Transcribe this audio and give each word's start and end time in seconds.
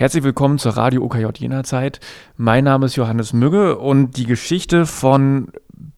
Herzlich 0.00 0.24
willkommen 0.24 0.56
zur 0.56 0.78
Radio 0.78 1.04
OKJ 1.04 1.26
Jena 1.40 1.62
Zeit. 1.62 2.00
Mein 2.38 2.64
Name 2.64 2.86
ist 2.86 2.96
Johannes 2.96 3.34
Mügge 3.34 3.76
und 3.76 4.16
die 4.16 4.24
Geschichte 4.24 4.86
von 4.86 5.52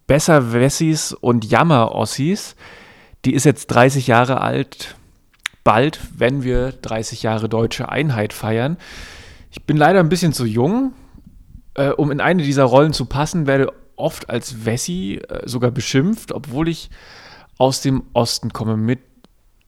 Besser 0.08 0.52
Wessis 0.52 1.12
und 1.12 1.44
Jammer 1.44 1.94
Ossis, 1.94 2.56
die 3.24 3.32
ist 3.32 3.44
jetzt 3.44 3.68
30 3.68 4.08
Jahre 4.08 4.40
alt. 4.40 4.96
Bald, 5.62 6.00
wenn 6.16 6.42
wir 6.42 6.72
30 6.72 7.22
Jahre 7.22 7.48
deutsche 7.48 7.90
Einheit 7.90 8.32
feiern. 8.32 8.76
Ich 9.52 9.62
bin 9.66 9.76
leider 9.76 10.00
ein 10.00 10.08
bisschen 10.08 10.32
zu 10.32 10.46
jung, 10.46 10.94
äh, 11.74 11.90
um 11.90 12.10
in 12.10 12.20
eine 12.20 12.42
dieser 12.42 12.64
Rollen 12.64 12.92
zu 12.92 13.04
passen, 13.04 13.46
werde 13.46 13.72
oft 13.94 14.28
als 14.28 14.66
Wessi 14.66 15.20
äh, 15.28 15.48
sogar 15.48 15.70
beschimpft, 15.70 16.32
obwohl 16.32 16.68
ich 16.68 16.90
aus 17.56 17.82
dem 17.82 18.02
Osten 18.14 18.52
komme. 18.52 18.76
Mit 18.76 18.98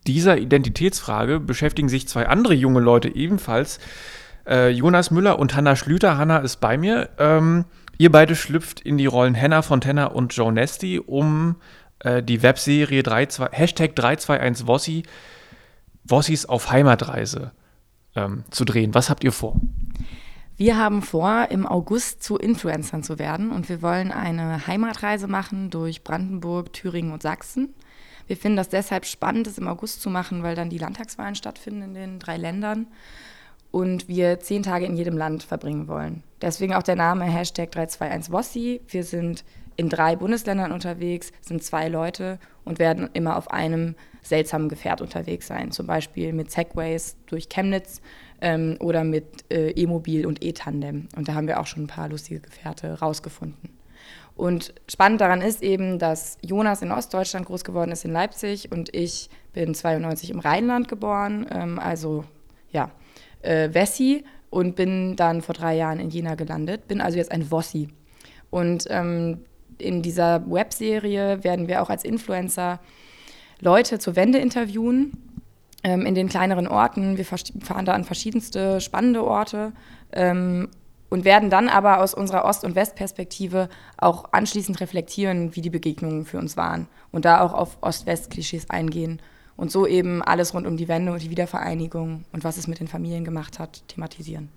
dieser 0.09 0.39
Identitätsfrage 0.39 1.39
beschäftigen 1.39 1.89
sich 1.89 2.09
zwei 2.09 2.27
andere 2.27 2.55
junge 2.55 2.81
Leute 2.81 3.15
ebenfalls. 3.15 3.79
Äh, 4.47 4.71
Jonas 4.71 5.11
Müller 5.11 5.39
und 5.39 5.55
Hanna 5.55 5.77
Schlüter. 5.77 6.19
Hanna 6.19 6.39
ist 6.39 6.61
bei 6.61 6.77
mir. 6.77 7.11
Ähm, 7.19 7.65
ihr 7.99 8.11
beide 8.11 8.37
schlüpft 8.37 8.81
in 8.81 8.99
die 8.99 9.07
Rollen 9.07 9.41
Hannah 9.41 9.63
Fontana 9.63 10.07
und 10.07 10.35
Joe 10.35 10.53
Nesty, 10.53 10.99
um 10.99 11.57
äh, 12.01 12.23
die 12.23 12.43
Webserie 12.43 13.03
32, 13.03 13.47
Hashtag 13.53 13.97
321 13.97 14.67
Wossi, 14.67 15.03
Wossis 16.05 16.47
auf 16.47 16.71
Heimatreise 16.71 17.53
ähm, 18.15 18.45
zu 18.51 18.65
drehen. 18.65 18.95
Was 18.95 19.11
habt 19.11 19.25
ihr 19.25 19.33
vor? 19.33 19.57
Wir 20.57 20.77
haben 20.77 21.03
vor, 21.03 21.49
im 21.51 21.67
August 21.67 22.23
zu 22.23 22.37
Influencern 22.37 23.03
zu 23.03 23.19
werden 23.19 23.51
und 23.51 23.69
wir 23.69 23.83
wollen 23.83 24.13
eine 24.13 24.69
Heimatreise 24.69 25.27
machen 25.27 25.71
durch 25.71 26.05
Brandenburg, 26.05 26.73
Thüringen 26.73 27.13
und 27.13 27.23
Sachsen. 27.23 27.75
Wir 28.27 28.37
finden 28.37 28.57
das 28.57 28.69
deshalb 28.69 29.05
spannend, 29.05 29.47
es 29.49 29.59
im 29.59 29.67
August 29.67 30.01
zu 30.01 30.11
machen, 30.11 30.43
weil 30.43 30.55
dann 30.55 30.71
die 30.71 30.79
Landtagswahlen 30.79 31.35
stattfinden 31.35 31.83
in 31.83 31.95
den 31.95 32.19
drei 32.21 32.37
Ländern 32.37 32.87
und 33.75 34.07
wir 34.07 34.39
zehn 34.39 34.63
Tage 34.63 34.87
in 34.87 34.95
jedem 34.95 35.19
Land 35.19 35.43
verbringen 35.43 35.89
wollen. 35.89 36.23
Deswegen 36.41 36.75
auch 36.75 36.85
der 36.85 36.95
Name 36.95 37.25
Hashtag 37.25 37.73
321 37.73 38.33
Wossi. 38.33 38.81
Wir 38.87 39.03
sind 39.03 39.45
in 39.75 39.89
drei 39.89 40.15
Bundesländern 40.15 40.71
unterwegs, 40.71 41.33
sind 41.41 41.61
zwei 41.65 41.89
Leute 41.89 42.39
und 42.65 42.79
werden 42.79 43.11
immer 43.15 43.37
auf 43.37 43.51
einem 43.51 43.97
seltsamen 44.23 44.69
Gefährt 44.69 45.01
unterwegs 45.01 45.49
sein. 45.49 45.73
Zum 45.73 45.89
Beispiel 45.89 46.33
mit 46.33 46.53
Segways 46.53 47.17
durch 47.27 47.49
Chemnitz 47.49 48.01
ähm, 48.41 48.77
oder 48.79 49.03
mit 49.03 49.45
äh, 49.53 49.71
E-Mobil 49.71 50.25
und 50.25 50.45
E-Tandem. 50.45 51.09
Und 51.17 51.27
da 51.27 51.35
haben 51.35 51.49
wir 51.49 51.59
auch 51.59 51.67
schon 51.67 51.83
ein 51.83 51.89
paar 51.89 52.09
lustige 52.09 52.39
Gefährte 52.39 53.01
rausgefunden. 53.01 53.71
Und 54.37 54.73
spannend 54.89 55.21
daran 55.21 55.41
ist 55.41 55.65
eben, 55.65 55.99
dass 55.99 56.39
Jonas 56.43 56.81
in 56.81 56.93
Ostdeutschland 56.93 57.47
groß 57.47 57.65
geworden 57.65 57.91
ist, 57.91 58.05
in 58.05 58.13
Leipzig, 58.13 58.71
und 58.71 58.95
ich 58.95 59.31
bin 59.53 59.75
92 59.75 60.31
im 60.31 60.39
Rheinland 60.39 60.87
geboren. 60.87 61.45
Ähm, 61.51 61.81
also 61.81 62.23
ja, 62.71 62.93
äh, 63.45 63.73
Wessi 63.73 64.25
und 64.51 64.77
bin 64.77 65.17
dann 65.17 65.43
vor 65.43 65.55
drei 65.55 65.77
Jahren 65.77 66.01
in 66.01 66.11
Jena 66.11 66.35
gelandet. 66.35 66.89
Bin 66.89 67.01
also 67.01 67.19
jetzt 67.19 67.33
ein 67.33 67.51
Wossi. 67.51 67.89
Und 68.51 68.87
ähm, 68.89 69.41
in 69.79 70.03
dieser 70.03 70.49
Webserie 70.49 71.43
werden 71.43 71.67
wir 71.67 71.83
auch 71.83 71.91
als 71.91 72.05
Influencer 72.05 72.79
Leute 73.61 73.99
zur 73.99 74.17
Wende 74.17 74.39
interviewen 74.39 75.13
ähm, 75.83 76.07
in 76.07 76.15
den 76.15 76.29
kleineren 76.29 76.69
Orten. 76.69 77.17
Wir 77.17 77.25
fahren 77.25 77.85
da 77.85 77.93
an 77.93 78.05
verschiedenste 78.05 78.81
spannende 78.81 79.25
Orte 79.25 79.73
ähm, 80.13 80.69
und 81.11 81.25
werden 81.25 81.51
dann 81.51 81.69
aber 81.69 82.01
aus 82.01 82.15
unserer 82.15 82.45
Ost- 82.45 82.65
und 82.65 82.75
Westperspektive 82.75 83.69
auch 83.97 84.27
anschließend 84.33 84.81
reflektieren, 84.81 85.57
wie 85.57 85.61
die 85.61 85.71
Begegnungen 85.71 86.25
für 86.25 86.39
uns 86.39 86.57
waren 86.57 86.89
und 87.11 87.25
da 87.25 87.41
auch 87.41 87.55
auf 87.55 87.79
Ost-West-Klischees 87.81 88.71
eingehen 88.71 89.21
und 89.57 89.71
so 89.71 89.87
eben 89.87 90.23
alles 90.23 90.55
rund 90.55 90.67
um 90.67 90.77
die 90.77 90.89
Wende 90.89 91.13
und 91.13 91.23
die 91.23 91.31
Wiedervereinigung 91.31 92.25
und 92.33 92.45
was 92.45 92.57
es 92.57 92.67
mit 92.67 92.81
den 92.81 92.89
Familien 92.89 93.25
gemacht 93.25 93.59
hat, 93.59 93.83
thematisieren. 93.89 94.49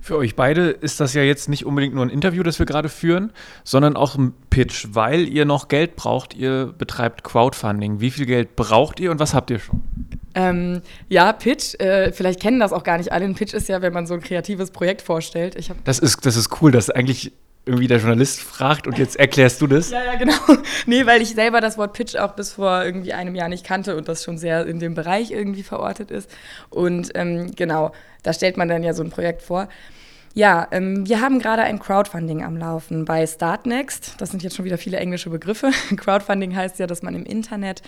Für 0.00 0.16
euch 0.16 0.34
beide 0.34 0.70
ist 0.70 0.98
das 0.98 1.14
ja 1.14 1.22
jetzt 1.22 1.48
nicht 1.48 1.64
unbedingt 1.64 1.94
nur 1.94 2.04
ein 2.04 2.10
Interview, 2.10 2.42
das 2.42 2.58
wir 2.58 2.66
gerade 2.66 2.88
führen, 2.88 3.32
sondern 3.62 3.96
auch 3.96 4.16
ein 4.16 4.34
Pitch, 4.50 4.88
weil 4.90 5.28
ihr 5.28 5.44
noch 5.44 5.68
Geld 5.68 5.94
braucht. 5.94 6.34
Ihr 6.34 6.74
betreibt 6.76 7.22
Crowdfunding. 7.22 8.00
Wie 8.00 8.10
viel 8.10 8.26
Geld 8.26 8.56
braucht 8.56 8.98
ihr 8.98 9.12
und 9.12 9.20
was 9.20 9.32
habt 9.32 9.50
ihr 9.50 9.60
schon? 9.60 9.80
Ähm, 10.34 10.80
ja, 11.08 11.32
Pitch, 11.32 11.78
äh, 11.78 12.10
vielleicht 12.10 12.40
kennen 12.40 12.58
das 12.58 12.72
auch 12.72 12.82
gar 12.82 12.98
nicht 12.98 13.12
alle. 13.12 13.26
Ein 13.26 13.36
Pitch 13.36 13.54
ist 13.54 13.68
ja, 13.68 13.80
wenn 13.80 13.92
man 13.92 14.08
so 14.08 14.14
ein 14.14 14.20
kreatives 14.20 14.72
Projekt 14.72 15.02
vorstellt. 15.02 15.54
Ich 15.54 15.70
das, 15.84 16.00
ist, 16.00 16.26
das 16.26 16.36
ist 16.36 16.60
cool, 16.60 16.72
dass 16.72 16.90
eigentlich 16.90 17.32
irgendwie 17.64 17.86
der 17.86 17.98
Journalist 17.98 18.40
fragt 18.40 18.86
und 18.86 18.98
jetzt 18.98 19.16
erklärst 19.16 19.60
du 19.60 19.66
das? 19.66 19.90
Ja, 19.90 20.04
ja, 20.04 20.14
genau. 20.16 20.34
Nee, 20.86 21.06
weil 21.06 21.22
ich 21.22 21.34
selber 21.34 21.60
das 21.60 21.78
Wort 21.78 21.92
Pitch 21.92 22.16
auch 22.16 22.32
bis 22.32 22.52
vor 22.54 22.84
irgendwie 22.84 23.12
einem 23.12 23.34
Jahr 23.34 23.48
nicht 23.48 23.64
kannte 23.64 23.96
und 23.96 24.08
das 24.08 24.24
schon 24.24 24.36
sehr 24.36 24.66
in 24.66 24.80
dem 24.80 24.94
Bereich 24.94 25.30
irgendwie 25.30 25.62
verortet 25.62 26.10
ist. 26.10 26.28
Und 26.70 27.10
ähm, 27.14 27.52
genau, 27.54 27.92
da 28.22 28.32
stellt 28.32 28.56
man 28.56 28.68
dann 28.68 28.82
ja 28.82 28.94
so 28.94 29.02
ein 29.04 29.10
Projekt 29.10 29.42
vor. 29.42 29.68
Ja, 30.34 30.66
ähm, 30.70 31.06
wir 31.06 31.20
haben 31.20 31.38
gerade 31.38 31.62
ein 31.62 31.78
Crowdfunding 31.78 32.42
am 32.42 32.56
Laufen 32.56 33.04
bei 33.04 33.26
Startnext. 33.26 34.14
Das 34.18 34.30
sind 34.30 34.42
jetzt 34.42 34.56
schon 34.56 34.64
wieder 34.64 34.78
viele 34.78 34.96
englische 34.96 35.30
Begriffe. 35.30 35.70
Crowdfunding 35.96 36.56
heißt 36.56 36.78
ja, 36.78 36.86
dass 36.86 37.02
man 37.02 37.14
im 37.14 37.24
Internet 37.24 37.82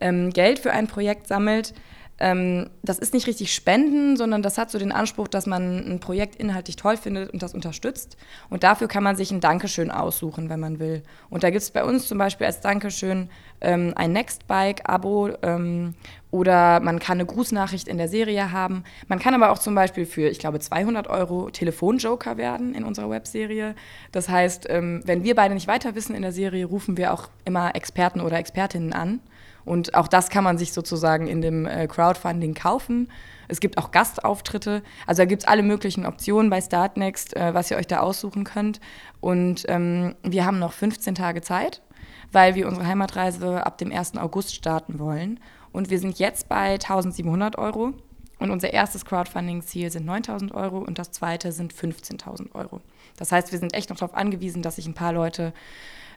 ähm, 0.00 0.30
Geld 0.30 0.58
für 0.58 0.72
ein 0.72 0.86
Projekt 0.86 1.26
sammelt 1.26 1.72
ähm, 2.18 2.70
das 2.82 2.98
ist 2.98 3.12
nicht 3.12 3.26
richtig 3.26 3.52
Spenden, 3.52 4.16
sondern 4.16 4.42
das 4.42 4.56
hat 4.56 4.70
so 4.70 4.78
den 4.78 4.92
Anspruch, 4.92 5.28
dass 5.28 5.46
man 5.46 5.86
ein 5.86 6.00
Projekt 6.00 6.36
inhaltlich 6.36 6.76
toll 6.76 6.96
findet 6.96 7.30
und 7.30 7.42
das 7.42 7.52
unterstützt. 7.52 8.16
Und 8.48 8.62
dafür 8.62 8.88
kann 8.88 9.02
man 9.02 9.16
sich 9.16 9.30
ein 9.30 9.40
Dankeschön 9.40 9.90
aussuchen, 9.90 10.48
wenn 10.48 10.60
man 10.60 10.78
will. 10.78 11.02
Und 11.28 11.42
da 11.42 11.50
gibt 11.50 11.62
es 11.62 11.70
bei 11.70 11.84
uns 11.84 12.08
zum 12.08 12.16
Beispiel 12.16 12.46
als 12.46 12.60
Dankeschön 12.60 13.28
ähm, 13.60 13.92
ein 13.96 14.12
Nextbike-Abo 14.12 15.30
ähm, 15.42 15.94
oder 16.30 16.80
man 16.80 16.98
kann 16.98 17.18
eine 17.18 17.26
Grußnachricht 17.26 17.86
in 17.86 17.98
der 17.98 18.08
Serie 18.08 18.50
haben. 18.50 18.84
Man 19.08 19.18
kann 19.18 19.34
aber 19.34 19.50
auch 19.50 19.58
zum 19.58 19.74
Beispiel 19.74 20.06
für, 20.06 20.28
ich 20.28 20.38
glaube, 20.38 20.58
200 20.58 21.08
Euro 21.08 21.50
Telefonjoker 21.50 22.38
werden 22.38 22.74
in 22.74 22.84
unserer 22.84 23.10
Webserie. 23.10 23.74
Das 24.12 24.28
heißt, 24.28 24.66
ähm, 24.70 25.02
wenn 25.04 25.22
wir 25.22 25.34
beide 25.34 25.54
nicht 25.54 25.68
weiter 25.68 25.94
wissen 25.94 26.14
in 26.14 26.22
der 26.22 26.32
Serie, 26.32 26.64
rufen 26.64 26.96
wir 26.96 27.12
auch 27.12 27.28
immer 27.44 27.74
Experten 27.74 28.20
oder 28.20 28.38
Expertinnen 28.38 28.94
an 28.94 29.20
und 29.66 29.94
auch 29.94 30.08
das 30.08 30.30
kann 30.30 30.44
man 30.44 30.56
sich 30.56 30.72
sozusagen 30.72 31.26
in 31.26 31.42
dem 31.42 31.66
äh, 31.66 31.88
Crowdfunding 31.88 32.54
kaufen. 32.54 33.08
Es 33.48 33.60
gibt 33.60 33.78
auch 33.78 33.90
Gastauftritte. 33.90 34.82
Also 35.06 35.22
da 35.22 35.26
gibt 35.26 35.42
es 35.42 35.48
alle 35.48 35.64
möglichen 35.64 36.06
Optionen 36.06 36.50
bei 36.50 36.60
Startnext, 36.60 37.36
äh, 37.36 37.52
was 37.52 37.70
ihr 37.70 37.76
euch 37.76 37.88
da 37.88 37.98
aussuchen 37.98 38.44
könnt. 38.44 38.80
Und 39.20 39.64
ähm, 39.68 40.14
wir 40.22 40.46
haben 40.46 40.60
noch 40.60 40.72
15 40.72 41.16
Tage 41.16 41.42
Zeit, 41.42 41.82
weil 42.30 42.54
wir 42.54 42.68
unsere 42.68 42.86
Heimatreise 42.86 43.66
ab 43.66 43.76
dem 43.78 43.90
1. 43.92 44.16
August 44.16 44.54
starten 44.54 45.00
wollen. 45.00 45.40
Und 45.72 45.90
wir 45.90 45.98
sind 45.98 46.18
jetzt 46.20 46.48
bei 46.48 46.74
1700 46.74 47.58
Euro. 47.58 47.92
Und 48.38 48.50
unser 48.50 48.72
erstes 48.72 49.04
Crowdfunding-Ziel 49.04 49.90
sind 49.90 50.04
9000 50.04 50.52
Euro 50.52 50.78
und 50.78 50.98
das 50.98 51.10
zweite 51.10 51.52
sind 51.52 51.72
15.000 51.72 52.54
Euro. 52.54 52.80
Das 53.16 53.32
heißt, 53.32 53.50
wir 53.52 53.58
sind 53.58 53.74
echt 53.74 53.88
noch 53.90 53.96
darauf 53.96 54.14
angewiesen, 54.14 54.62
dass 54.62 54.76
sich 54.76 54.86
ein 54.86 54.94
paar 54.94 55.12
Leute 55.12 55.54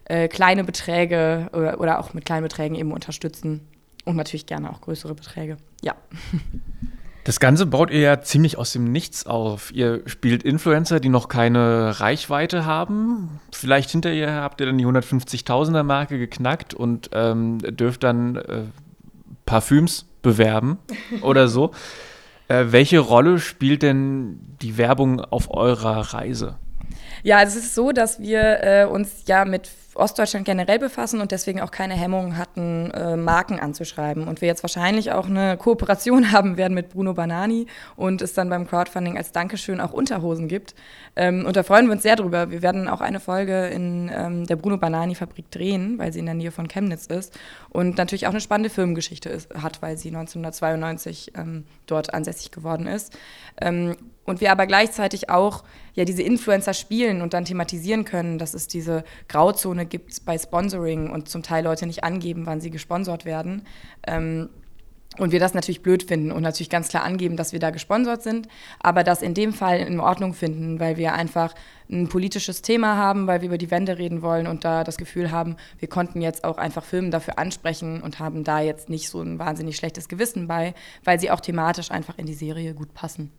äh, 0.04 0.28
kleine 0.28 0.64
Beträge 0.64 1.48
oder, 1.52 1.80
oder 1.80 1.98
auch 1.98 2.12
mit 2.12 2.24
kleinen 2.24 2.42
Beträgen 2.42 2.74
eben 2.74 2.92
unterstützen 2.92 3.66
und 4.04 4.16
natürlich 4.16 4.46
gerne 4.46 4.70
auch 4.70 4.80
größere 4.80 5.14
Beträge. 5.14 5.56
Ja. 5.82 5.94
Das 7.24 7.38
Ganze 7.38 7.66
baut 7.66 7.90
ihr 7.90 8.00
ja 8.00 8.22
ziemlich 8.22 8.56
aus 8.56 8.72
dem 8.72 8.90
Nichts 8.90 9.26
auf. 9.26 9.70
Ihr 9.72 10.02
spielt 10.06 10.42
Influencer, 10.42 11.00
die 11.00 11.10
noch 11.10 11.28
keine 11.28 12.00
Reichweite 12.00 12.64
haben. 12.64 13.40
Vielleicht 13.52 13.90
hinter 13.90 14.10
ihr 14.10 14.32
habt 14.32 14.58
ihr 14.60 14.66
dann 14.66 14.78
die 14.78 14.86
150.000er 14.86 15.82
Marke 15.82 16.18
geknackt 16.18 16.72
und 16.72 17.10
ähm, 17.12 17.58
dürft 17.58 18.04
dann 18.04 18.36
äh, 18.36 18.62
Parfüms 19.44 20.06
bewerben 20.22 20.78
oder 21.20 21.46
so. 21.46 21.72
Äh, 22.50 22.72
welche 22.72 22.98
Rolle 22.98 23.38
spielt 23.38 23.82
denn 23.82 24.40
die 24.60 24.76
Werbung 24.76 25.20
auf 25.20 25.54
eurer 25.54 26.12
Reise? 26.12 26.56
Ja, 27.22 27.42
es 27.42 27.56
ist 27.56 27.74
so, 27.74 27.92
dass 27.92 28.20
wir 28.20 28.62
äh, 28.62 28.84
uns 28.84 29.24
ja 29.26 29.44
mit 29.44 29.70
Ostdeutschland 29.94 30.46
generell 30.46 30.78
befassen 30.78 31.20
und 31.20 31.32
deswegen 31.32 31.60
auch 31.60 31.70
keine 31.70 31.94
Hemmungen 31.94 32.38
hatten, 32.38 32.90
äh, 32.92 33.16
Marken 33.16 33.58
anzuschreiben. 33.58 34.28
Und 34.28 34.40
wir 34.40 34.48
jetzt 34.48 34.62
wahrscheinlich 34.62 35.12
auch 35.12 35.26
eine 35.26 35.56
Kooperation 35.56 36.32
haben 36.32 36.56
werden 36.56 36.74
mit 36.74 36.90
Bruno 36.90 37.14
Banani 37.14 37.66
und 37.96 38.22
es 38.22 38.32
dann 38.34 38.48
beim 38.48 38.66
Crowdfunding 38.66 39.16
als 39.16 39.32
Dankeschön 39.32 39.80
auch 39.80 39.92
Unterhosen 39.92 40.48
gibt. 40.48 40.74
Ähm, 41.16 41.44
und 41.44 41.56
da 41.56 41.62
freuen 41.62 41.86
wir 41.86 41.92
uns 41.92 42.02
sehr 42.02 42.16
drüber. 42.16 42.50
Wir 42.50 42.62
werden 42.62 42.88
auch 42.88 43.00
eine 43.00 43.20
Folge 43.20 43.66
in 43.68 44.10
ähm, 44.14 44.46
der 44.46 44.56
Bruno 44.56 44.78
Banani 44.78 45.14
Fabrik 45.14 45.50
drehen, 45.50 45.98
weil 45.98 46.12
sie 46.12 46.20
in 46.20 46.26
der 46.26 46.34
Nähe 46.34 46.52
von 46.52 46.68
Chemnitz 46.68 47.06
ist 47.06 47.38
und 47.68 47.98
natürlich 47.98 48.26
auch 48.26 48.30
eine 48.32 48.40
spannende 48.40 48.70
Firmengeschichte 48.70 49.28
ist, 49.28 49.52
hat, 49.54 49.82
weil 49.82 49.96
sie 49.96 50.08
1992 50.08 51.32
ähm, 51.36 51.64
dort 51.86 52.14
ansässig 52.14 52.50
geworden 52.50 52.86
ist. 52.86 53.16
Und 54.30 54.40
wir 54.40 54.52
aber 54.52 54.66
gleichzeitig 54.66 55.28
auch 55.28 55.64
ja 55.94 56.04
diese 56.04 56.22
Influencer 56.22 56.72
spielen 56.72 57.20
und 57.20 57.34
dann 57.34 57.44
thematisieren 57.44 58.04
können, 58.04 58.38
dass 58.38 58.54
es 58.54 58.68
diese 58.68 59.02
Grauzone 59.26 59.86
gibt 59.86 60.24
bei 60.24 60.38
Sponsoring 60.38 61.10
und 61.10 61.28
zum 61.28 61.42
Teil 61.42 61.64
Leute 61.64 61.84
nicht 61.84 62.04
angeben, 62.04 62.46
wann 62.46 62.60
sie 62.60 62.70
gesponsert 62.70 63.24
werden. 63.24 63.66
Ähm, 64.06 64.48
und 65.18 65.32
wir 65.32 65.40
das 65.40 65.52
natürlich 65.52 65.82
blöd 65.82 66.04
finden 66.04 66.30
und 66.30 66.42
natürlich 66.42 66.70
ganz 66.70 66.88
klar 66.88 67.02
angeben, 67.02 67.36
dass 67.36 67.52
wir 67.52 67.58
da 67.58 67.70
gesponsert 67.70 68.22
sind, 68.22 68.46
aber 68.78 69.02
das 69.02 69.20
in 69.20 69.34
dem 69.34 69.52
Fall 69.52 69.80
in 69.80 69.98
Ordnung 69.98 70.32
finden, 70.32 70.78
weil 70.78 70.96
wir 70.96 71.14
einfach 71.14 71.52
ein 71.90 72.08
politisches 72.08 72.62
Thema 72.62 72.96
haben, 72.96 73.26
weil 73.26 73.40
wir 73.40 73.48
über 73.48 73.58
die 73.58 73.72
Wende 73.72 73.98
reden 73.98 74.22
wollen 74.22 74.46
und 74.46 74.64
da 74.64 74.84
das 74.84 74.96
Gefühl 74.96 75.32
haben, 75.32 75.56
wir 75.80 75.88
konnten 75.88 76.20
jetzt 76.20 76.44
auch 76.44 76.56
einfach 76.56 76.84
Filme 76.84 77.10
dafür 77.10 77.36
ansprechen 77.36 78.00
und 78.00 78.20
haben 78.20 78.44
da 78.44 78.60
jetzt 78.60 78.88
nicht 78.88 79.08
so 79.08 79.20
ein 79.20 79.40
wahnsinnig 79.40 79.74
schlechtes 79.74 80.08
Gewissen 80.08 80.46
bei, 80.46 80.74
weil 81.02 81.18
sie 81.18 81.32
auch 81.32 81.40
thematisch 81.40 81.90
einfach 81.90 82.16
in 82.16 82.26
die 82.26 82.34
Serie 82.34 82.74
gut 82.74 82.94
passen. 82.94 83.32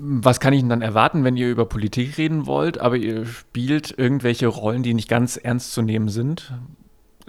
Was 0.00 0.40
kann 0.40 0.52
ich 0.52 0.60
denn 0.60 0.68
dann 0.68 0.82
erwarten, 0.82 1.24
wenn 1.24 1.36
ihr 1.36 1.50
über 1.50 1.66
Politik 1.66 2.18
reden 2.18 2.46
wollt, 2.46 2.78
aber 2.78 2.96
ihr 2.96 3.26
spielt 3.26 3.96
irgendwelche 3.96 4.46
Rollen, 4.46 4.82
die 4.82 4.94
nicht 4.94 5.08
ganz 5.08 5.36
ernst 5.36 5.72
zu 5.72 5.82
nehmen 5.82 6.08
sind? 6.08 6.52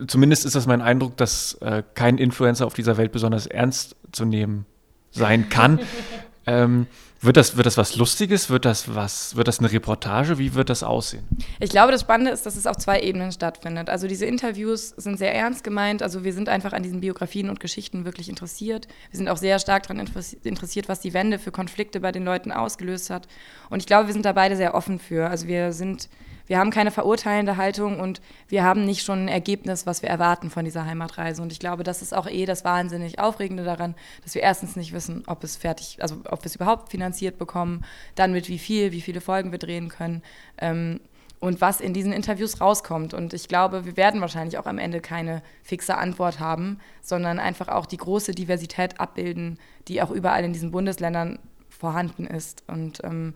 Zumindest 0.08 0.46
ist 0.46 0.56
das 0.56 0.68
mein 0.68 0.82
Eindruck, 0.82 1.18
dass 1.18 1.56
äh, 1.56 1.84
kein 1.94 2.18
Influencer 2.18 2.66
auf 2.66 2.74
dieser 2.74 2.98
Welt 2.98 3.12
besonders 3.12 3.48
ernst 3.48 3.96
zu 4.12 4.26
nehmen 4.26 4.66
sein 5.12 5.50
kann. 5.50 5.80
ähm, 6.46 6.88
wird 7.22 7.38
das, 7.38 7.58
wird 7.58 7.66
das 7.66 7.78
was 7.78 7.96
Lustiges? 7.96 8.50
Wird 8.50 8.66
das 8.66 8.94
was, 8.94 9.36
wird 9.36 9.48
das 9.48 9.60
eine 9.60 9.72
Reportage? 9.72 10.38
Wie 10.38 10.54
wird 10.54 10.70
das 10.70 10.84
aussehen? 10.84 11.24
Ich 11.60 11.70
glaube, 11.70 11.92
das 11.92 12.02
Spannende 12.02 12.32
ist, 12.32 12.46
dass 12.46 12.56
es 12.56 12.66
auf 12.66 12.78
zwei 12.78 13.02
Ebenen 13.02 13.32
stattfindet. 13.32 13.90
Also 13.90 14.08
diese 14.08 14.26
Interviews 14.26 14.90
sind 14.98 15.18
sehr 15.18 15.34
ernst 15.34 15.64
gemeint. 15.64 16.02
Also 16.02 16.24
wir 16.24 16.34
sind 16.34 16.50
einfach 16.50 16.74
an 16.74 16.84
diesen 16.84 17.02
Biografien 17.02 17.50
und 17.50 17.60
Geschichten 17.60 18.06
wirklich 18.06 18.30
interessiert. 18.30 18.88
Wir 19.12 19.18
sind 19.18 19.28
auch 19.28 19.38
sehr 19.38 19.60
stark 19.60 19.84
daran 19.84 20.08
interessiert, 20.44 20.88
was 20.88 21.00
die 21.02 21.14
Wende 21.14 21.40
für 21.40 21.52
Konflikte 21.52 22.00
bei 22.00 22.12
den 22.12 22.24
Leuten 22.24 22.52
ausgelöst 22.52 23.10
hat. 23.10 23.28
Und 23.70 23.80
ich 23.80 23.86
glaube, 23.86 24.08
wir 24.08 24.14
sind 24.14 24.26
da 24.26 24.34
beide 24.34 24.56
sehr 24.56 24.74
offen 24.74 25.00
für. 25.00 25.30
Also 25.30 25.48
wir 25.48 25.74
sind 25.74 26.10
wir 26.50 26.58
haben 26.58 26.72
keine 26.72 26.90
verurteilende 26.90 27.58
Haltung 27.58 28.00
und 28.00 28.22
wir 28.48 28.64
haben 28.64 28.84
nicht 28.84 29.04
schon 29.04 29.26
ein 29.26 29.28
Ergebnis, 29.28 29.86
was 29.86 30.02
wir 30.02 30.10
erwarten 30.10 30.50
von 30.50 30.66
dieser 30.66 30.84
Heimatreise. 30.84 31.44
Und 31.44 31.52
ich 31.52 31.60
glaube, 31.60 31.84
das 31.84 32.02
ist 32.02 32.12
auch 32.12 32.28
eh 32.28 32.48
das 32.48 32.66
wahnsinnig 32.66 33.20
Aufregende 33.20 33.64
daran, 33.64 33.94
dass 34.24 34.34
wir 34.34 34.42
erstens 34.42 34.76
nicht 34.76 34.92
wissen, 34.92 35.24
ob 35.28 35.44
es 35.44 35.58
fertig, 35.58 36.00
also 36.02 36.16
ob 36.26 36.42
wir 36.42 36.48
es 36.48 36.56
überhaupt 36.56 36.90
finanziert 36.90 37.38
bekommen, 37.38 37.86
dann 38.16 38.32
mit 38.32 38.50
wie 38.50 38.58
viel, 38.58 38.92
wie 38.92 39.02
viele 39.02 39.22
Folgen 39.22 39.52
wir 39.52 39.60
drehen 39.60 39.90
können. 39.90 40.24
Ähm, 40.58 41.02
und 41.40 41.62
was 41.62 41.82
in 41.82 41.94
diesen 41.94 42.12
Interviews 42.12 42.60
rauskommt. 42.60 43.14
Und 43.14 43.34
ich 43.36 43.48
glaube, 43.48 43.86
wir 43.86 43.96
werden 43.96 44.20
wahrscheinlich 44.20 44.58
auch 44.58 44.66
am 44.66 44.80
Ende 44.80 45.02
keine 45.02 45.44
fixe 45.62 45.98
Antwort 45.98 46.40
haben, 46.40 46.80
sondern 47.02 47.38
einfach 47.38 47.68
auch 47.68 47.86
die 47.86 47.98
große 47.98 48.34
Diversität 48.34 49.00
abbilden, 49.00 49.60
die 49.88 50.02
auch 50.02 50.10
überall 50.10 50.44
in 50.44 50.52
diesen 50.52 50.72
Bundesländern 50.72 51.38
vorhanden 51.70 52.26
ist. 52.26 52.64
Und 52.68 53.04
ähm, 53.04 53.36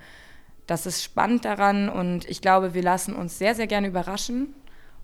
das 0.68 0.86
ist 0.86 1.04
spannend 1.04 1.46
daran 1.46 1.90
und 1.90 2.30
ich 2.30 2.42
glaube, 2.42 2.74
wir 2.74 2.84
lassen 2.84 3.16
uns 3.16 3.38
sehr, 3.38 3.56
sehr 3.56 3.68
gerne 3.68 3.88
überraschen. 3.88 4.54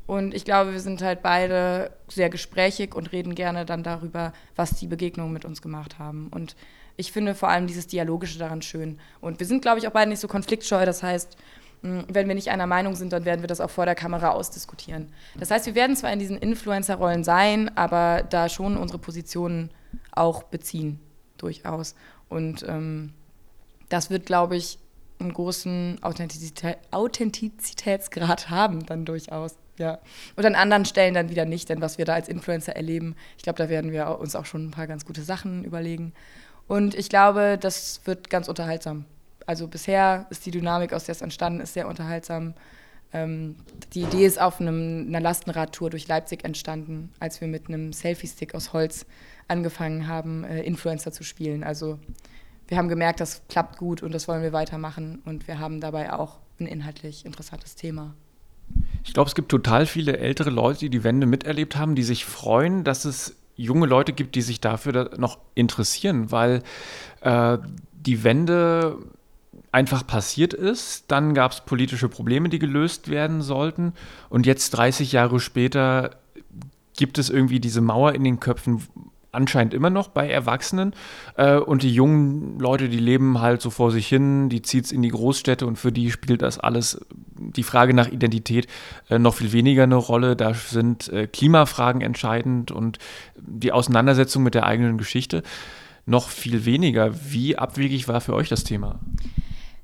Und 0.07 0.33
ich 0.33 0.43
glaube, 0.43 0.71
wir 0.73 0.79
sind 0.79 1.03
halt 1.03 1.21
beide 1.21 1.91
sehr 2.07 2.31
gesprächig 2.31 2.95
und 2.95 3.11
reden 3.11 3.35
gerne 3.35 3.63
dann 3.63 3.83
darüber, 3.83 4.33
was 4.55 4.71
die 4.71 4.87
Begegnungen 4.87 5.31
mit 5.31 5.45
uns 5.45 5.61
gemacht 5.61 5.99
haben. 5.99 6.29
Und 6.33 6.55
ich 6.97 7.11
finde 7.11 7.35
vor 7.35 7.49
allem 7.49 7.67
dieses 7.67 7.85
Dialogische 7.85 8.39
daran 8.39 8.63
schön. 8.63 8.99
Und 9.21 9.39
wir 9.39 9.45
sind, 9.45 9.61
glaube 9.61 9.77
ich, 9.77 9.87
auch 9.87 9.91
beide 9.91 10.09
nicht 10.09 10.19
so 10.19 10.27
konfliktscheu. 10.27 10.83
Das 10.83 11.03
heißt, 11.03 11.37
hm, 11.83 12.05
wenn 12.07 12.27
wir 12.27 12.35
nicht 12.35 12.49
einer 12.49 12.65
Meinung 12.65 12.95
sind, 12.95 13.13
dann 13.13 13.23
werden 13.25 13.41
wir 13.41 13.47
das 13.47 13.61
auch 13.61 13.69
vor 13.69 13.85
der 13.85 13.95
Kamera 13.95 14.29
ausdiskutieren. 14.31 15.13
Das 15.37 15.51
heißt, 15.51 15.65
wir 15.67 15.75
werden 15.75 15.95
zwar 15.95 16.11
in 16.11 16.19
diesen 16.19 16.37
Influencer-Rollen 16.37 17.23
sein, 17.23 17.69
aber 17.77 18.23
da 18.23 18.49
schon 18.49 18.77
unsere 18.77 18.99
Positionen 18.99 19.69
auch 20.11 20.43
beziehen, 20.43 20.99
durchaus. 21.37 21.95
Und 22.29 22.65
ähm, 22.67 23.13
das 23.89 24.09
wird, 24.09 24.25
glaube 24.25 24.55
ich, 24.55 24.79
einen 25.19 25.33
großen 25.33 25.99
Authentizität, 26.01 26.77
Authentizitätsgrad 26.91 28.49
haben, 28.49 28.85
dann 28.85 29.05
durchaus. 29.05 29.55
Ja. 29.77 29.99
Und 30.35 30.45
an 30.45 30.55
anderen 30.55 30.85
Stellen 30.85 31.13
dann 31.13 31.29
wieder 31.29 31.45
nicht, 31.45 31.69
denn 31.69 31.81
was 31.81 31.97
wir 31.97 32.05
da 32.05 32.13
als 32.13 32.27
Influencer 32.27 32.75
erleben, 32.75 33.15
ich 33.37 33.43
glaube, 33.43 33.57
da 33.57 33.69
werden 33.69 33.91
wir 33.91 34.19
uns 34.19 34.35
auch 34.35 34.45
schon 34.45 34.67
ein 34.67 34.71
paar 34.71 34.87
ganz 34.87 35.05
gute 35.05 35.23
Sachen 35.23 35.63
überlegen. 35.63 36.13
Und 36.67 36.95
ich 36.95 37.09
glaube, 37.09 37.57
das 37.59 38.01
wird 38.05 38.29
ganz 38.29 38.47
unterhaltsam. 38.47 39.05
Also 39.45 39.67
bisher 39.67 40.27
ist 40.29 40.45
die 40.45 40.51
Dynamik, 40.51 40.93
aus 40.93 41.05
der 41.05 41.13
es 41.13 41.21
entstanden 41.21 41.61
ist, 41.61 41.73
sehr 41.73 41.87
unterhaltsam. 41.87 42.53
Ähm, 43.11 43.55
die 43.93 44.01
Idee 44.01 44.25
ist 44.25 44.39
auf 44.39 44.61
einem, 44.61 45.07
einer 45.07 45.19
Lastenradtour 45.19 45.89
durch 45.89 46.07
Leipzig 46.07 46.43
entstanden, 46.43 47.11
als 47.19 47.41
wir 47.41 47.47
mit 47.47 47.67
einem 47.67 47.91
Selfie-Stick 47.91 48.53
aus 48.53 48.73
Holz 48.73 49.05
angefangen 49.47 50.07
haben, 50.07 50.43
äh, 50.43 50.61
Influencer 50.61 51.11
zu 51.11 51.23
spielen. 51.23 51.63
Also 51.63 51.97
wir 52.69 52.77
haben 52.77 52.87
gemerkt, 52.87 53.19
das 53.19 53.41
klappt 53.49 53.77
gut 53.77 54.03
und 54.03 54.13
das 54.13 54.27
wollen 54.27 54.43
wir 54.43 54.53
weitermachen. 54.53 55.21
Und 55.25 55.47
wir 55.47 55.59
haben 55.59 55.81
dabei 55.81 56.13
auch 56.13 56.37
ein 56.59 56.67
inhaltlich 56.67 57.25
interessantes 57.25 57.75
Thema. 57.75 58.13
Ich 59.03 59.13
glaube, 59.13 59.27
es 59.27 59.35
gibt 59.35 59.49
total 59.49 59.87
viele 59.87 60.17
ältere 60.17 60.51
Leute, 60.51 60.79
die 60.81 60.89
die 60.89 61.03
Wende 61.03 61.25
miterlebt 61.25 61.75
haben, 61.75 61.95
die 61.95 62.03
sich 62.03 62.25
freuen, 62.25 62.83
dass 62.83 63.05
es 63.05 63.35
junge 63.55 63.87
Leute 63.87 64.13
gibt, 64.13 64.35
die 64.35 64.41
sich 64.41 64.61
dafür 64.61 65.17
noch 65.17 65.39
interessieren, 65.55 66.31
weil 66.31 66.61
äh, 67.21 67.57
die 67.93 68.23
Wende 68.23 68.97
einfach 69.71 70.05
passiert 70.05 70.53
ist. 70.53 71.05
Dann 71.07 71.33
gab 71.33 71.51
es 71.51 71.61
politische 71.61 72.07
Probleme, 72.07 72.49
die 72.49 72.59
gelöst 72.59 73.09
werden 73.09 73.41
sollten. 73.41 73.93
Und 74.29 74.45
jetzt, 74.45 74.71
30 74.71 75.11
Jahre 75.11 75.39
später, 75.39 76.11
gibt 76.95 77.17
es 77.17 77.29
irgendwie 77.29 77.59
diese 77.59 77.81
Mauer 77.81 78.13
in 78.13 78.23
den 78.23 78.39
Köpfen, 78.39 78.81
anscheinend 79.31 79.73
immer 79.73 79.89
noch 79.89 80.09
bei 80.09 80.29
Erwachsenen. 80.29 80.93
Äh, 81.35 81.57
und 81.57 81.83
die 81.83 81.93
jungen 81.93 82.59
Leute, 82.59 82.89
die 82.89 82.99
leben 82.99 83.41
halt 83.41 83.61
so 83.61 83.69
vor 83.69 83.91
sich 83.91 84.07
hin, 84.07 84.49
die 84.49 84.61
zieht 84.61 84.85
es 84.85 84.91
in 84.91 85.01
die 85.01 85.09
Großstädte 85.09 85.65
und 85.65 85.77
für 85.77 85.91
die 85.91 86.11
spielt 86.11 86.41
das 86.41 86.59
alles, 86.59 87.05
die 87.37 87.63
Frage 87.63 87.93
nach 87.93 88.07
Identität, 88.07 88.67
äh, 89.09 89.19
noch 89.19 89.35
viel 89.35 89.51
weniger 89.51 89.83
eine 89.83 89.95
Rolle. 89.95 90.35
Da 90.35 90.53
sind 90.53 91.09
äh, 91.09 91.27
Klimafragen 91.27 92.01
entscheidend 92.01 92.71
und 92.71 92.97
die 93.37 93.71
Auseinandersetzung 93.71 94.43
mit 94.43 94.55
der 94.55 94.65
eigenen 94.65 94.97
Geschichte 94.97 95.43
noch 96.05 96.29
viel 96.29 96.65
weniger. 96.65 97.13
Wie 97.31 97.57
abwegig 97.57 98.07
war 98.07 98.21
für 98.21 98.33
euch 98.33 98.49
das 98.49 98.63
Thema? 98.63 98.99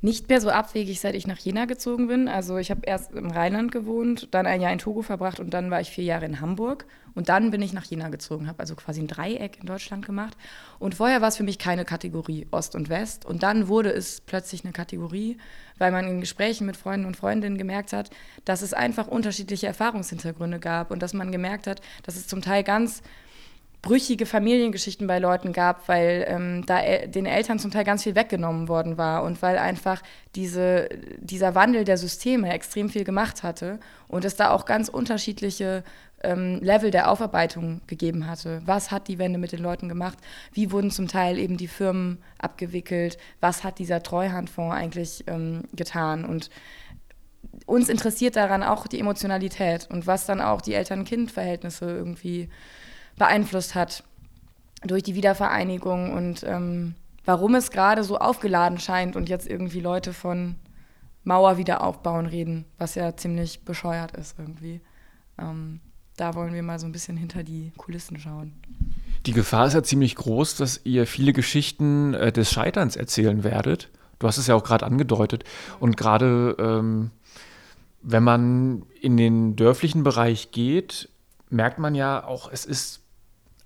nicht 0.06 0.30
mehr 0.30 0.40
so 0.40 0.50
abwegig, 0.50 1.02
seit 1.02 1.16
ich 1.16 1.26
nach 1.26 1.40
Jena 1.40 1.66
gezogen 1.66 2.08
bin. 2.08 2.28
Also 2.28 2.58
ich 2.58 2.70
habe 2.70 2.82
erst 2.86 3.12
im 3.14 3.32
Rheinland 3.32 3.72
gewohnt, 3.72 4.28
dann 4.32 4.46
ein 4.46 4.62
Jahr 4.62 4.72
in 4.72 4.78
Togo 4.78 5.02
verbracht 5.02 5.40
und 5.40 5.54
dann 5.54 5.72
war 5.72 5.82
ich 5.82 5.90
vier 5.90 6.04
Jahre 6.04 6.26
in 6.26 6.40
Hamburg. 6.40 6.86
Und 7.16 7.30
dann 7.30 7.50
bin 7.50 7.62
ich 7.62 7.74
nach 7.74 7.86
Jena 7.86 8.10
gezogen, 8.10 8.48
habe 8.48 8.60
also 8.60 8.76
quasi 8.76 9.02
ein 9.02 9.08
Dreieck 9.08 9.58
in 9.60 9.66
Deutschland 9.66 10.06
gemacht. 10.06 10.38
Und 10.80 10.96
vorher 10.96 11.22
war 11.22 11.30
es 11.30 11.38
für 11.38 11.44
mich 11.44 11.58
keine 11.58 11.86
Kategorie 11.86 12.46
Ost 12.52 12.76
und 12.76 12.90
West. 12.90 13.26
Und 13.26 13.42
dann 13.42 13.70
wurde 13.70 13.92
es 13.92 14.22
plötzlich 14.22 14.64
eine 14.64 14.74
Kategorie, 14.74 15.38
weil 15.78 15.92
man 15.92 16.06
in 16.06 16.20
Gesprächen 16.20 16.68
mit 16.68 16.76
Freunden 16.78 17.06
und 17.06 17.16
Freundinnen 17.16 17.58
gemerkt 17.58 17.94
hat, 17.94 18.10
dass 18.44 18.62
es 18.62 18.74
einfach 18.74 19.08
unterschiedliche 19.08 19.68
Erfahrungshintergründe 19.68 20.60
gab 20.60 20.92
und 20.92 21.02
dass 21.02 21.14
man 21.14 21.32
gemerkt 21.32 21.68
hat, 21.68 21.82
dass 22.04 22.18
es 22.18 22.28
zum 22.28 22.42
Teil 22.42 22.64
ganz 22.64 23.02
brüchige 23.86 24.26
Familiengeschichten 24.26 25.06
bei 25.06 25.20
Leuten 25.20 25.54
gab, 25.54 25.88
weil 25.88 26.26
ähm, 26.28 26.66
da 26.66 26.80
el 26.80 27.08
den 27.08 27.28
Eltern 27.28 27.60
zum 27.60 27.70
Teil 27.70 27.86
ganz 27.86 28.04
viel 28.04 28.16
weggenommen 28.16 28.68
worden 28.68 28.98
war 28.98 29.24
und 29.24 29.42
weil 29.44 29.58
einfach 29.60 30.02
diese, 30.34 30.90
dieser 31.20 31.54
Wandel 31.56 31.86
der 31.86 31.98
Systeme 31.98 32.52
extrem 32.52 32.90
viel 32.90 33.04
gemacht 33.04 33.44
hatte 33.44 33.80
und 34.08 34.26
es 34.26 34.36
da 34.36 34.50
auch 34.50 34.66
ganz 34.66 34.90
unterschiedliche 34.90 35.84
ähm, 36.24 36.60
Level 36.62 36.90
der 36.90 37.12
Aufarbeitung 37.12 37.82
gegeben 37.86 38.26
hatte. 38.26 38.64
Was 38.66 38.90
hat 38.90 39.08
die 39.08 39.20
Wende 39.20 39.38
mit 39.38 39.52
den 39.52 39.62
Leuten 39.62 39.88
gemacht? 39.88 40.18
Wie 40.52 40.72
wurden 40.72 40.90
zum 40.90 41.08
Teil 41.08 41.38
eben 41.38 41.56
die 41.56 41.68
Firmen 41.68 42.18
abgewickelt? 42.40 43.20
Was 43.40 43.64
hat 43.64 43.78
dieser 43.78 44.02
Treuhandfonds 44.02 44.76
eigentlich 44.76 45.26
ähm, 45.28 45.62
getan? 45.74 46.26
Und 46.26 46.50
uns 47.68 47.88
interessiert 47.88 48.36
daran 48.36 48.64
auch 48.64 48.88
die 48.88 49.00
Emotionalität 49.00 49.88
und 49.92 50.08
was 50.08 50.26
dann 50.26 50.42
auch 50.42 50.62
die 50.62 50.74
Eltern-Kind-Verhältnisse 50.74 51.86
irgendwie 51.86 52.50
beeinflusst 53.18 53.76
hat 53.76 54.04
durch 54.84 55.04
die 55.04 55.16
Wiedervereinigung 55.16 56.14
und 56.14 56.44
ähm, 56.44 56.96
warum 57.26 57.56
es 57.56 57.72
gerade 57.72 58.04
so 58.04 58.18
aufgeladen 58.18 58.80
scheint 58.80 59.16
und 59.16 59.30
jetzt 59.30 59.48
irgendwie 59.48 59.80
Leute 59.80 60.14
von 60.14 60.56
Mauer 61.24 61.58
wieder 61.58 61.84
aufbauen 61.84 62.28
reden, 62.28 62.66
was 62.78 62.96
ja 62.96 63.16
ziemlich 63.16 63.66
bescheuert 63.66 64.12
ist 64.12 64.38
irgendwie. 64.38 64.82
Ähm, 65.40 65.80
da 66.18 66.36
wollen 66.36 66.54
wir 66.54 66.64
mal 66.64 66.80
so 66.80 66.86
ein 66.86 66.92
bisschen 66.92 67.18
hinter 67.18 67.44
die 67.44 67.72
Kulissen 67.78 68.20
schauen. 68.20 68.54
Die 69.26 69.34
Gefahr 69.34 69.68
ist 69.68 69.74
ja 69.74 69.84
ziemlich 69.84 70.16
groß, 70.16 70.56
dass 70.56 70.82
ihr 70.84 71.08
viele 71.08 71.34
Geschichten 71.34 72.14
äh, 72.14 72.32
des 72.32 72.52
Scheiterns 72.52 72.96
erzählen 72.96 73.44
werdet. 73.44 73.90
Du 74.20 74.28
hast 74.28 74.38
es 74.38 74.48
ja 74.48 74.56
auch 74.56 74.64
gerade 74.64 74.86
angedeutet. 74.86 75.44
Und 75.80 75.98
gerade 75.98 76.56
ähm, 76.60 77.12
wenn 78.02 78.24
man 78.24 78.84
in 79.02 79.18
den 79.18 79.56
dörflichen 79.56 80.04
Bereich 80.04 80.52
geht, 80.52 81.10
merkt 81.50 81.80
man 81.80 81.96
ja 81.96 82.24
auch, 82.24 82.52
es 82.52 82.66
ist 82.66 83.02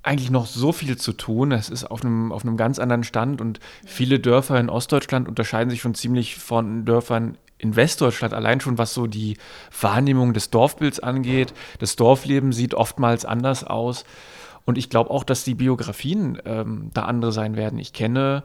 eigentlich 0.03 0.31
noch 0.31 0.45
so 0.45 0.71
viel 0.71 0.97
zu 0.97 1.13
tun. 1.13 1.51
Es 1.51 1.69
ist 1.69 1.83
auf 1.83 2.03
einem, 2.03 2.31
auf 2.31 2.43
einem 2.43 2.57
ganz 2.57 2.79
anderen 2.79 3.03
Stand 3.03 3.41
und 3.41 3.59
viele 3.85 4.19
Dörfer 4.19 4.59
in 4.59 4.69
Ostdeutschland 4.69 5.27
unterscheiden 5.27 5.69
sich 5.69 5.81
schon 5.81 5.95
ziemlich 5.95 6.35
von 6.35 6.85
Dörfern 6.85 7.37
in 7.57 7.75
Westdeutschland, 7.75 8.33
allein 8.33 8.61
schon 8.61 8.77
was 8.77 8.93
so 8.93 9.05
die 9.05 9.37
Wahrnehmung 9.79 10.33
des 10.33 10.49
Dorfbilds 10.49 11.01
angeht. 11.01 11.53
Das 11.79 11.97
Dorfleben 11.97 12.53
sieht 12.53 12.73
oftmals 12.73 13.25
anders 13.25 13.65
aus. 13.65 14.05
Und 14.65 14.77
ich 14.77 14.89
glaube 14.89 15.09
auch, 15.09 15.23
dass 15.23 15.43
die 15.43 15.55
Biografien 15.55 16.41
ähm, 16.45 16.91
da 16.93 17.03
andere 17.03 17.33
sein 17.33 17.57
werden. 17.57 17.79
Ich 17.79 17.91
kenne 17.91 18.43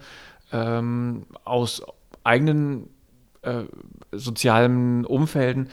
ähm, 0.53 1.27
aus 1.45 1.83
eigenen 2.25 2.89
äh, 3.43 3.65
sozialen 4.11 5.05
Umfelden 5.05 5.69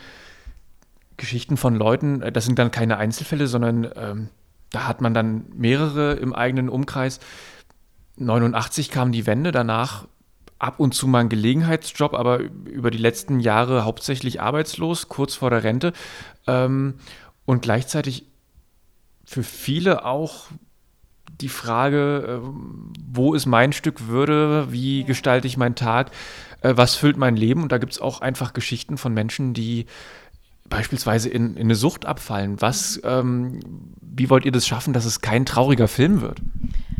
Geschichten 1.18 1.58
von 1.58 1.76
Leuten, 1.76 2.22
äh, 2.22 2.32
das 2.32 2.46
sind 2.46 2.60
dann 2.60 2.72
keine 2.72 2.98
Einzelfälle, 2.98 3.48
sondern 3.48 3.88
ähm, 3.96 4.30
da 4.72 4.88
hat 4.88 5.02
man 5.02 5.14
dann 5.14 5.46
mehrere 5.54 6.14
im 6.14 6.34
eigenen 6.34 6.70
Umkreis. 6.70 7.20
89 8.18 8.90
kam 8.90 9.12
die 9.12 9.26
Wende, 9.26 9.52
danach 9.52 10.08
ab 10.60 10.80
und 10.80 10.94
zu 10.94 11.08
mal 11.08 11.20
ein 11.20 11.30
Gelegenheitsjob, 11.30 12.14
aber 12.14 12.40
über 12.40 12.92
die 12.92 12.98
letzten 12.98 13.40
Jahre 13.40 13.84
hauptsächlich 13.84 14.42
arbeitslos, 14.42 15.10
kurz 15.10 15.36
vor 15.36 15.50
der 15.50 15.64
Rente. 15.64 15.92
Ähm, 16.48 16.96
und 17.46 17.62
gleichzeitig 17.62 18.26
für 19.26 19.44
viele 19.44 20.06
auch 20.06 20.46
die 21.42 21.50
Frage, 21.50 22.42
äh, 22.44 22.48
wo 23.12 23.34
ist 23.34 23.48
mein 23.48 23.74
Stück 23.74 24.08
Würde, 24.08 24.72
wie 24.72 25.04
gestalte 25.04 25.48
ich 25.48 25.58
meinen 25.58 25.76
Tag, 25.76 26.12
äh, 26.62 26.74
was 26.76 26.96
füllt 26.96 27.18
mein 27.18 27.36
Leben? 27.36 27.64
Und 27.64 27.72
da 27.72 27.80
gibt 27.80 27.94
es 27.94 28.02
auch 28.02 28.22
einfach 28.22 28.54
Geschichten 28.54 28.98
von 28.98 29.14
Menschen, 29.14 29.54
die 29.54 29.88
beispielsweise 30.72 31.30
in, 31.30 31.56
in 31.56 31.64
eine 31.64 31.76
Sucht 31.76 32.08
abfallen. 32.08 32.60
Was, 32.60 33.00
ähm, 33.04 33.60
wie 34.02 34.32
wollt 34.32 34.46
ihr 34.46 34.52
das 34.52 34.66
schaffen, 34.66 34.94
dass 34.94 35.06
es 35.06 35.22
kein 35.22 35.46
trauriger 35.46 35.88
Film 35.88 36.22
wird? 36.22 36.42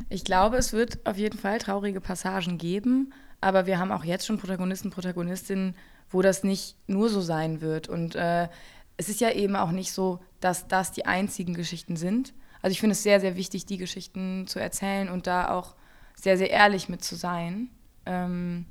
Ich 0.10 0.24
glaube, 0.24 0.58
es 0.58 0.74
wird 0.74 1.00
auf 1.08 1.18
jeden 1.18 1.40
Fall 1.40 1.58
traurige 1.58 2.02
Passagen 2.02 2.60
geben, 2.60 3.14
aber 3.40 3.66
wir 3.66 3.80
haben 3.80 3.92
auch 3.92 4.04
jetzt 4.04 4.28
schon 4.28 4.38
Protagonisten, 4.38 4.92
Protagonistinnen, 4.92 5.74
wo 6.10 6.22
das 6.22 6.44
nicht 6.44 6.76
nur 6.86 7.10
so 7.10 7.22
sein 7.22 7.62
wird. 7.62 7.88
Und 7.88 8.16
äh, 8.16 8.50
es 8.98 9.10
ist 9.10 9.22
ja 9.22 9.32
eben 9.32 9.56
auch 9.56 9.72
nicht 9.72 9.94
so, 9.94 10.20
dass 10.42 10.68
das 10.68 10.92
die 10.92 11.06
einzigen 11.06 11.54
Geschichten 11.54 11.96
sind. 11.96 12.34
Also 12.62 12.74
ich 12.74 12.80
finde 12.82 12.92
es 12.92 13.04
sehr, 13.04 13.22
sehr 13.22 13.38
wichtig, 13.38 13.66
die 13.66 13.78
Geschichten 13.78 14.46
zu 14.48 14.60
erzählen 14.60 15.10
und 15.10 15.26
da 15.28 15.50
auch 15.50 15.76
sehr, 16.16 16.38
sehr 16.38 16.52
ehrlich 16.52 16.90
mit 16.90 17.04
zu 17.04 17.16
sein. 17.16 17.70
Ähm, 18.06 18.66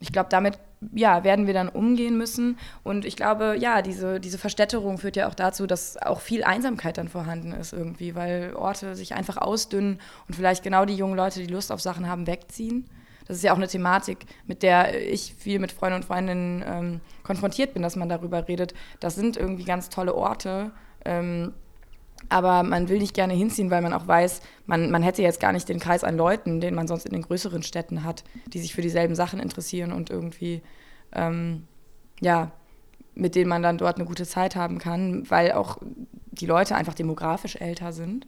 ich 0.00 0.10
glaube, 0.10 0.30
damit 0.30 0.58
ja, 0.94 1.24
werden 1.24 1.46
wir 1.46 1.54
dann 1.54 1.68
umgehen 1.68 2.18
müssen. 2.18 2.58
Und 2.82 3.04
ich 3.04 3.16
glaube, 3.16 3.56
ja, 3.58 3.82
diese, 3.82 4.20
diese 4.20 4.38
Verstädterung 4.38 4.98
führt 4.98 5.16
ja 5.16 5.28
auch 5.28 5.34
dazu, 5.34 5.66
dass 5.66 5.96
auch 5.96 6.20
viel 6.20 6.44
Einsamkeit 6.44 6.98
dann 6.98 7.08
vorhanden 7.08 7.52
ist 7.52 7.72
irgendwie, 7.72 8.14
weil 8.14 8.54
Orte 8.54 8.94
sich 8.94 9.14
einfach 9.14 9.36
ausdünnen 9.36 10.00
und 10.28 10.34
vielleicht 10.34 10.62
genau 10.62 10.84
die 10.84 10.94
jungen 10.94 11.16
Leute, 11.16 11.40
die 11.40 11.52
Lust 11.52 11.72
auf 11.72 11.80
Sachen 11.80 12.08
haben, 12.08 12.26
wegziehen. 12.26 12.88
Das 13.26 13.36
ist 13.36 13.42
ja 13.42 13.52
auch 13.52 13.56
eine 13.56 13.68
Thematik, 13.68 14.26
mit 14.46 14.62
der 14.62 15.10
ich 15.10 15.34
viel 15.34 15.58
mit 15.58 15.72
Freunden 15.72 15.96
und 15.96 16.04
Freundinnen 16.04 16.64
ähm, 16.66 17.00
konfrontiert 17.24 17.74
bin, 17.74 17.82
dass 17.82 17.96
man 17.96 18.08
darüber 18.08 18.46
redet. 18.46 18.72
Das 19.00 19.16
sind 19.16 19.36
irgendwie 19.36 19.64
ganz 19.64 19.88
tolle 19.88 20.14
Orte. 20.14 20.70
Ähm, 21.04 21.52
aber 22.28 22.62
man 22.62 22.88
will 22.88 22.98
nicht 22.98 23.14
gerne 23.14 23.34
hinziehen, 23.34 23.70
weil 23.70 23.82
man 23.82 23.92
auch 23.92 24.06
weiß, 24.06 24.40
man, 24.66 24.90
man 24.90 25.02
hätte 25.02 25.22
jetzt 25.22 25.40
gar 25.40 25.52
nicht 25.52 25.68
den 25.68 25.78
Kreis 25.78 26.04
an 26.04 26.16
Leuten, 26.16 26.60
den 26.60 26.74
man 26.74 26.88
sonst 26.88 27.06
in 27.06 27.12
den 27.12 27.22
größeren 27.22 27.62
Städten 27.62 28.04
hat, 28.04 28.24
die 28.52 28.58
sich 28.58 28.74
für 28.74 28.82
dieselben 28.82 29.14
Sachen 29.14 29.38
interessieren 29.38 29.92
und 29.92 30.10
irgendwie, 30.10 30.62
ähm, 31.12 31.64
ja, 32.20 32.52
mit 33.14 33.34
denen 33.34 33.48
man 33.48 33.62
dann 33.62 33.78
dort 33.78 33.96
eine 33.96 34.04
gute 34.04 34.26
Zeit 34.26 34.56
haben 34.56 34.78
kann, 34.78 35.28
weil 35.30 35.52
auch 35.52 35.78
die 36.32 36.46
Leute 36.46 36.74
einfach 36.74 36.94
demografisch 36.94 37.56
älter 37.56 37.92
sind. 37.92 38.26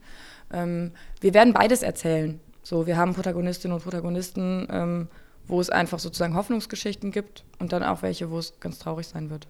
Ähm, 0.52 0.92
wir 1.20 1.34
werden 1.34 1.52
beides 1.52 1.82
erzählen. 1.82 2.40
So, 2.62 2.86
wir 2.86 2.96
haben 2.96 3.14
Protagonistinnen 3.14 3.74
und 3.74 3.82
Protagonisten, 3.82 4.66
ähm, 4.70 5.08
wo 5.46 5.60
es 5.60 5.70
einfach 5.70 5.98
sozusagen 5.98 6.34
Hoffnungsgeschichten 6.34 7.10
gibt 7.10 7.44
und 7.58 7.72
dann 7.72 7.82
auch 7.82 8.02
welche, 8.02 8.30
wo 8.30 8.38
es 8.38 8.60
ganz 8.60 8.78
traurig 8.78 9.08
sein 9.08 9.30
wird. 9.30 9.48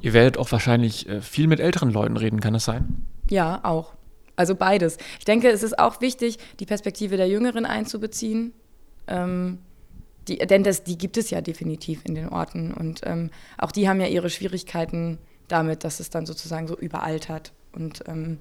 Ihr 0.00 0.12
werdet 0.12 0.36
auch 0.36 0.50
wahrscheinlich 0.52 1.08
äh, 1.08 1.20
viel 1.20 1.46
mit 1.46 1.60
älteren 1.60 1.90
Leuten 1.90 2.16
reden, 2.16 2.40
kann 2.40 2.52
das 2.52 2.64
sein? 2.64 3.04
Ja, 3.30 3.60
auch. 3.62 3.94
Also 4.36 4.54
beides. 4.54 4.98
Ich 5.18 5.24
denke, 5.24 5.48
es 5.48 5.62
ist 5.62 5.78
auch 5.78 6.00
wichtig, 6.00 6.38
die 6.58 6.66
Perspektive 6.66 7.16
der 7.16 7.28
Jüngeren 7.28 7.66
einzubeziehen. 7.66 8.52
Ähm, 9.06 9.58
die, 10.28 10.38
denn 10.38 10.64
das, 10.64 10.84
die 10.84 10.98
gibt 10.98 11.16
es 11.16 11.30
ja 11.30 11.40
definitiv 11.40 12.00
in 12.04 12.14
den 12.14 12.28
Orten. 12.28 12.72
Und 12.72 13.02
ähm, 13.04 13.30
auch 13.58 13.72
die 13.72 13.88
haben 13.88 14.00
ja 14.00 14.06
ihre 14.06 14.30
Schwierigkeiten 14.30 15.18
damit, 15.48 15.84
dass 15.84 16.00
es 16.00 16.10
dann 16.10 16.26
sozusagen 16.26 16.66
so 16.66 16.76
überaltert. 16.76 17.52
Und 17.72 18.04
ähm, 18.06 18.38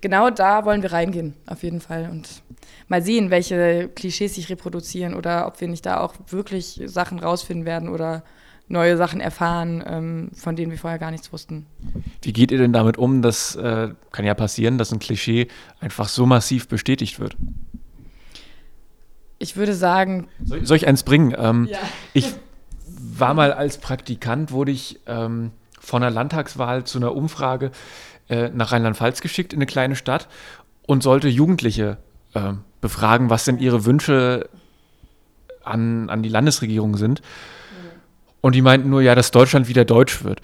genau 0.00 0.30
da 0.30 0.64
wollen 0.64 0.82
wir 0.82 0.92
reingehen, 0.92 1.34
auf 1.46 1.62
jeden 1.62 1.80
Fall. 1.80 2.08
Und 2.10 2.42
mal 2.88 3.02
sehen, 3.02 3.30
welche 3.30 3.88
Klischees 3.88 4.36
sich 4.36 4.48
reproduzieren 4.48 5.14
oder 5.14 5.46
ob 5.46 5.60
wir 5.60 5.68
nicht 5.68 5.86
da 5.86 6.00
auch 6.00 6.14
wirklich 6.28 6.80
Sachen 6.86 7.18
rausfinden 7.18 7.66
werden 7.66 7.88
oder 7.88 8.22
neue 8.70 8.96
Sachen 8.96 9.20
erfahren, 9.20 9.82
ähm, 9.84 10.30
von 10.34 10.56
denen 10.56 10.70
wir 10.70 10.78
vorher 10.78 10.98
gar 10.98 11.10
nichts 11.10 11.32
wussten. 11.32 11.66
Wie 12.22 12.32
geht 12.32 12.52
ihr 12.52 12.58
denn 12.58 12.72
damit 12.72 12.98
um? 12.98 13.20
Das 13.20 13.56
äh, 13.56 13.88
kann 14.12 14.24
ja 14.24 14.34
passieren, 14.34 14.78
dass 14.78 14.92
ein 14.92 15.00
Klischee 15.00 15.48
einfach 15.80 16.08
so 16.08 16.24
massiv 16.24 16.68
bestätigt 16.68 17.18
wird. 17.18 17.36
Ich 19.38 19.56
würde 19.56 19.74
sagen. 19.74 20.28
Soll, 20.44 20.64
soll 20.64 20.76
ich 20.76 20.86
eins 20.86 21.02
bringen? 21.02 21.34
Ähm, 21.36 21.68
ja. 21.70 21.78
Ich 22.12 22.32
war 23.18 23.34
mal 23.34 23.52
als 23.52 23.78
Praktikant, 23.78 24.52
wurde 24.52 24.70
ich 24.70 25.00
ähm, 25.06 25.50
von 25.78 26.02
einer 26.02 26.12
Landtagswahl 26.12 26.84
zu 26.84 26.98
einer 26.98 27.14
Umfrage 27.14 27.72
äh, 28.28 28.50
nach 28.50 28.72
Rheinland-Pfalz 28.72 29.20
geschickt 29.20 29.52
in 29.52 29.58
eine 29.58 29.66
kleine 29.66 29.96
Stadt 29.96 30.28
und 30.86 31.02
sollte 31.02 31.28
Jugendliche 31.28 31.98
äh, 32.34 32.52
befragen, 32.80 33.30
was 33.30 33.44
denn 33.44 33.58
ihre 33.58 33.84
Wünsche 33.84 34.48
an, 35.64 36.08
an 36.08 36.22
die 36.22 36.28
Landesregierung 36.28 36.96
sind. 36.96 37.22
Und 38.40 38.54
die 38.54 38.62
meinten 38.62 38.90
nur, 38.90 39.02
ja, 39.02 39.14
dass 39.14 39.30
Deutschland 39.30 39.68
wieder 39.68 39.84
deutsch 39.84 40.24
wird. 40.24 40.40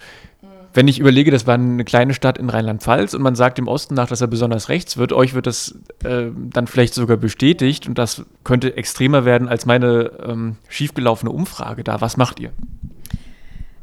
Wenn 0.73 0.87
ich 0.87 0.99
überlege, 0.99 1.31
das 1.31 1.47
war 1.47 1.55
eine 1.55 1.83
kleine 1.85 2.13
Stadt 2.13 2.37
in 2.37 2.49
Rheinland-Pfalz 2.49 3.15
und 3.15 3.23
man 3.23 3.35
sagt 3.35 3.57
dem 3.57 3.67
Osten 3.67 3.95
nach, 3.95 4.07
dass 4.07 4.21
er 4.21 4.27
besonders 4.27 4.69
rechts 4.69 4.97
wird, 4.97 5.11
euch 5.11 5.33
wird 5.33 5.47
das 5.47 5.75
äh, 6.03 6.27
dann 6.35 6.67
vielleicht 6.67 6.93
sogar 6.93 7.17
bestätigt 7.17 7.87
und 7.87 7.97
das 7.97 8.23
könnte 8.43 8.77
extremer 8.77 9.25
werden 9.25 9.47
als 9.47 9.65
meine 9.65 10.11
ähm, 10.23 10.57
schiefgelaufene 10.69 11.31
Umfrage 11.31 11.83
da. 11.83 11.99
Was 11.99 12.17
macht 12.17 12.39
ihr? 12.39 12.51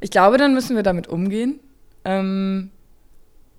Ich 0.00 0.10
glaube, 0.10 0.38
dann 0.38 0.54
müssen 0.54 0.76
wir 0.76 0.84
damit 0.84 1.08
umgehen. 1.08 1.58
Ähm, 2.04 2.70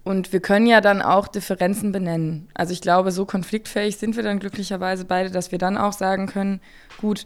und 0.05 0.31
wir 0.31 0.39
können 0.39 0.67
ja 0.67 0.81
dann 0.81 1.01
auch 1.01 1.27
Differenzen 1.27 1.91
benennen. 1.91 2.47
Also 2.53 2.71
ich 2.71 2.79
glaube, 2.79 3.11
so 3.11 3.25
konfliktfähig 3.25 3.97
sind 3.97 4.15
wir 4.15 4.23
dann 4.23 4.37
glücklicherweise 4.37 5.03
beide, 5.03 5.31
dass 5.31 5.51
wir 5.51 5.57
dann 5.57 5.77
auch 5.77 5.93
sagen 5.93 6.27
können, 6.27 6.61
gut, 7.01 7.25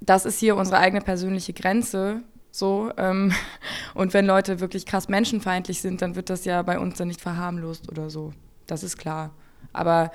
das 0.00 0.26
ist 0.26 0.40
hier 0.40 0.56
unsere 0.56 0.78
eigene 0.78 1.00
persönliche 1.00 1.52
Grenze 1.52 2.22
so, 2.50 2.90
ähm, 2.96 3.32
und 3.94 4.14
wenn 4.14 4.26
Leute 4.26 4.60
wirklich 4.60 4.86
krass 4.86 5.08
menschenfeindlich 5.08 5.80
sind, 5.80 6.02
dann 6.02 6.16
wird 6.16 6.30
das 6.30 6.44
ja 6.44 6.62
bei 6.62 6.78
uns 6.78 6.98
dann 6.98 7.08
nicht 7.08 7.20
verharmlost 7.20 7.90
oder 7.90 8.10
so. 8.10 8.32
Das 8.66 8.82
ist 8.82 8.96
klar. 8.96 9.30
Aber 9.72 10.10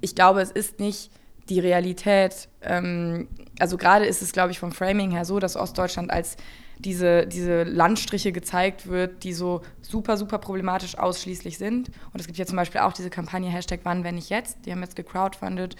ich 0.00 0.14
glaube, 0.14 0.40
es 0.40 0.50
ist 0.50 0.80
nicht 0.80 1.10
die 1.48 1.60
Realität. 1.60 2.48
Ähm, 2.62 3.28
also 3.58 3.76
gerade 3.76 4.06
ist 4.06 4.22
es, 4.22 4.32
glaube 4.32 4.52
ich, 4.52 4.58
vom 4.58 4.72
Framing 4.72 5.10
her 5.10 5.24
so, 5.24 5.38
dass 5.38 5.56
Ostdeutschland 5.56 6.10
als 6.10 6.36
diese, 6.78 7.26
diese 7.26 7.64
Landstriche 7.64 8.32
gezeigt 8.32 8.86
wird, 8.86 9.22
die 9.24 9.34
so 9.34 9.60
super, 9.82 10.16
super 10.16 10.38
problematisch 10.38 10.96
ausschließlich 10.96 11.58
sind. 11.58 11.90
Und 12.12 12.20
es 12.20 12.26
gibt 12.26 12.38
ja 12.38 12.46
zum 12.46 12.56
Beispiel 12.56 12.80
auch 12.80 12.92
diese 12.92 13.10
Kampagne 13.10 13.50
Hashtag 13.50 13.80
Wann, 13.84 14.04
wenn 14.04 14.14
nicht 14.14 14.30
jetzt. 14.30 14.64
Die 14.64 14.72
haben 14.72 14.80
jetzt 14.80 14.96
gecrowdfundet, 14.96 15.76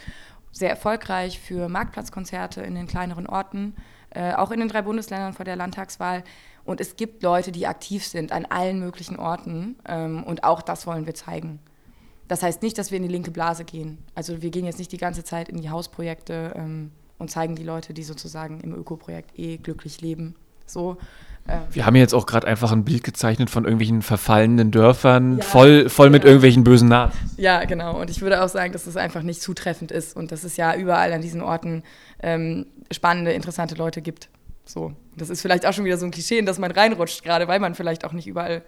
sehr 0.53 0.71
erfolgreich 0.71 1.39
für 1.41 1.69
Marktplatzkonzerte 1.69 2.61
in 2.61 2.75
den 2.75 2.87
kleineren 2.87 3.27
Orten. 3.27 3.75
Äh, 4.11 4.35
auch 4.35 4.51
in 4.51 4.61
den 4.61 4.69
drei 4.69 4.83
Bundesländern 4.83 5.33
vor 5.33 5.45
der 5.45 5.57
Landtagswahl. 5.57 6.25
Und 6.65 6.81
es 6.81 6.97
gibt 6.97 7.23
Leute, 7.23 7.53
die 7.53 7.67
aktiv 7.67 8.07
sind 8.07 8.33
an 8.33 8.45
allen 8.45 8.81
möglichen 8.81 9.17
Orten. 9.17 9.77
Ähm, 9.87 10.25
und 10.25 10.45
auch 10.45 10.63
das 10.63 10.87
wollen 10.87 11.07
wir 11.07 11.15
zeigen. 11.15 11.61
Das 12.29 12.43
heißt 12.43 12.63
nicht, 12.63 12.79
dass 12.79 12.91
wir 12.91 12.97
in 12.97 13.03
die 13.03 13.09
linke 13.09 13.31
Blase 13.31 13.65
gehen. 13.65 13.99
Also 14.15 14.41
wir 14.43 14.51
gehen 14.51 14.65
jetzt 14.65 14.79
nicht 14.79 14.93
die 14.93 14.99
ganze 14.99 15.25
Zeit 15.25 15.49
in 15.49 15.61
die 15.61 15.71
Hausprojekte 15.71 16.53
ähm, 16.55 16.93
und 17.19 17.31
zeigen 17.31 17.57
die 17.57 17.65
Leute, 17.65 17.93
die 17.93 18.05
sozusagen 18.05 18.61
im 18.61 18.73
Ökoprojekt 18.73 19.37
eh 19.39 19.57
glücklich 19.57 20.01
leben. 20.01 20.37
So. 20.67 20.97
Wir 21.73 21.87
haben 21.87 21.97
jetzt 21.97 22.15
auch 22.15 22.27
gerade 22.27 22.47
einfach 22.47 22.71
ein 22.73 22.85
Bild 22.85 23.03
gezeichnet 23.03 23.51
von 23.51 23.65
irgendwelchen 23.65 24.03
verfallenen 24.03 24.71
Dörfern, 24.71 25.39
ja, 25.39 25.45
voll, 25.45 25.89
voll 25.89 26.07
ja. 26.07 26.11
mit 26.13 26.25
irgendwelchen 26.25 26.65
bösen 26.65 26.89
Namen. 26.89 27.13
Ja, 27.37 27.65
genau. 27.65 28.01
Und 28.01 28.11
ich 28.11 28.21
würde 28.21 28.43
auch 28.43 28.49
sagen, 28.49 28.73
dass 28.73 28.87
es 28.87 28.97
einfach 28.97 29.23
nicht 29.23 29.43
zutreffend 29.43 29.91
ist 29.91 30.17
und 30.17 30.33
dass 30.33 30.45
es 30.45 30.57
ja 30.57 30.75
überall 30.75 31.13
an 31.13 31.23
diesen 31.23 31.43
Orten 31.43 31.83
ähm, 32.23 32.67
spannende, 32.93 33.33
interessante 33.33 33.75
Leute 33.75 34.01
gibt. 34.03 34.29
So. 34.65 34.93
Das 35.17 35.31
ist 35.31 35.43
vielleicht 35.43 35.67
auch 35.67 35.73
schon 35.73 35.85
wieder 35.85 35.97
so 35.97 36.07
ein 36.07 36.13
Klischee, 36.13 36.39
in 36.39 36.47
das 36.47 36.59
man 36.59 36.71
reinrutscht, 36.71 37.23
gerade 37.25 37.49
weil 37.49 37.59
man 37.59 37.75
vielleicht 37.75 38.05
auch 38.05 38.13
nicht 38.13 38.27
überall, 38.27 38.63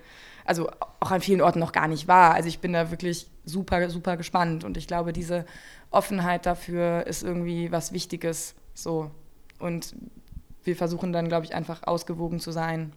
also 0.45 0.69
auch 1.01 1.11
an 1.11 1.21
vielen 1.21 1.41
Orten 1.41 1.61
noch 1.61 1.73
gar 1.73 1.89
nicht 1.89 2.09
war. 2.09 2.35
Also 2.35 2.49
ich 2.49 2.59
bin 2.59 2.73
da 2.73 2.91
wirklich 2.91 3.29
super, 3.45 3.89
super 3.91 4.17
gespannt 4.17 4.65
und 4.65 4.77
ich 4.77 4.87
glaube, 4.87 5.13
diese 5.13 5.45
Offenheit 5.91 6.47
dafür 6.47 7.07
ist 7.07 7.23
irgendwie 7.23 7.71
was 7.71 7.93
Wichtiges. 7.93 8.55
So. 8.75 9.11
Und 9.59 9.95
wir 10.65 10.77
versuchen 10.77 11.13
dann, 11.13 11.29
glaube 11.29 11.45
ich, 11.45 11.55
einfach 11.55 11.83
ausgewogen 11.85 12.41
zu 12.41 12.53
sein 12.53 12.93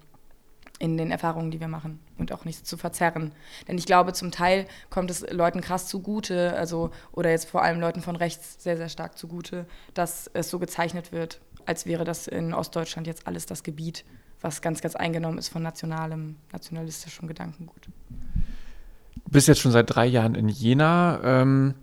in 0.80 0.98
den 0.98 1.12
Erfahrungen, 1.12 1.52
die 1.52 1.60
wir 1.60 1.68
machen 1.68 2.00
und 2.18 2.32
auch 2.32 2.46
nichts 2.46 2.64
zu 2.64 2.78
verzerren. 2.78 3.32
Denn 3.68 3.78
ich 3.78 3.86
glaube, 3.86 4.14
zum 4.14 4.32
Teil 4.32 4.66
kommt 4.90 5.10
es 5.10 5.26
Leuten 5.32 5.62
krass 5.62 5.88
zugute, 5.88 6.54
also 6.58 6.92
oder 7.12 7.30
jetzt 7.30 7.50
vor 7.50 7.64
allem 7.64 7.80
Leuten 7.80 8.02
von 8.02 8.16
rechts 8.16 8.62
sehr, 8.62 8.78
sehr 8.78 8.90
stark 8.90 9.18
zugute, 9.18 9.66
dass 9.94 10.30
es 10.34 10.50
so 10.50 10.60
gezeichnet 10.60 11.12
wird, 11.12 11.40
als 11.66 11.86
wäre 11.86 12.04
das 12.04 12.28
in 12.28 12.54
Ostdeutschland 12.54 13.08
jetzt 13.08 13.28
alles 13.28 13.46
das 13.46 13.64
Gebiet, 13.64 14.04
was 14.42 14.62
ganz, 14.62 14.82
ganz 14.82 14.96
eingenommen 14.96 15.38
ist 15.38 15.48
von 15.48 15.64
nationalem, 15.64 16.36
nationalistischem 16.52 17.28
Gedankengut. 17.28 17.88
Du 17.88 19.32
bist 19.32 19.48
jetzt 19.48 19.62
schon 19.62 19.72
seit 19.72 19.90
drei 19.90 20.06
Jahren 20.06 20.36
in 20.36 20.50
Jena. 20.50 21.22
Ähm 21.24 21.76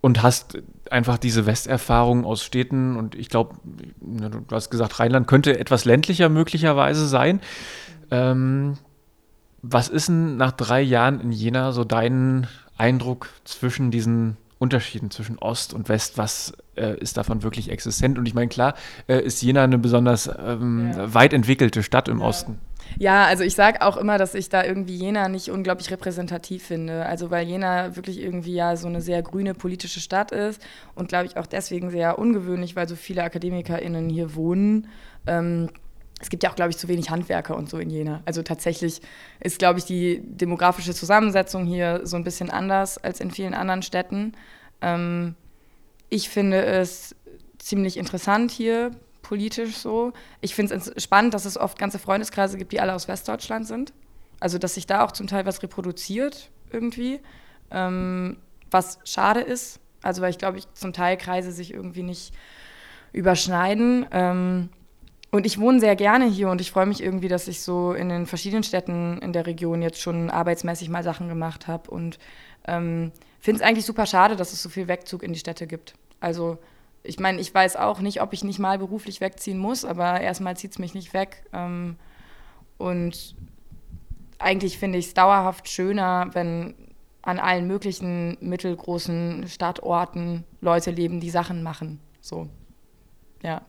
und 0.00 0.22
hast 0.22 0.58
einfach 0.90 1.18
diese 1.18 1.46
Westerfahrung 1.46 2.24
aus 2.24 2.42
Städten 2.42 2.96
und 2.96 3.14
ich 3.14 3.28
glaube, 3.28 3.56
du 4.00 4.54
hast 4.54 4.70
gesagt, 4.70 5.00
Rheinland 5.00 5.26
könnte 5.26 5.58
etwas 5.58 5.84
ländlicher 5.84 6.28
möglicherweise 6.28 7.06
sein. 7.06 7.40
Ähm, 8.10 8.78
was 9.62 9.88
ist 9.88 10.08
denn 10.08 10.36
nach 10.36 10.52
drei 10.52 10.80
Jahren 10.80 11.20
in 11.20 11.32
Jena 11.32 11.72
so 11.72 11.84
dein 11.84 12.46
Eindruck 12.76 13.28
zwischen 13.44 13.90
diesen 13.90 14.36
Unterschieden 14.58 15.10
zwischen 15.10 15.38
Ost 15.38 15.74
und 15.74 15.88
West? 15.88 16.16
Was 16.16 16.52
äh, 16.76 16.96
ist 16.98 17.16
davon 17.16 17.42
wirklich 17.42 17.70
existent? 17.70 18.18
Und 18.18 18.26
ich 18.26 18.34
meine, 18.34 18.48
klar, 18.48 18.74
äh, 19.08 19.20
ist 19.20 19.42
Jena 19.42 19.64
eine 19.64 19.78
besonders 19.78 20.30
ähm, 20.38 20.92
ja. 20.92 21.12
weit 21.12 21.32
entwickelte 21.32 21.82
Stadt 21.82 22.08
im 22.08 22.20
ja. 22.20 22.26
Osten. 22.26 22.58
Ja, 22.96 23.26
also 23.26 23.44
ich 23.44 23.54
sage 23.54 23.82
auch 23.82 23.96
immer, 23.96 24.18
dass 24.18 24.34
ich 24.34 24.48
da 24.48 24.64
irgendwie 24.64 24.96
Jena 24.96 25.28
nicht 25.28 25.50
unglaublich 25.50 25.90
repräsentativ 25.90 26.64
finde. 26.64 27.06
Also 27.06 27.30
weil 27.30 27.46
Jena 27.46 27.96
wirklich 27.96 28.20
irgendwie 28.20 28.54
ja 28.54 28.76
so 28.76 28.88
eine 28.88 29.00
sehr 29.00 29.22
grüne 29.22 29.54
politische 29.54 30.00
Stadt 30.00 30.32
ist 30.32 30.60
und 30.94 31.08
glaube 31.08 31.26
ich 31.26 31.36
auch 31.36 31.46
deswegen 31.46 31.90
sehr 31.90 32.18
ungewöhnlich, 32.18 32.76
weil 32.76 32.88
so 32.88 32.96
viele 32.96 33.22
AkademikerInnen 33.22 34.08
hier 34.08 34.34
wohnen. 34.34 34.88
Ähm, 35.26 35.68
es 36.20 36.30
gibt 36.30 36.42
ja 36.42 36.50
auch, 36.50 36.56
glaube 36.56 36.70
ich, 36.70 36.78
zu 36.78 36.88
wenig 36.88 37.10
Handwerker 37.10 37.56
und 37.56 37.70
so 37.70 37.78
in 37.78 37.90
Jena. 37.90 38.22
Also 38.24 38.42
tatsächlich 38.42 39.00
ist, 39.38 39.58
glaube 39.58 39.78
ich, 39.78 39.84
die 39.84 40.20
demografische 40.24 40.92
Zusammensetzung 40.92 41.64
hier 41.64 42.00
so 42.04 42.16
ein 42.16 42.24
bisschen 42.24 42.50
anders 42.50 42.98
als 42.98 43.20
in 43.20 43.30
vielen 43.30 43.54
anderen 43.54 43.82
Städten. 43.82 44.32
Ähm, 44.80 45.36
ich 46.08 46.28
finde 46.28 46.64
es 46.64 47.14
ziemlich 47.58 47.96
interessant 47.96 48.50
hier 48.50 48.90
politisch 49.28 49.76
so. 49.76 50.14
Ich 50.40 50.54
finde 50.54 50.74
es 50.74 51.02
spannend, 51.02 51.34
dass 51.34 51.44
es 51.44 51.58
oft 51.58 51.78
ganze 51.78 51.98
Freundeskreise 51.98 52.56
gibt, 52.56 52.72
die 52.72 52.80
alle 52.80 52.94
aus 52.94 53.08
Westdeutschland 53.08 53.66
sind. 53.66 53.92
Also, 54.40 54.56
dass 54.56 54.74
sich 54.74 54.86
da 54.86 55.04
auch 55.04 55.12
zum 55.12 55.26
Teil 55.26 55.44
was 55.44 55.62
reproduziert 55.62 56.50
irgendwie, 56.72 57.20
ähm, 57.70 58.38
was 58.70 58.98
schade 59.04 59.40
ist. 59.40 59.80
Also, 60.02 60.22
weil 60.22 60.30
ich 60.30 60.38
glaube, 60.38 60.56
ich 60.56 60.72
zum 60.72 60.94
Teil 60.94 61.18
Kreise 61.18 61.52
sich 61.52 61.74
irgendwie 61.74 62.02
nicht 62.02 62.32
überschneiden. 63.12 64.06
Ähm, 64.12 64.70
und 65.30 65.44
ich 65.44 65.60
wohne 65.60 65.78
sehr 65.78 65.94
gerne 65.94 66.24
hier 66.24 66.48
und 66.48 66.62
ich 66.62 66.70
freue 66.70 66.86
mich 66.86 67.02
irgendwie, 67.02 67.28
dass 67.28 67.48
ich 67.48 67.60
so 67.60 67.92
in 67.92 68.08
den 68.08 68.24
verschiedenen 68.24 68.62
Städten 68.62 69.18
in 69.18 69.34
der 69.34 69.46
Region 69.46 69.82
jetzt 69.82 70.00
schon 70.00 70.30
arbeitsmäßig 70.30 70.88
mal 70.88 71.04
Sachen 71.04 71.28
gemacht 71.28 71.66
habe 71.66 71.90
und 71.90 72.18
ähm, 72.66 73.12
finde 73.38 73.60
es 73.60 73.66
eigentlich 73.66 73.84
super 73.84 74.06
schade, 74.06 74.36
dass 74.36 74.54
es 74.54 74.62
so 74.62 74.70
viel 74.70 74.88
Wegzug 74.88 75.22
in 75.22 75.34
die 75.34 75.38
Städte 75.38 75.66
gibt. 75.66 75.92
Also 76.18 76.56
ich 77.02 77.18
meine, 77.18 77.40
ich 77.40 77.54
weiß 77.54 77.76
auch 77.76 78.00
nicht, 78.00 78.20
ob 78.22 78.32
ich 78.32 78.44
nicht 78.44 78.58
mal 78.58 78.78
beruflich 78.78 79.20
wegziehen 79.20 79.58
muss, 79.58 79.84
aber 79.84 80.20
erstmal 80.20 80.56
zieht 80.56 80.72
es 80.72 80.78
mich 80.78 80.94
nicht 80.94 81.14
weg. 81.14 81.44
Ähm, 81.52 81.96
und 82.76 83.34
eigentlich 84.38 84.78
finde 84.78 84.98
ich 84.98 85.06
es 85.06 85.14
dauerhaft 85.14 85.68
schöner, 85.68 86.30
wenn 86.32 86.74
an 87.22 87.38
allen 87.38 87.66
möglichen 87.66 88.38
mittelgroßen 88.40 89.46
Stadtorten 89.48 90.44
Leute 90.60 90.90
leben, 90.90 91.20
die 91.20 91.30
Sachen 91.30 91.62
machen. 91.62 92.00
So, 92.20 92.48
ja. 93.42 93.62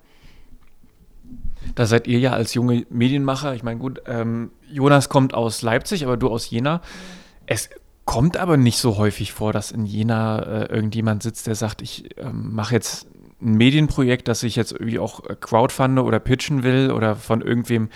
Da 1.75 1.85
seid 1.85 2.07
ihr 2.07 2.19
ja 2.19 2.31
als 2.31 2.53
junge 2.53 2.85
Medienmacher. 2.89 3.53
Ich 3.53 3.63
meine, 3.63 3.79
gut, 3.79 4.01
ähm, 4.05 4.51
Jonas 4.69 5.09
kommt 5.09 5.33
aus 5.33 5.61
Leipzig, 5.61 6.03
aber 6.05 6.17
du 6.17 6.29
aus 6.29 6.49
Jena. 6.49 6.75
Ja. 6.75 6.81
Es 7.45 7.69
kommt 8.05 8.37
aber 8.37 8.57
nicht 8.57 8.77
so 8.77 8.97
häufig 8.97 9.33
vor, 9.33 9.53
dass 9.53 9.71
in 9.71 9.85
Jena 9.85 10.39
äh, 10.39 10.65
irgendjemand 10.65 11.21
sitzt, 11.21 11.47
der 11.47 11.55
sagt, 11.55 11.81
ich 11.81 12.17
ähm, 12.17 12.53
mache 12.53 12.73
jetzt 12.73 13.07
ein 13.41 13.53
Medienprojekt, 13.53 14.27
das 14.27 14.43
ich 14.43 14.55
jetzt 14.55 14.71
irgendwie 14.71 14.99
auch 14.99 15.25
äh, 15.29 15.35
crowdfunde 15.39 16.03
oder 16.03 16.19
pitchen 16.19 16.63
will 16.63 16.91
oder 16.91 17.15
von 17.15 17.41
irgendwem 17.41 17.89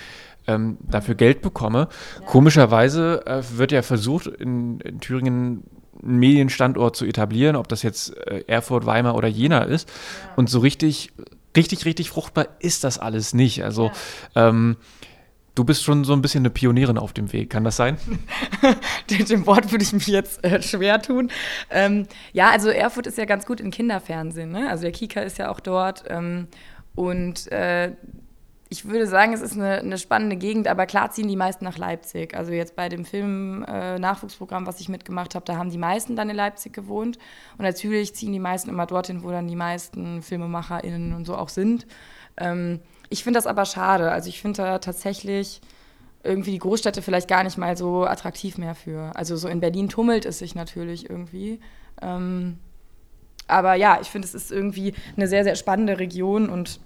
ähm, 0.46 0.78
dafür 0.80 1.14
Geld 1.14 1.42
bekomme. 1.42 1.88
Ja. 2.20 2.26
Komischerweise 2.26 3.26
äh, 3.26 3.42
wird 3.56 3.72
ja 3.72 3.82
versucht, 3.82 4.26
in, 4.26 4.80
in, 4.80 5.00
Thüringen 5.00 5.62
einen 6.02 6.18
Medienstandort 6.18 6.96
zu 6.96 7.04
etablieren, 7.06 7.56
ob 7.56 7.68
das 7.68 7.82
jetzt 7.82 8.16
äh, 8.26 8.44
Erfurt, 8.46 8.86
Weimar 8.86 9.14
oder 9.14 9.28
Jena 9.28 9.62
ist. 9.62 9.88
Ja. 9.88 10.34
Und 10.36 10.50
so 10.50 10.58
richtig, 10.58 11.12
richtig, 11.56 11.84
richtig 11.84 12.10
fruchtbar 12.10 12.48
ist 12.58 12.84
das 12.84 12.98
alles 12.98 13.34
nicht. 13.34 13.64
Also 13.64 13.90
ja. 14.34 14.48
ähm, 14.48 14.76
Du 15.54 15.62
bist 15.62 15.84
schon 15.84 16.02
so 16.02 16.12
ein 16.12 16.22
bisschen 16.22 16.42
eine 16.42 16.50
Pionierin 16.50 16.98
auf 16.98 17.12
dem 17.12 17.32
Weg, 17.32 17.50
kann 17.50 17.62
das 17.62 17.76
sein? 17.76 17.96
dem, 19.10 19.46
Wort 19.46 19.70
würde 19.70 19.84
ich 19.84 19.92
mich 19.92 20.08
jetzt 20.08 20.42
äh, 20.44 20.60
schwer 20.60 21.00
tun. 21.00 21.30
Ähm, 21.70 22.06
ja, 22.32 22.50
also 22.50 22.70
Erfurt 22.70 23.06
ist 23.06 23.18
ja 23.18 23.24
ganz 23.24 23.46
gut 23.46 23.60
in 23.60 23.70
Kinderfernsehen. 23.70 24.50
Ne? 24.50 24.68
Also 24.68 24.82
der 24.82 24.92
Kika 24.92 25.20
ist 25.20 25.38
ja 25.38 25.50
auch 25.50 25.60
dort. 25.60 26.04
Ähm, 26.08 26.48
und 26.96 27.52
äh, 27.52 27.92
ich 28.68 28.86
würde 28.86 29.06
sagen, 29.06 29.32
es 29.32 29.40
ist 29.40 29.52
eine, 29.52 29.78
eine, 29.78 29.98
spannende 29.98 30.36
Gegend, 30.36 30.66
aber 30.66 30.86
klar 30.86 31.12
ziehen 31.12 31.28
die 31.28 31.36
meisten 31.36 31.64
nach 31.64 31.78
Leipzig. 31.78 32.36
Also 32.36 32.52
jetzt 32.52 32.74
bei 32.74 32.88
dem 32.88 33.04
Film-Nachwuchsprogramm, 33.04 34.64
äh, 34.64 34.66
was 34.66 34.80
ich 34.80 34.88
mitgemacht 34.88 35.36
habe, 35.36 35.44
da 35.44 35.56
haben 35.56 35.70
die 35.70 35.78
meisten 35.78 36.16
dann 36.16 36.30
in 36.30 36.36
Leipzig 36.36 36.72
gewohnt. 36.72 37.18
Und 37.56 37.64
natürlich 37.64 38.14
ziehen 38.16 38.32
die 38.32 38.40
meisten 38.40 38.70
immer 38.70 38.86
dorthin, 38.86 39.22
wo 39.22 39.30
dann 39.30 39.46
die 39.46 39.54
meisten 39.54 40.22
FilmemacherInnen 40.22 41.14
und 41.14 41.26
so 41.26 41.36
auch 41.36 41.48
sind. 41.48 41.86
Ähm, 42.36 42.80
ich 43.10 43.24
finde 43.24 43.38
das 43.38 43.46
aber 43.46 43.64
schade. 43.64 44.10
Also 44.10 44.28
ich 44.28 44.40
finde 44.40 44.58
da 44.58 44.78
tatsächlich 44.78 45.60
irgendwie 46.22 46.52
die 46.52 46.58
Großstädte 46.58 47.02
vielleicht 47.02 47.28
gar 47.28 47.44
nicht 47.44 47.58
mal 47.58 47.76
so 47.76 48.04
attraktiv 48.04 48.58
mehr 48.58 48.74
für. 48.74 49.12
Also 49.14 49.36
so 49.36 49.48
in 49.48 49.60
Berlin 49.60 49.88
tummelt 49.88 50.24
es 50.24 50.38
sich 50.38 50.54
natürlich 50.54 51.08
irgendwie. 51.10 51.60
Ähm, 52.00 52.58
aber 53.46 53.74
ja, 53.74 53.98
ich 54.00 54.08
finde, 54.08 54.26
es 54.26 54.34
ist 54.34 54.50
irgendwie 54.50 54.94
eine 55.16 55.28
sehr, 55.28 55.44
sehr 55.44 55.54
spannende 55.54 55.98
Region 55.98 56.48
und 56.48 56.80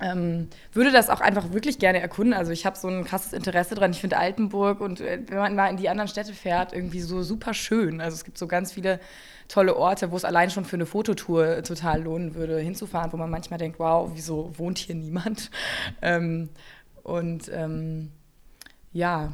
ähm, 0.00 0.48
würde 0.72 0.90
das 0.90 1.10
auch 1.10 1.20
einfach 1.20 1.52
wirklich 1.52 1.78
gerne 1.78 2.00
erkunden. 2.00 2.34
Also 2.34 2.50
ich 2.50 2.66
habe 2.66 2.76
so 2.76 2.88
ein 2.88 3.04
krasses 3.04 3.32
Interesse 3.32 3.76
dran. 3.76 3.92
Ich 3.92 4.00
finde 4.00 4.18
Altenburg 4.18 4.80
und 4.80 5.00
äh, 5.00 5.20
wenn 5.28 5.38
man 5.38 5.54
mal 5.54 5.68
in 5.68 5.76
die 5.76 5.88
anderen 5.88 6.08
Städte 6.08 6.32
fährt, 6.32 6.72
irgendwie 6.72 7.00
so 7.00 7.22
super 7.22 7.54
schön. 7.54 8.00
Also 8.00 8.16
es 8.16 8.24
gibt 8.24 8.36
so 8.36 8.48
ganz 8.48 8.72
viele 8.72 8.98
tolle 9.48 9.76
Orte, 9.76 10.10
wo 10.10 10.16
es 10.16 10.24
allein 10.24 10.50
schon 10.50 10.64
für 10.64 10.76
eine 10.76 10.86
Fototour 10.86 11.62
total 11.62 12.02
lohnen 12.02 12.34
würde, 12.34 12.58
hinzufahren, 12.58 13.12
wo 13.12 13.16
man 13.16 13.30
manchmal 13.30 13.58
denkt, 13.58 13.78
wow, 13.78 14.10
wieso 14.14 14.52
wohnt 14.56 14.78
hier 14.78 14.94
niemand? 14.94 15.50
Ähm, 16.00 16.48
und 17.02 17.50
ähm, 17.52 18.10
ja, 18.92 19.32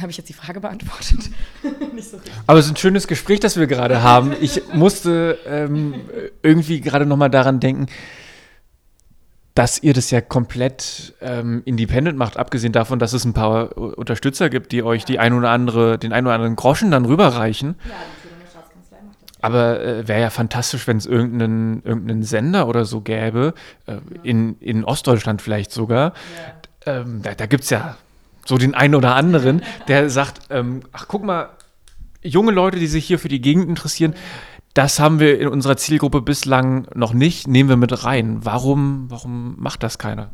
habe 0.00 0.10
ich 0.10 0.16
jetzt 0.16 0.28
die 0.28 0.34
Frage 0.34 0.60
beantwortet? 0.60 1.30
so 2.00 2.20
Aber 2.46 2.58
es 2.58 2.66
ist 2.66 2.72
ein 2.72 2.76
schönes 2.76 3.06
Gespräch, 3.06 3.40
das 3.40 3.56
wir 3.56 3.66
gerade 3.66 4.02
haben. 4.02 4.34
Ich 4.40 4.62
musste 4.72 5.38
ähm, 5.46 5.94
irgendwie 6.42 6.80
gerade 6.80 7.06
noch 7.06 7.16
mal 7.16 7.28
daran 7.28 7.60
denken, 7.60 7.86
dass 9.54 9.82
ihr 9.82 9.92
das 9.92 10.10
ja 10.10 10.20
komplett 10.20 11.14
ähm, 11.20 11.62
independent 11.64 12.16
macht, 12.16 12.38
abgesehen 12.38 12.72
davon, 12.72 12.98
dass 12.98 13.12
es 13.12 13.24
ein 13.24 13.34
paar 13.34 13.76
Unterstützer 13.76 14.48
gibt, 14.48 14.72
die 14.72 14.82
euch 14.82 15.04
die 15.04 15.18
ein 15.18 15.34
oder 15.34 15.50
andere, 15.50 15.98
den 15.98 16.12
ein 16.12 16.24
oder 16.24 16.34
anderen 16.34 16.56
Groschen 16.56 16.90
dann 16.90 17.04
rüberreichen. 17.04 17.76
Ja, 17.84 17.94
die 18.24 18.50
Staatskanzlei 18.50 18.98
macht 19.06 19.22
das. 19.22 19.31
Aber 19.42 19.80
äh, 19.80 20.08
wäre 20.08 20.20
ja 20.20 20.30
fantastisch, 20.30 20.86
wenn 20.86 20.96
es 20.96 21.04
irgendeinen, 21.04 21.82
irgendeinen 21.82 22.22
Sender 22.22 22.66
oder 22.68 22.84
so 22.84 23.02
gäbe, 23.02 23.54
äh, 23.86 23.96
in, 24.22 24.56
in 24.60 24.84
Ostdeutschland 24.84 25.42
vielleicht 25.42 25.72
sogar. 25.72 26.14
Ja. 26.86 27.00
Ähm, 27.00 27.20
da 27.22 27.34
da 27.34 27.46
gibt 27.46 27.64
es 27.64 27.70
ja 27.70 27.96
so 28.46 28.56
den 28.56 28.74
einen 28.74 28.94
oder 28.94 29.14
anderen, 29.14 29.62
der 29.88 30.08
sagt, 30.10 30.40
ähm, 30.50 30.80
ach 30.92 31.06
guck 31.08 31.24
mal, 31.24 31.50
junge 32.22 32.52
Leute, 32.52 32.78
die 32.78 32.86
sich 32.86 33.04
hier 33.04 33.18
für 33.18 33.28
die 33.28 33.40
Gegend 33.40 33.68
interessieren, 33.68 34.14
das 34.74 34.98
haben 34.98 35.20
wir 35.20 35.38
in 35.38 35.48
unserer 35.48 35.76
Zielgruppe 35.76 36.22
bislang 36.22 36.86
noch 36.94 37.12
nicht, 37.12 37.46
nehmen 37.46 37.68
wir 37.68 37.76
mit 37.76 38.04
rein. 38.04 38.38
Warum, 38.42 39.06
warum 39.10 39.56
macht 39.58 39.82
das 39.82 39.98
keiner? 39.98 40.30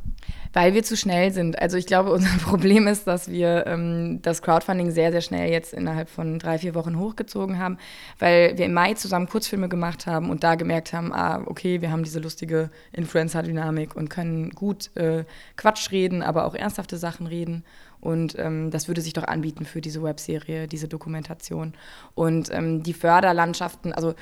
Weil 0.53 0.75
wir 0.75 0.83
zu 0.83 0.97
schnell 0.97 1.33
sind. 1.33 1.59
Also 1.59 1.77
ich 1.77 1.87
glaube, 1.87 2.13
unser 2.19 2.37
Problem 2.39 2.87
ist, 2.87 3.07
dass 3.07 3.29
wir 3.29 3.67
ähm, 3.67 4.21
das 4.23 4.43
Crowdfunding 4.43 4.91
sehr, 4.91 5.13
sehr 5.13 5.21
schnell 5.21 5.51
jetzt 5.51 5.73
innerhalb 5.73 6.09
von 6.09 6.39
drei, 6.39 6.59
vier 6.59 6.75
Wochen 6.75 6.99
hochgezogen 6.99 7.59
haben, 7.59 7.79
weil 8.19 8.57
wir 8.57 8.67
im 8.67 8.73
Mai 8.73 8.95
zusammen 8.95 9.29
Kurzfilme 9.29 9.69
gemacht 9.69 10.07
haben 10.07 10.31
und 10.31 10.45
da 10.45 10.55
gemerkt 10.55 10.93
haben, 10.93 11.13
ah, 11.13 11.43
okay, 11.47 11.81
wir 11.81 11.91
haben 11.91 12.05
diese 12.05 12.21
lustige 12.21 12.71
Influencer-Dynamik 12.93 13.97
und 13.97 14.09
können 14.09 14.51
gut 14.51 14.95
äh, 14.97 15.25
Quatsch 15.57 15.91
reden, 15.91 16.23
aber 16.23 16.45
auch 16.45 16.55
ernsthafte 16.55 16.97
Sachen 16.97 17.27
reden. 17.27 17.65
Und 18.01 18.39
ähm, 18.39 18.71
das 18.71 18.87
würde 18.87 19.01
sich 19.01 19.13
doch 19.13 19.25
anbieten 19.25 19.65
für 19.65 19.81
diese 19.81 20.03
Webserie, 20.03 20.69
diese 20.69 20.87
Dokumentation. 20.87 21.75
Und 22.15 22.49
ähm, 22.53 22.83
die 22.83 22.93
Förderlandschaften, 22.93 23.93
also 23.93 24.15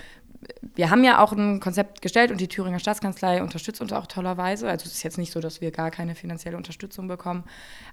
wir 0.75 0.91
haben 0.91 1.05
ja 1.05 1.23
auch 1.23 1.33
ein 1.33 1.61
Konzept 1.61 2.03
gestellt 2.03 2.31
und 2.31 2.41
die 2.41 2.49
Thüringer 2.49 2.79
Staatskanzlei 2.79 3.43
unterstützt 3.43 3.81
uns 3.81 3.93
auch 3.93 4.07
tollerweise. 4.07 4.69
Also 4.69 4.87
es 4.87 4.93
ist 4.93 5.03
jetzt 5.03 5.19
nicht 5.19 5.33
so, 5.33 5.41
dass 5.41 5.61
wir 5.61 5.71
gar 5.71 5.91
keine 5.91 6.15
finanzielle 6.15 6.57
Unterstützung 6.57 7.09
bekommen. 7.09 7.45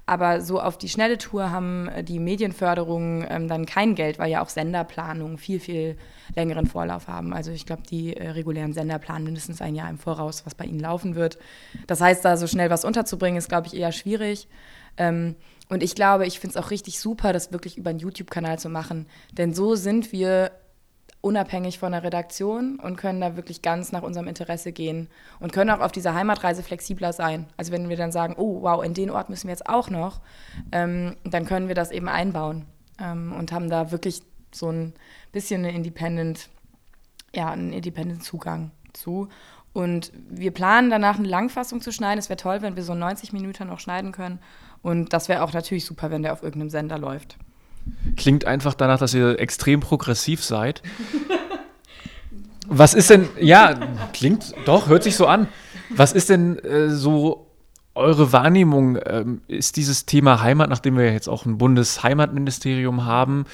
Aber 0.05 0.41
so 0.41 0.59
auf 0.59 0.77
die 0.77 0.89
schnelle 0.89 1.17
Tour 1.17 1.51
haben 1.51 1.89
die 2.03 2.19
Medienförderungen 2.19 3.25
ähm, 3.29 3.47
dann 3.47 3.65
kein 3.65 3.95
Geld, 3.95 4.19
weil 4.19 4.31
ja 4.31 4.41
auch 4.41 4.49
Senderplanungen 4.49 5.37
viel, 5.37 5.59
viel 5.59 5.97
längeren 6.35 6.65
Vorlauf 6.65 7.07
haben. 7.07 7.33
Also 7.33 7.51
ich 7.51 7.65
glaube, 7.65 7.83
die 7.89 8.15
äh, 8.15 8.29
regulären 8.31 8.73
Sender 8.73 8.99
planen 8.99 9.25
mindestens 9.25 9.61
ein 9.61 9.75
Jahr 9.75 9.89
im 9.89 9.97
Voraus, 9.97 10.45
was 10.45 10.55
bei 10.55 10.65
ihnen 10.65 10.79
laufen 10.79 11.15
wird. 11.15 11.37
Das 11.87 12.01
heißt, 12.01 12.25
da 12.25 12.37
so 12.37 12.47
schnell 12.47 12.69
was 12.69 12.85
unterzubringen, 12.85 13.37
ist, 13.37 13.49
glaube 13.49 13.67
ich, 13.67 13.75
eher 13.75 13.91
schwierig. 13.91 14.47
Ähm, 14.97 15.35
und 15.69 15.81
ich 15.81 15.95
glaube, 15.95 16.25
ich 16.27 16.39
finde 16.39 16.57
es 16.57 16.63
auch 16.63 16.71
richtig 16.71 16.99
super, 16.99 17.33
das 17.33 17.51
wirklich 17.51 17.77
über 17.77 17.89
einen 17.89 17.99
YouTube-Kanal 17.99 18.59
zu 18.59 18.69
machen. 18.69 19.07
Denn 19.31 19.53
so 19.53 19.75
sind 19.75 20.11
wir 20.11 20.51
unabhängig 21.23 21.79
von 21.79 21.93
der 21.93 22.03
Redaktion 22.03 22.79
und 22.79 22.97
können 22.97 23.21
da 23.21 23.37
wirklich 23.37 23.61
ganz 23.61 23.93
nach 23.93 24.03
unserem 24.03 24.27
Interesse 24.27 24.73
gehen 24.73 25.07
und 25.39 25.53
können 25.53 25.69
auch 25.69 25.79
auf 25.79 25.93
dieser 25.93 26.13
Heimatreise 26.13 26.63
flexibler 26.63 27.13
sein. 27.13 27.45
Also 27.55 27.71
wenn 27.71 27.87
wir 27.87 27.95
dann 27.95 28.11
sagen, 28.11 28.35
oh 28.37 28.61
wow, 28.61 28.83
in 28.83 28.93
den 28.93 29.09
Ort 29.09 29.29
müssen 29.29 29.47
wir 29.47 29.53
jetzt 29.53 29.69
auch 29.69 29.89
noch, 29.89 30.19
ähm, 30.73 31.15
dann 31.23 31.45
können 31.45 31.69
wir 31.69 31.75
das 31.75 31.91
eben 31.91 32.09
einbauen 32.09 32.65
ähm, 32.99 33.31
und 33.31 33.53
haben 33.53 33.69
da 33.69 33.91
wirklich 33.91 34.21
so 34.53 34.69
ein 34.69 34.93
bisschen 35.31 35.63
eine 35.63 35.73
Independent, 35.73 36.49
ja, 37.33 37.51
einen 37.51 37.71
Independent 37.71 38.21
Zugang 38.21 38.71
zu. 38.91 39.29
Und 39.71 40.11
wir 40.29 40.51
planen 40.51 40.89
danach 40.89 41.17
eine 41.17 41.27
Langfassung 41.29 41.79
zu 41.79 41.93
schneiden. 41.93 42.19
Es 42.19 42.27
wäre 42.27 42.37
toll, 42.37 42.61
wenn 42.61 42.75
wir 42.75 42.83
so 42.83 42.93
90 42.93 43.31
Minuten 43.31 43.69
noch 43.69 43.79
schneiden 43.79 44.11
können. 44.11 44.39
Und 44.81 45.13
das 45.13 45.29
wäre 45.29 45.41
auch 45.41 45.53
natürlich 45.53 45.85
super, 45.85 46.11
wenn 46.11 46.21
der 46.21 46.33
auf 46.33 46.43
irgendeinem 46.43 46.69
Sender 46.69 46.97
läuft. 46.97 47.37
Klingt 48.15 48.45
einfach 48.45 48.73
danach, 48.73 48.99
dass 48.99 49.13
ihr 49.13 49.39
extrem 49.39 49.79
progressiv 49.79 50.43
seid. 50.43 50.81
Was 52.67 52.93
ist 52.93 53.09
denn, 53.09 53.27
ja, 53.39 53.77
klingt 54.13 54.53
doch, 54.65 54.87
hört 54.87 55.03
sich 55.03 55.15
so 55.15 55.27
an. 55.27 55.47
Was 55.89 56.13
ist 56.13 56.29
denn 56.29 56.57
äh, 56.59 56.89
so 56.89 57.47
eure 57.95 58.31
Wahrnehmung, 58.31 58.97
ähm, 59.05 59.41
ist 59.47 59.75
dieses 59.77 60.05
Thema 60.05 60.41
Heimat, 60.41 60.69
nachdem 60.69 60.97
wir 60.97 61.11
jetzt 61.11 61.27
auch 61.27 61.45
ein 61.45 61.57
Bundesheimatministerium 61.57 63.05
haben, 63.05 63.45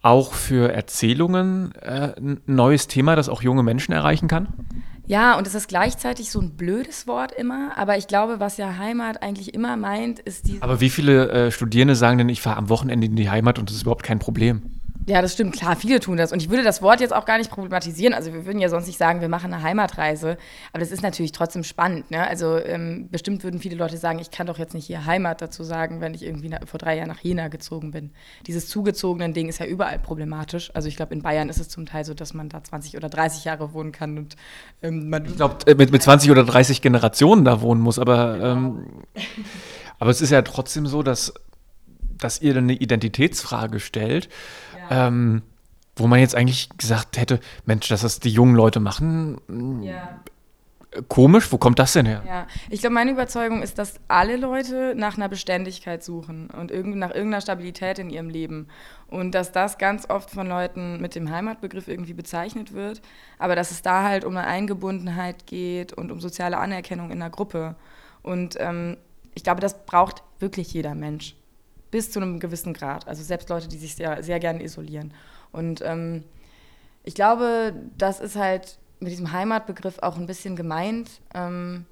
auch 0.00 0.32
für 0.32 0.72
Erzählungen 0.72 1.74
äh, 1.82 2.14
ein 2.16 2.40
neues 2.46 2.88
Thema, 2.88 3.16
das 3.16 3.28
auch 3.28 3.42
junge 3.42 3.62
Menschen 3.62 3.92
erreichen 3.92 4.28
kann? 4.28 4.48
Ja, 5.06 5.36
und 5.36 5.46
es 5.46 5.54
ist 5.54 5.68
gleichzeitig 5.68 6.30
so 6.30 6.40
ein 6.40 6.56
blödes 6.56 7.06
Wort 7.06 7.32
immer, 7.32 7.76
aber 7.76 7.96
ich 7.98 8.06
glaube, 8.06 8.40
was 8.40 8.56
ja 8.56 8.78
Heimat 8.78 9.22
eigentlich 9.22 9.52
immer 9.52 9.76
meint, 9.76 10.20
ist 10.20 10.48
die. 10.48 10.58
Aber 10.60 10.80
wie 10.80 10.90
viele 10.90 11.28
äh, 11.30 11.50
Studierende 11.50 11.96
sagen 11.96 12.18
denn, 12.18 12.28
ich 12.28 12.40
fahre 12.40 12.56
am 12.56 12.68
Wochenende 12.68 13.06
in 13.06 13.16
die 13.16 13.28
Heimat 13.28 13.58
und 13.58 13.68
das 13.68 13.76
ist 13.76 13.82
überhaupt 13.82 14.04
kein 14.04 14.18
Problem? 14.18 14.71
Ja, 15.06 15.20
das 15.20 15.32
stimmt, 15.32 15.54
klar, 15.54 15.74
viele 15.74 15.98
tun 15.98 16.16
das. 16.16 16.32
Und 16.32 16.40
ich 16.40 16.48
würde 16.48 16.62
das 16.62 16.80
Wort 16.80 17.00
jetzt 17.00 17.12
auch 17.12 17.24
gar 17.24 17.38
nicht 17.38 17.50
problematisieren. 17.50 18.14
Also 18.14 18.32
wir 18.32 18.46
würden 18.46 18.60
ja 18.60 18.68
sonst 18.68 18.86
nicht 18.86 18.98
sagen, 18.98 19.20
wir 19.20 19.28
machen 19.28 19.52
eine 19.52 19.62
Heimatreise. 19.62 20.36
Aber 20.72 20.80
das 20.80 20.92
ist 20.92 21.02
natürlich 21.02 21.32
trotzdem 21.32 21.64
spannend. 21.64 22.10
Ne? 22.10 22.26
Also 22.26 22.58
ähm, 22.58 23.08
bestimmt 23.10 23.42
würden 23.42 23.58
viele 23.58 23.74
Leute 23.74 23.96
sagen, 23.96 24.20
ich 24.20 24.30
kann 24.30 24.46
doch 24.46 24.58
jetzt 24.58 24.74
nicht 24.74 24.86
hier 24.86 25.04
Heimat 25.04 25.42
dazu 25.42 25.64
sagen, 25.64 26.00
wenn 26.00 26.14
ich 26.14 26.24
irgendwie 26.24 26.50
vor 26.66 26.78
drei 26.78 26.96
Jahren 26.96 27.08
nach 27.08 27.20
Jena 27.20 27.48
gezogen 27.48 27.90
bin. 27.90 28.12
Dieses 28.46 28.68
zugezogenen 28.68 29.34
Ding 29.34 29.48
ist 29.48 29.58
ja 29.58 29.66
überall 29.66 29.98
problematisch. 29.98 30.70
Also 30.74 30.88
ich 30.88 30.96
glaube, 30.96 31.14
in 31.14 31.22
Bayern 31.22 31.48
ist 31.48 31.58
es 31.58 31.68
zum 31.68 31.84
Teil 31.84 32.04
so, 32.04 32.14
dass 32.14 32.32
man 32.32 32.48
da 32.48 32.62
20 32.62 32.96
oder 32.96 33.08
30 33.08 33.44
Jahre 33.44 33.72
wohnen 33.72 33.90
kann. 33.90 34.18
Und, 34.18 34.36
ähm, 34.82 35.08
man 35.08 35.24
ich 35.24 35.36
glaube, 35.36 35.56
äh, 35.66 35.74
mit, 35.74 35.90
mit 35.90 36.02
20 36.02 36.30
oder 36.30 36.44
30 36.44 36.80
Generationen 36.80 37.44
da 37.44 37.60
wohnen 37.60 37.80
muss. 37.80 37.98
Aber, 37.98 38.34
genau. 38.34 38.52
ähm, 38.52 38.86
aber 39.98 40.10
es 40.10 40.20
ist 40.20 40.30
ja 40.30 40.42
trotzdem 40.42 40.86
so, 40.86 41.02
dass, 41.02 41.34
dass 42.18 42.40
ihr 42.40 42.56
eine 42.56 42.74
Identitätsfrage 42.74 43.80
stellt 43.80 44.28
ähm, 44.92 45.42
wo 45.96 46.06
man 46.06 46.20
jetzt 46.20 46.34
eigentlich 46.34 46.68
gesagt 46.76 47.18
hätte, 47.18 47.40
Mensch, 47.64 47.88
dass 47.88 48.02
das 48.02 48.20
die 48.20 48.30
jungen 48.30 48.54
Leute 48.54 48.80
machen, 48.80 49.82
ja. 49.82 50.20
komisch, 51.08 51.50
wo 51.52 51.58
kommt 51.58 51.78
das 51.78 51.94
denn 51.94 52.06
her? 52.06 52.22
Ja, 52.26 52.46
ich 52.70 52.80
glaube, 52.80 52.94
meine 52.94 53.10
Überzeugung 53.10 53.62
ist, 53.62 53.78
dass 53.78 54.00
alle 54.08 54.36
Leute 54.36 54.94
nach 54.96 55.16
einer 55.16 55.28
Beständigkeit 55.28 56.02
suchen 56.02 56.48
und 56.48 56.70
irg 56.70 56.86
nach 56.86 57.10
irgendeiner 57.10 57.40
Stabilität 57.40 57.98
in 57.98 58.10
ihrem 58.10 58.28
Leben. 58.28 58.68
Und 59.08 59.34
dass 59.34 59.52
das 59.52 59.76
ganz 59.76 60.08
oft 60.08 60.30
von 60.30 60.46
Leuten 60.46 61.00
mit 61.00 61.14
dem 61.14 61.30
Heimatbegriff 61.30 61.88
irgendwie 61.88 62.14
bezeichnet 62.14 62.72
wird, 62.72 63.02
aber 63.38 63.54
dass 63.54 63.70
es 63.70 63.82
da 63.82 64.02
halt 64.02 64.24
um 64.24 64.36
eine 64.36 64.46
Eingebundenheit 64.46 65.46
geht 65.46 65.92
und 65.92 66.10
um 66.10 66.20
soziale 66.20 66.58
Anerkennung 66.58 67.10
in 67.10 67.20
einer 67.20 67.30
Gruppe. 67.30 67.76
Und 68.22 68.56
ähm, 68.58 68.96
ich 69.34 69.44
glaube, 69.44 69.60
das 69.60 69.84
braucht 69.84 70.22
wirklich 70.38 70.72
jeder 70.72 70.94
Mensch 70.94 71.34
bis 71.92 72.10
zu 72.10 72.18
einem 72.18 72.40
gewissen 72.40 72.72
Grad. 72.72 73.06
Also 73.06 73.22
selbst 73.22 73.48
Leute, 73.48 73.68
die 73.68 73.78
sich 73.78 73.94
sehr, 73.94 74.24
sehr 74.24 74.40
gerne 74.40 74.64
isolieren. 74.64 75.14
Und 75.52 75.80
ähm, 75.82 76.24
ich 77.04 77.14
glaube, 77.14 77.74
das 77.96 78.18
ist 78.18 78.34
halt 78.34 78.78
mit 78.98 79.12
diesem 79.12 79.30
Heimatbegriff 79.30 79.98
auch 80.00 80.16
ein 80.16 80.26
bisschen 80.26 80.56
gemeint, 80.56 81.20
ähm, 81.34 81.84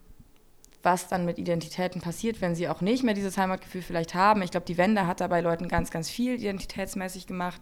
was 0.82 1.08
dann 1.08 1.26
mit 1.26 1.38
Identitäten 1.38 2.00
passiert, 2.00 2.40
wenn 2.40 2.54
sie 2.54 2.68
auch 2.68 2.80
nicht 2.80 3.04
mehr 3.04 3.14
dieses 3.14 3.36
Heimatgefühl 3.36 3.82
vielleicht 3.82 4.14
haben. 4.14 4.42
Ich 4.42 4.50
glaube, 4.50 4.66
die 4.66 4.78
Wende 4.78 5.06
hat 5.06 5.20
da 5.20 5.28
bei 5.28 5.42
Leuten 5.42 5.68
ganz, 5.68 5.90
ganz 5.90 6.08
viel 6.08 6.34
identitätsmäßig 6.34 7.26
gemacht 7.26 7.60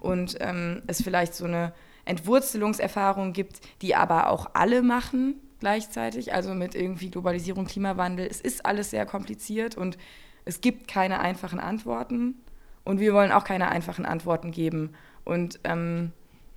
und 0.00 0.36
ähm, 0.40 0.82
es 0.88 1.02
vielleicht 1.02 1.34
so 1.34 1.44
eine 1.44 1.72
Entwurzelungserfahrung 2.04 3.32
gibt, 3.32 3.60
die 3.82 3.94
aber 3.94 4.30
auch 4.30 4.50
alle 4.54 4.82
machen 4.82 5.40
gleichzeitig, 5.60 6.34
also 6.34 6.54
mit 6.54 6.74
irgendwie 6.74 7.10
Globalisierung, 7.10 7.66
Klimawandel. 7.66 8.26
Es 8.28 8.40
ist 8.40 8.66
alles 8.66 8.90
sehr 8.90 9.06
kompliziert 9.06 9.76
und 9.76 9.96
es 10.46 10.62
gibt 10.62 10.88
keine 10.88 11.20
einfachen 11.20 11.60
Antworten 11.60 12.36
und 12.84 13.00
wir 13.00 13.12
wollen 13.12 13.32
auch 13.32 13.44
keine 13.44 13.68
einfachen 13.68 14.06
Antworten 14.06 14.52
geben. 14.52 14.94
Und 15.24 15.58
ähm, 15.64 16.12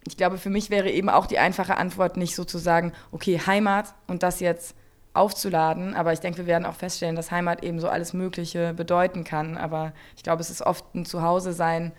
ich 0.07 0.15
glaube, 0.15 0.37
für 0.37 0.51
mich 0.51 0.69
wäre 0.69 0.89
eben 0.89 1.09
auch 1.09 1.25
die 1.25 1.39
einfache 1.39 1.75
Antwort 1.75 2.15
nicht 2.15 2.35
sozusagen, 2.35 2.93
okay, 3.11 3.41
Heimat 3.45 3.93
und 4.07 4.23
das 4.23 4.39
jetzt 4.39 4.75
aufzuladen. 5.13 5.95
Aber 5.95 6.13
ich 6.13 6.19
denke, 6.19 6.37
wir 6.37 6.45
werden 6.45 6.65
auch 6.65 6.75
feststellen, 6.75 7.15
dass 7.15 7.31
Heimat 7.31 7.63
eben 7.63 7.79
so 7.79 7.89
alles 7.89 8.13
Mögliche 8.13 8.73
bedeuten 8.75 9.23
kann. 9.23 9.57
Aber 9.57 9.91
ich 10.15 10.23
glaube, 10.23 10.41
es 10.41 10.51
ist 10.51 10.61
oft 10.61 10.85
ein 10.95 11.05
Zuhause 11.05 11.51
sein 11.51 11.91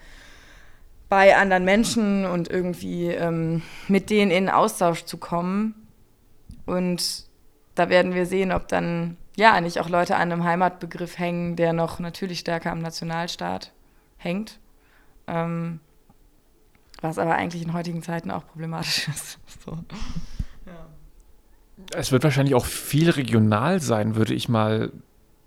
bei 1.09 1.37
anderen 1.37 1.65
Menschen 1.65 2.25
und 2.25 2.49
irgendwie 2.49 3.09
ähm, 3.09 3.63
mit 3.89 4.11
denen 4.11 4.31
in 4.31 4.49
Austausch 4.49 5.05
zu 5.05 5.19
kommen. 5.19 5.75
Und 6.67 7.25
da 7.75 7.89
werden 7.89 8.15
wir 8.15 8.27
sehen, 8.27 8.53
ob 8.53 8.69
dann 8.69 9.17
ja, 9.41 9.59
nicht 9.63 9.81
auch 9.81 9.89
Leute 9.89 10.17
an 10.17 10.31
einem 10.31 10.45
Heimatbegriff 10.45 11.19
hängen, 11.19 11.57
der 11.57 11.73
noch 11.73 11.99
natürlich 11.99 12.41
stärker 12.41 12.71
am 12.73 12.81
Nationalstaat 12.81 13.73
hängt. 14.19 14.59
Ähm, 15.27 15.81
was 17.01 17.19
aber 17.19 17.37
eigentlich 17.37 17.63
in 17.63 17.73
heutigen 17.73 18.03
Zeiten 18.03 18.31
auch 18.31 18.47
problematisch 18.47 19.09
ist. 19.15 19.39
So. 19.65 19.79
Ja. 20.67 20.87
Es 21.95 22.13
wird 22.13 22.23
wahrscheinlich 22.23 22.55
auch 22.55 22.67
viel 22.67 23.09
regional 23.09 23.81
sein, 23.81 24.15
würde 24.15 24.35
ich 24.35 24.51
mal 24.51 24.93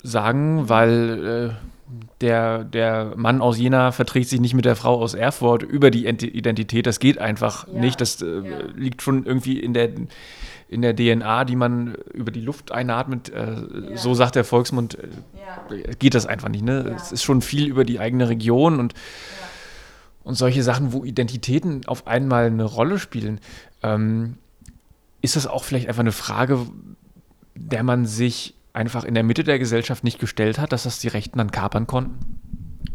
sagen, 0.02 0.68
weil 0.70 1.54
äh, 1.54 2.04
der, 2.20 2.64
der 2.64 3.14
Mann 3.16 3.42
aus 3.42 3.60
Jena 3.60 3.92
verträgt 3.92 4.28
sich 4.28 4.42
nicht 4.42 4.56
mit 4.56 4.66
der 4.66 4.76
Frau 4.76 5.00
aus 5.00 5.14
Erfurt 5.14 5.62
über 5.62 5.92
die 5.92 6.08
Identität. 6.08 6.88
Das 6.88 7.00
geht 7.00 7.20
einfach 7.20 7.68
ja. 7.68 7.80
nicht. 7.80 8.02
Das 8.02 8.24
äh, 8.24 8.26
ja. 8.26 8.58
liegt 8.76 9.04
schon 9.04 9.24
irgendwie 9.28 9.60
in 9.60 9.76
der 9.76 9.92
in 10.68 10.82
der 10.82 10.96
DNA, 10.96 11.46
die 11.46 11.56
man 11.56 11.96
über 12.14 12.32
die 12.32 12.42
Luft 12.42 12.72
einatmet, 12.72 13.30
äh, 13.30 13.56
ja. 13.92 13.98
so 13.98 14.14
sagt 14.14 14.36
der 14.36 14.44
Volksmund, 14.44 14.98
äh, 14.98 15.08
ja. 15.38 15.94
geht 16.00 16.16
das 16.16 16.26
einfach 16.26 16.50
nicht. 16.50 16.64
Ne? 16.64 16.86
Ja. 16.88 16.96
Es 16.96 17.12
ist 17.12 17.24
schon 17.24 17.42
viel 17.42 17.68
über 17.68 17.86
die 17.86 18.00
eigene 18.00 18.30
Region 18.30 18.80
und, 18.80 18.94
und 20.24 20.36
solche 20.36 20.64
Sachen, 20.64 20.94
wo 20.94 21.04
Identitäten 21.04 21.86
auf 21.86 22.08
einmal 22.08 22.48
eine 22.48 22.64
Rolle 22.64 23.00
spielen. 23.00 23.40
Ähm, 23.82 24.38
ist 25.22 25.36
das 25.36 25.48
auch 25.48 25.64
vielleicht 25.64 25.88
einfach 25.88 26.02
eine 26.02 26.12
Frage, 26.12 26.68
der 27.56 27.84
man 27.84 28.06
sich 28.06 28.56
einfach 28.74 29.04
in 29.04 29.14
der 29.14 29.24
Mitte 29.24 29.44
der 29.44 29.60
Gesellschaft 29.60 30.04
nicht 30.04 30.20
gestellt 30.20 30.58
hat, 30.58 30.72
dass 30.72 30.84
das 30.84 31.00
die 31.00 31.08
Rechten 31.08 31.38
dann 31.38 31.52
kapern 31.52 31.88
konnten? 31.88 32.40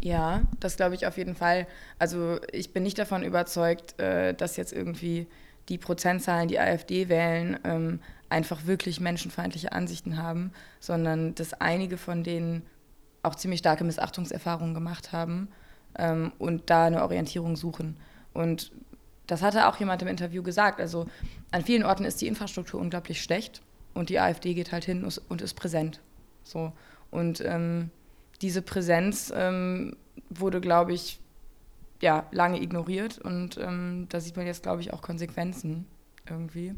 Ja, 0.01 0.41
das 0.59 0.77
glaube 0.77 0.95
ich 0.95 1.07
auf 1.07 1.17
jeden 1.17 1.35
Fall. 1.35 1.67
Also 1.97 2.39
ich 2.51 2.73
bin 2.73 2.83
nicht 2.83 2.99
davon 2.99 3.23
überzeugt, 3.23 3.99
äh, 3.99 4.33
dass 4.33 4.57
jetzt 4.57 4.73
irgendwie 4.73 5.27
die 5.69 5.77
Prozentzahlen, 5.77 6.47
die 6.47 6.59
AfD 6.59 7.09
wählen, 7.09 7.59
ähm, 7.63 7.99
einfach 8.27 8.65
wirklich 8.65 8.99
menschenfeindliche 8.99 9.71
Ansichten 9.71 10.21
haben, 10.21 10.51
sondern 10.79 11.35
dass 11.35 11.53
einige 11.53 11.97
von 11.97 12.23
denen 12.23 12.63
auch 13.23 13.35
ziemlich 13.35 13.59
starke 13.59 13.83
Missachtungserfahrungen 13.83 14.73
gemacht 14.73 15.11
haben 15.11 15.49
ähm, 15.97 16.31
und 16.37 16.69
da 16.69 16.85
eine 16.85 17.03
Orientierung 17.03 17.55
suchen. 17.55 17.97
Und 18.33 18.71
das 19.27 19.41
hatte 19.41 19.67
auch 19.67 19.77
jemand 19.77 20.01
im 20.01 20.07
Interview 20.07 20.41
gesagt. 20.43 20.79
Also 20.79 21.05
an 21.51 21.63
vielen 21.63 21.83
Orten 21.83 22.05
ist 22.05 22.21
die 22.21 22.27
Infrastruktur 22.27 22.79
unglaublich 22.79 23.21
schlecht 23.21 23.61
und 23.93 24.09
die 24.09 24.19
AfD 24.19 24.53
geht 24.53 24.71
halt 24.71 24.85
hin 24.85 25.07
und 25.27 25.41
ist 25.41 25.53
präsent. 25.55 26.01
So. 26.43 26.71
Und 27.11 27.41
ähm, 27.41 27.91
diese 28.41 28.61
Präsenz 28.61 29.31
ähm, 29.35 29.95
wurde, 30.29 30.61
glaube 30.61 30.93
ich, 30.93 31.19
ja, 32.01 32.25
lange 32.31 32.61
ignoriert 32.61 33.17
und 33.19 33.57
ähm, 33.57 34.07
da 34.09 34.19
sieht 34.19 34.37
man 34.37 34.45
jetzt, 34.45 34.63
glaube 34.63 34.81
ich, 34.81 34.93
auch 34.93 35.01
Konsequenzen 35.01 35.85
irgendwie. 36.29 36.75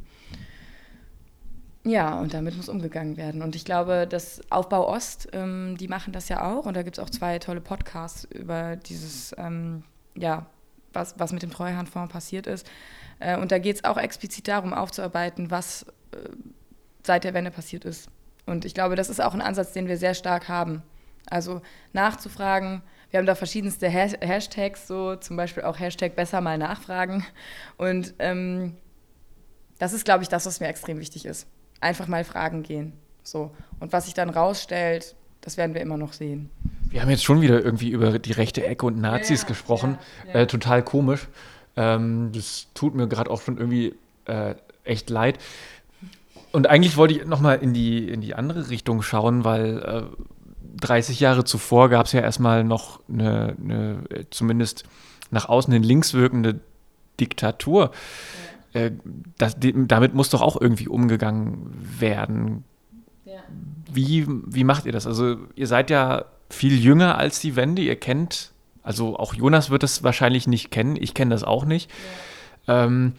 Ja, 1.83 2.19
und 2.19 2.33
damit 2.33 2.55
muss 2.55 2.69
umgegangen 2.69 3.17
werden. 3.17 3.41
Und 3.41 3.55
ich 3.55 3.65
glaube, 3.65 4.05
das 4.07 4.41
Aufbau 4.51 4.87
Ost, 4.87 5.29
ähm, 5.33 5.77
die 5.79 5.87
machen 5.87 6.13
das 6.13 6.29
ja 6.29 6.51
auch. 6.51 6.65
Und 6.67 6.75
da 6.75 6.83
gibt 6.83 6.99
es 6.99 7.03
auch 7.03 7.09
zwei 7.09 7.39
tolle 7.39 7.59
Podcasts 7.59 8.25
über 8.25 8.75
dieses, 8.75 9.33
ähm, 9.37 9.83
ja, 10.15 10.45
was, 10.93 11.17
was 11.17 11.31
mit 11.31 11.41
dem 11.41 11.49
Treuhandfonds 11.49 12.13
passiert 12.13 12.45
ist. 12.45 12.69
Äh, 13.19 13.37
und 13.37 13.51
da 13.51 13.57
geht 13.57 13.77
es 13.77 13.83
auch 13.83 13.97
explizit 13.97 14.47
darum, 14.47 14.73
aufzuarbeiten, 14.73 15.49
was 15.49 15.83
äh, 16.11 16.29
seit 17.03 17.23
der 17.23 17.33
Wende 17.33 17.49
passiert 17.49 17.83
ist. 17.83 18.09
Und 18.45 18.63
ich 18.63 18.75
glaube, 18.75 18.95
das 18.95 19.09
ist 19.09 19.21
auch 19.21 19.33
ein 19.33 19.41
Ansatz, 19.41 19.73
den 19.73 19.87
wir 19.87 19.97
sehr 19.97 20.13
stark 20.13 20.49
haben. 20.49 20.83
Also 21.29 21.61
nachzufragen, 21.93 22.83
wir 23.11 23.19
haben 23.19 23.25
da 23.25 23.35
verschiedenste 23.35 23.89
Hashtags, 23.89 24.87
so 24.87 25.15
zum 25.17 25.37
Beispiel 25.37 25.63
auch 25.63 25.79
Hashtag 25.79 26.15
besser 26.15 26.41
mal 26.41 26.57
nachfragen. 26.57 27.25
Und 27.77 28.13
ähm, 28.19 28.77
das 29.79 29.93
ist, 29.93 30.05
glaube 30.05 30.23
ich, 30.23 30.29
das, 30.29 30.45
was 30.45 30.59
mir 30.61 30.67
extrem 30.67 30.99
wichtig 30.99 31.25
ist. 31.25 31.45
Einfach 31.81 32.07
mal 32.07 32.23
fragen 32.23 32.63
gehen. 32.63 32.93
So. 33.23 33.51
Und 33.79 33.91
was 33.91 34.05
sich 34.05 34.13
dann 34.13 34.29
rausstellt, 34.29 35.15
das 35.41 35.57
werden 35.57 35.73
wir 35.73 35.81
immer 35.81 35.97
noch 35.97 36.13
sehen. 36.13 36.49
Wir 36.89 37.01
haben 37.01 37.09
jetzt 37.09 37.23
schon 37.23 37.41
wieder 37.41 37.63
irgendwie 37.63 37.89
über 37.89 38.17
die 38.17 38.31
rechte 38.31 38.65
Ecke 38.65 38.85
und 38.85 38.99
Nazis 38.99 39.41
ja, 39.41 39.47
gesprochen. 39.47 39.97
Ja, 40.27 40.33
ja. 40.33 40.39
Äh, 40.41 40.47
total 40.47 40.83
komisch. 40.83 41.27
Ähm, 41.75 42.31
das 42.33 42.67
tut 42.73 42.95
mir 42.95 43.07
gerade 43.07 43.29
auch 43.29 43.41
schon 43.41 43.57
irgendwie 43.57 43.95
äh, 44.25 44.55
echt 44.83 45.09
leid. 45.09 45.37
Und 46.51 46.67
eigentlich 46.67 46.97
wollte 46.97 47.15
ich 47.15 47.25
nochmal 47.25 47.59
in 47.59 47.73
die, 47.73 48.09
in 48.09 48.21
die 48.21 48.35
andere 48.35 48.69
Richtung 48.69 49.01
schauen, 49.01 49.43
weil 49.43 49.79
äh, 49.79 50.03
30 50.79 51.19
Jahre 51.19 51.43
zuvor 51.43 51.89
gab 51.89 52.05
es 52.05 52.11
ja 52.11 52.21
erstmal 52.21 52.63
noch 52.63 52.99
eine, 53.09 53.55
eine, 53.61 54.03
zumindest 54.29 54.83
nach 55.29 55.49
außen 55.49 55.73
hin 55.73 55.83
links 55.83 56.13
wirkende 56.13 56.59
Diktatur. 57.19 57.91
Ja. 58.73 58.81
Äh, 58.81 58.91
das, 59.37 59.57
damit 59.59 60.13
muss 60.13 60.29
doch 60.29 60.41
auch 60.41 60.59
irgendwie 60.59 60.87
umgegangen 60.87 61.73
werden. 61.99 62.63
Ja. 63.25 63.41
Wie, 63.91 64.25
wie 64.27 64.63
macht 64.63 64.85
ihr 64.85 64.91
das? 64.91 65.07
Also 65.07 65.37
ihr 65.55 65.67
seid 65.67 65.89
ja 65.89 66.25
viel 66.49 66.77
jünger 66.77 67.17
als 67.17 67.39
die 67.39 67.55
Wende, 67.55 67.81
ihr 67.81 67.95
kennt, 67.95 68.51
also 68.83 69.17
auch 69.17 69.33
Jonas 69.33 69.69
wird 69.69 69.83
es 69.83 70.03
wahrscheinlich 70.03 70.47
nicht 70.47 70.71
kennen, 70.71 70.95
ich 70.95 71.13
kenne 71.13 71.31
das 71.31 71.43
auch 71.43 71.65
nicht. 71.65 71.89
Ja. 72.67 72.85
Ähm, 72.85 73.13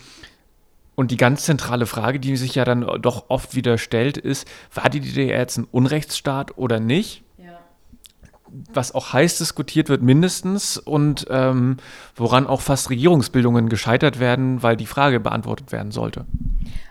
Und 0.95 1.11
die 1.11 1.17
ganz 1.17 1.45
zentrale 1.45 1.87
Frage, 1.87 2.21
die 2.21 2.37
sich 2.37 2.55
ja 2.55 2.65
dann 2.65 2.87
doch 3.01 3.25
oft 3.29 3.55
wieder 3.55 3.79
stellt, 3.79 4.19
ist, 4.19 4.47
war 4.75 4.91
die 4.91 5.01
DDR 5.01 5.39
jetzt 5.39 5.57
ein 5.57 5.67
Unrechtsstaat 5.71 6.59
oder 6.59 6.81
nicht? 6.81 7.23
Was 8.73 8.95
auch 8.95 9.13
heiß 9.13 9.39
diskutiert 9.39 9.89
wird 9.89 10.03
mindestens 10.03 10.77
und 10.77 11.27
ähm, 11.31 11.79
woran 12.15 12.47
auch 12.47 12.61
fast 12.61 12.91
Regierungsbildungen 12.91 13.69
gescheitert 13.69 14.21
werden, 14.21 14.63
weil 14.63 14.77
die 14.77 14.87
Frage 14.87 15.21
beantwortet 15.21 15.73
werden 15.73 15.91
sollte. 15.91 16.27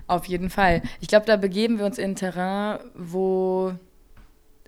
Auf 0.08 0.26
jeden 0.26 0.50
Fall. 0.50 0.82
Ich 1.00 1.08
glaube, 1.08 1.26
da 1.26 1.38
begeben 1.38 1.78
wir 1.78 1.86
uns 1.86 1.98
in 1.98 2.12
ein 2.12 2.16
Terrain, 2.16 2.80
wo 2.96 3.74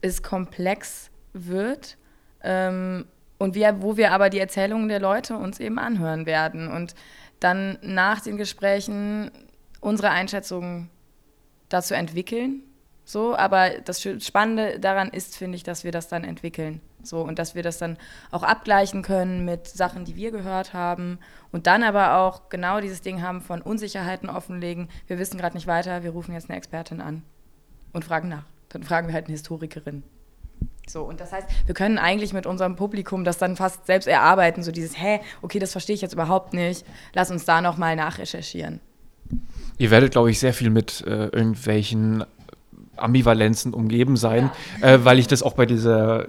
es 0.01 0.21
komplex 0.21 1.09
wird 1.33 1.97
ähm, 2.43 3.05
und 3.39 3.55
wir, 3.55 3.81
wo 3.81 3.97
wir 3.97 4.11
aber 4.11 4.29
die 4.29 4.39
Erzählungen 4.39 4.87
der 4.87 4.99
Leute 4.99 5.35
uns 5.35 5.59
eben 5.59 5.79
anhören 5.79 6.25
werden 6.25 6.69
und 6.71 6.93
dann 7.39 7.77
nach 7.81 8.21
den 8.21 8.37
Gesprächen 8.37 9.31
unsere 9.81 10.11
Einschätzungen 10.11 10.89
dazu 11.69 11.93
entwickeln. 11.93 12.63
So, 13.05 13.35
aber 13.35 13.71
das 13.83 14.01
Spannende 14.01 14.79
daran 14.79 15.09
ist, 15.09 15.37
finde 15.37 15.57
ich, 15.57 15.63
dass 15.63 15.83
wir 15.83 15.91
das 15.91 16.07
dann 16.07 16.23
entwickeln. 16.23 16.81
So, 17.03 17.21
und 17.21 17.37
dass 17.37 17.53
wir 17.53 17.63
das 17.63 17.77
dann 17.77 17.97
auch 18.31 18.43
abgleichen 18.43 19.01
können 19.01 19.43
mit 19.43 19.67
Sachen, 19.67 20.05
die 20.05 20.15
wir 20.15 20.31
gehört 20.31 20.73
haben. 20.73 21.19
Und 21.51 21.67
dann 21.67 21.83
aber 21.83 22.17
auch 22.17 22.47
genau 22.47 22.79
dieses 22.79 23.01
Ding 23.01 23.21
haben 23.21 23.41
von 23.41 23.61
Unsicherheiten 23.61 24.29
offenlegen. 24.29 24.87
Wir 25.07 25.19
wissen 25.19 25.37
gerade 25.37 25.55
nicht 25.55 25.67
weiter, 25.67 26.03
wir 26.03 26.11
rufen 26.11 26.33
jetzt 26.33 26.49
eine 26.49 26.57
Expertin 26.57 27.01
an 27.01 27.23
und 27.91 28.05
fragen 28.05 28.29
nach. 28.29 28.45
Dann 28.69 28.83
fragen 28.83 29.07
wir 29.07 29.13
halt 29.13 29.25
eine 29.25 29.33
Historikerin. 29.33 30.03
So, 30.87 31.03
und 31.03 31.19
das 31.19 31.31
heißt, 31.31 31.47
wir 31.65 31.75
können 31.75 31.97
eigentlich 31.97 32.33
mit 32.33 32.45
unserem 32.45 32.75
Publikum 32.75 33.23
das 33.23 33.37
dann 33.37 33.55
fast 33.55 33.85
selbst 33.85 34.07
erarbeiten, 34.07 34.63
so 34.63 34.71
dieses, 34.71 34.99
hä, 34.99 35.19
okay, 35.41 35.59
das 35.59 35.71
verstehe 35.71 35.95
ich 35.95 36.01
jetzt 36.01 36.13
überhaupt 36.13 36.53
nicht, 36.53 36.85
lass 37.13 37.31
uns 37.31 37.45
da 37.45 37.61
nochmal 37.61 37.95
nachrecherchieren. 37.95 38.81
Ihr 39.77 39.91
werdet, 39.91 40.11
glaube 40.11 40.29
ich, 40.31 40.39
sehr 40.39 40.53
viel 40.53 40.69
mit 40.69 41.01
äh, 41.07 41.27
irgendwelchen 41.27 42.25
Ambivalenzen 42.97 43.73
umgeben 43.73 44.17
sein, 44.17 44.51
ja. 44.81 44.93
äh, 44.93 45.05
weil 45.05 45.19
ich 45.19 45.27
das 45.27 45.43
auch 45.43 45.53
bei 45.53 45.65
dieser, 45.65 46.27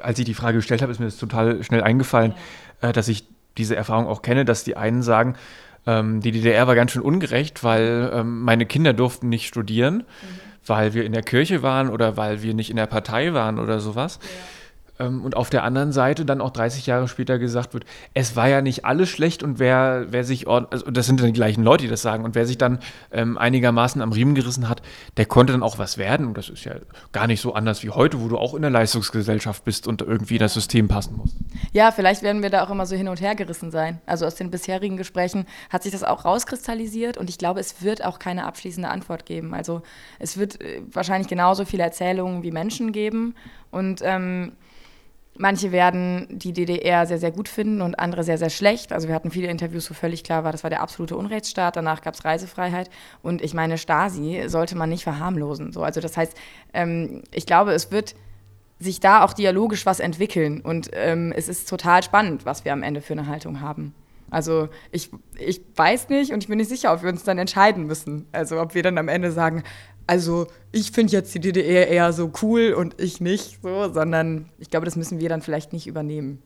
als 0.00 0.18
ich 0.18 0.24
die 0.24 0.34
Frage 0.34 0.58
gestellt 0.58 0.82
habe, 0.82 0.92
ist 0.92 0.98
mir 0.98 1.06
das 1.06 1.16
total 1.16 1.62
schnell 1.62 1.82
eingefallen, 1.82 2.34
ja. 2.82 2.90
äh, 2.90 2.92
dass 2.92 3.08
ich 3.08 3.24
diese 3.56 3.76
Erfahrung 3.76 4.06
auch 4.06 4.22
kenne, 4.22 4.44
dass 4.44 4.64
die 4.64 4.76
einen 4.76 5.02
sagen, 5.02 5.36
ähm, 5.86 6.20
die 6.20 6.32
DDR 6.32 6.66
war 6.66 6.74
ganz 6.74 6.92
schön 6.92 7.02
ungerecht, 7.02 7.62
weil 7.62 8.10
ähm, 8.12 8.40
meine 8.40 8.66
Kinder 8.66 8.92
durften 8.92 9.28
nicht 9.28 9.46
studieren. 9.46 9.98
Mhm 9.98 10.54
weil 10.66 10.94
wir 10.94 11.04
in 11.04 11.12
der 11.12 11.22
Kirche 11.22 11.62
waren 11.62 11.90
oder 11.90 12.16
weil 12.16 12.42
wir 12.42 12.54
nicht 12.54 12.70
in 12.70 12.76
der 12.76 12.86
Partei 12.86 13.34
waren 13.34 13.58
oder 13.58 13.80
sowas. 13.80 14.18
Ja. 14.22 14.28
Ähm, 14.98 15.24
und 15.24 15.36
auf 15.36 15.50
der 15.50 15.64
anderen 15.64 15.92
Seite 15.92 16.24
dann 16.24 16.40
auch 16.40 16.50
30 16.50 16.86
Jahre 16.86 17.08
später 17.08 17.38
gesagt 17.38 17.74
wird, 17.74 17.84
es 18.14 18.36
war 18.36 18.48
ja 18.48 18.62
nicht 18.62 18.84
alles 18.84 19.08
schlecht 19.08 19.42
und 19.42 19.58
wer, 19.58 20.06
wer 20.10 20.24
sich, 20.24 20.46
also 20.48 20.90
das 20.90 21.06
sind 21.06 21.20
dann 21.20 21.28
die 21.28 21.32
gleichen 21.32 21.64
Leute, 21.64 21.84
die 21.84 21.90
das 21.90 22.02
sagen, 22.02 22.24
und 22.24 22.34
wer 22.34 22.46
sich 22.46 22.58
dann 22.58 22.78
ähm, 23.10 23.36
einigermaßen 23.38 24.00
am 24.00 24.12
Riemen 24.12 24.34
gerissen 24.34 24.68
hat, 24.68 24.82
der 25.16 25.26
konnte 25.26 25.52
dann 25.52 25.62
auch 25.62 25.78
was 25.78 25.98
werden. 25.98 26.26
Und 26.26 26.38
das 26.38 26.48
ist 26.48 26.64
ja 26.64 26.74
gar 27.12 27.26
nicht 27.26 27.40
so 27.40 27.54
anders 27.54 27.82
wie 27.82 27.90
heute, 27.90 28.20
wo 28.20 28.28
du 28.28 28.38
auch 28.38 28.54
in 28.54 28.62
der 28.62 28.70
Leistungsgesellschaft 28.70 29.64
bist 29.64 29.86
und 29.86 30.02
irgendwie 30.02 30.38
das 30.38 30.54
System 30.54 30.88
passen 30.88 31.16
musst. 31.16 31.36
Ja, 31.72 31.90
vielleicht 31.90 32.22
werden 32.22 32.42
wir 32.42 32.50
da 32.50 32.64
auch 32.64 32.70
immer 32.70 32.86
so 32.86 32.96
hin 32.96 33.08
und 33.08 33.20
her 33.20 33.34
gerissen 33.34 33.70
sein. 33.70 34.00
Also 34.06 34.26
aus 34.26 34.34
den 34.34 34.50
bisherigen 34.50 34.96
Gesprächen 34.96 35.46
hat 35.70 35.82
sich 35.82 35.92
das 35.92 36.04
auch 36.04 36.24
rauskristallisiert 36.24 37.16
und 37.16 37.28
ich 37.28 37.38
glaube, 37.38 37.60
es 37.60 37.82
wird 37.82 38.04
auch 38.04 38.18
keine 38.18 38.46
abschließende 38.46 38.88
Antwort 38.88 39.26
geben. 39.26 39.54
Also 39.54 39.82
es 40.18 40.36
wird 40.36 40.60
äh, 40.60 40.82
wahrscheinlich 40.92 41.28
genauso 41.28 41.64
viele 41.64 41.82
Erzählungen 41.82 42.42
wie 42.42 42.52
Menschen 42.52 42.92
geben 42.92 43.34
und 43.70 44.00
ähm, 44.02 44.52
Manche 45.36 45.72
werden 45.72 46.28
die 46.30 46.52
DDR 46.52 47.06
sehr, 47.06 47.18
sehr 47.18 47.32
gut 47.32 47.48
finden 47.48 47.82
und 47.82 47.98
andere 47.98 48.22
sehr, 48.22 48.38
sehr 48.38 48.50
schlecht. 48.50 48.92
Also 48.92 49.08
wir 49.08 49.14
hatten 49.16 49.32
viele 49.32 49.48
Interviews, 49.48 49.90
wo 49.90 49.94
völlig 49.94 50.22
klar 50.22 50.44
war, 50.44 50.52
das 50.52 50.62
war 50.62 50.70
der 50.70 50.80
absolute 50.80 51.16
Unrechtsstaat. 51.16 51.74
Danach 51.74 52.02
gab 52.02 52.14
es 52.14 52.24
Reisefreiheit. 52.24 52.88
Und 53.22 53.42
ich 53.42 53.52
meine, 53.52 53.76
Stasi 53.76 54.44
sollte 54.46 54.76
man 54.76 54.90
nicht 54.90 55.02
verharmlosen. 55.02 55.72
So, 55.72 55.82
also 55.82 56.00
das 56.00 56.16
heißt, 56.16 56.34
ähm, 56.72 57.22
ich 57.32 57.46
glaube, 57.46 57.72
es 57.72 57.90
wird 57.90 58.14
sich 58.78 59.00
da 59.00 59.24
auch 59.24 59.32
dialogisch 59.32 59.86
was 59.86 59.98
entwickeln. 59.98 60.60
Und 60.60 60.90
ähm, 60.92 61.32
es 61.34 61.48
ist 61.48 61.68
total 61.68 62.04
spannend, 62.04 62.46
was 62.46 62.64
wir 62.64 62.72
am 62.72 62.84
Ende 62.84 63.00
für 63.00 63.14
eine 63.14 63.26
Haltung 63.26 63.60
haben. 63.60 63.92
Also 64.30 64.68
ich, 64.90 65.10
ich 65.38 65.60
weiß 65.76 66.08
nicht 66.08 66.32
und 66.32 66.42
ich 66.42 66.48
bin 66.48 66.58
nicht 66.58 66.68
sicher, 66.68 66.92
ob 66.92 67.02
wir 67.02 67.08
uns 67.08 67.24
dann 67.24 67.38
entscheiden 67.38 67.86
müssen. 67.86 68.26
Also 68.32 68.60
ob 68.60 68.74
wir 68.74 68.82
dann 68.82 68.98
am 68.98 69.08
Ende 69.08 69.30
sagen, 69.30 69.62
also 70.06 70.46
ich 70.72 70.90
finde 70.90 71.12
jetzt 71.12 71.34
die 71.34 71.40
DDR 71.40 71.88
eher 71.88 72.12
so 72.12 72.30
cool 72.42 72.72
und 72.72 73.00
ich 73.00 73.20
nicht 73.20 73.60
so, 73.62 73.92
sondern 73.92 74.50
ich 74.58 74.70
glaube, 74.70 74.84
das 74.84 74.96
müssen 74.96 75.20
wir 75.20 75.28
dann 75.28 75.42
vielleicht 75.42 75.72
nicht 75.72 75.86
übernehmen. 75.86 76.42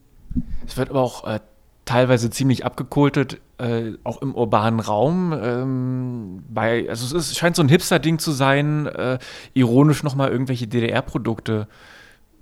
Es 0.67 0.77
wird 0.77 0.89
aber 0.91 1.01
auch 1.01 1.27
äh, 1.27 1.39
teilweise 1.85 2.29
ziemlich 2.29 2.65
abgekultet, 2.65 3.41
äh, 3.57 3.93
auch 4.03 4.21
im 4.21 4.35
urbanen 4.35 4.79
Raum. 4.79 5.33
Ähm, 5.41 6.43
bei, 6.47 6.87
also 6.89 7.05
es 7.17 7.29
ist, 7.29 7.37
scheint 7.37 7.55
so 7.55 7.63
ein 7.63 7.69
Hipster-Ding 7.69 8.19
zu 8.19 8.31
sein, 8.31 8.85
äh, 8.85 9.17
ironisch 9.53 10.03
nochmal 10.03 10.29
irgendwelche 10.29 10.67
DDR-Produkte 10.67 11.67
äh, 11.69 11.98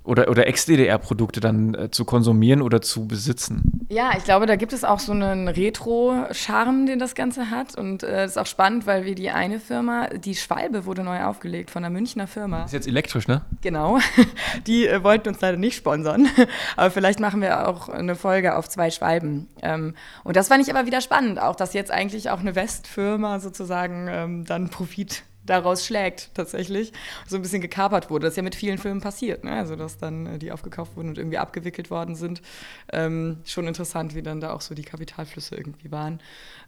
oder, 0.07 0.29
oder 0.29 0.47
Ex-DDR-Produkte 0.47 1.39
dann 1.39 1.73
äh, 1.73 1.91
zu 1.91 2.05
konsumieren 2.05 2.61
oder 2.61 2.81
zu 2.81 3.07
besitzen. 3.07 3.85
Ja, 3.89 4.11
ich 4.17 4.23
glaube, 4.23 4.45
da 4.45 4.55
gibt 4.55 4.73
es 4.73 4.83
auch 4.83 4.99
so 4.99 5.11
einen 5.11 5.47
Retro-Charme, 5.47 6.85
den 6.85 6.97
das 6.97 7.13
Ganze 7.13 7.51
hat. 7.51 7.77
Und 7.77 8.03
äh, 8.03 8.23
das 8.23 8.31
ist 8.31 8.37
auch 8.37 8.45
spannend, 8.45 8.87
weil 8.87 9.05
wir 9.05 9.15
die 9.15 9.29
eine 9.29 9.59
Firma, 9.59 10.07
die 10.07 10.35
Schwalbe 10.35 10.85
wurde 10.85 11.03
neu 11.03 11.23
aufgelegt 11.23 11.69
von 11.69 11.83
einer 11.83 11.93
Münchner 11.93 12.25
Firma. 12.25 12.63
Ist 12.63 12.73
jetzt 12.73 12.87
elektrisch, 12.87 13.27
ne? 13.27 13.41
Genau. 13.61 13.99
Die 14.67 14.87
äh, 14.87 15.03
wollten 15.03 15.29
uns 15.29 15.41
leider 15.41 15.57
nicht 15.57 15.75
sponsern. 15.75 16.27
Aber 16.77 16.89
vielleicht 16.89 17.19
machen 17.19 17.41
wir 17.41 17.67
auch 17.67 17.89
eine 17.89 18.15
Folge 18.15 18.55
auf 18.55 18.69
zwei 18.69 18.89
Schwalben. 18.91 19.47
Ähm, 19.61 19.93
und 20.23 20.35
das 20.35 20.47
fand 20.47 20.63
ich 20.63 20.73
aber 20.73 20.85
wieder 20.85 21.01
spannend, 21.01 21.39
auch 21.41 21.55
dass 21.55 21.73
jetzt 21.73 21.91
eigentlich 21.91 22.29
auch 22.29 22.39
eine 22.39 22.55
Westfirma 22.55 23.39
sozusagen 23.39 24.07
ähm, 24.09 24.45
dann 24.45 24.69
Profit 24.69 25.23
daraus 25.47 25.85
schlägt 25.85 26.33
tatsächlich, 26.35 26.93
so 27.25 27.35
ein 27.35 27.41
bisschen 27.41 27.61
gekapert 27.61 28.09
wurde. 28.09 28.25
Das 28.25 28.33
ist 28.33 28.37
ja 28.37 28.43
mit 28.43 28.55
vielen 28.55 28.77
Filmen 28.77 29.01
passiert, 29.01 29.43
ne? 29.43 29.53
also 29.53 29.75
dass 29.75 29.97
dann 29.97 30.27
äh, 30.27 30.39
die 30.39 30.51
aufgekauft 30.51 30.95
wurden 30.95 31.09
und 31.09 31.17
irgendwie 31.17 31.37
abgewickelt 31.37 31.89
worden 31.89 32.15
sind. 32.15 32.41
Ähm, 32.93 33.39
schon 33.45 33.67
interessant, 33.67 34.13
wie 34.13 34.21
dann 34.21 34.39
da 34.39 34.53
auch 34.53 34.61
so 34.61 34.75
die 34.75 34.83
Kapitalflüsse 34.83 35.55
irgendwie 35.55 35.91
waren. 35.91 36.19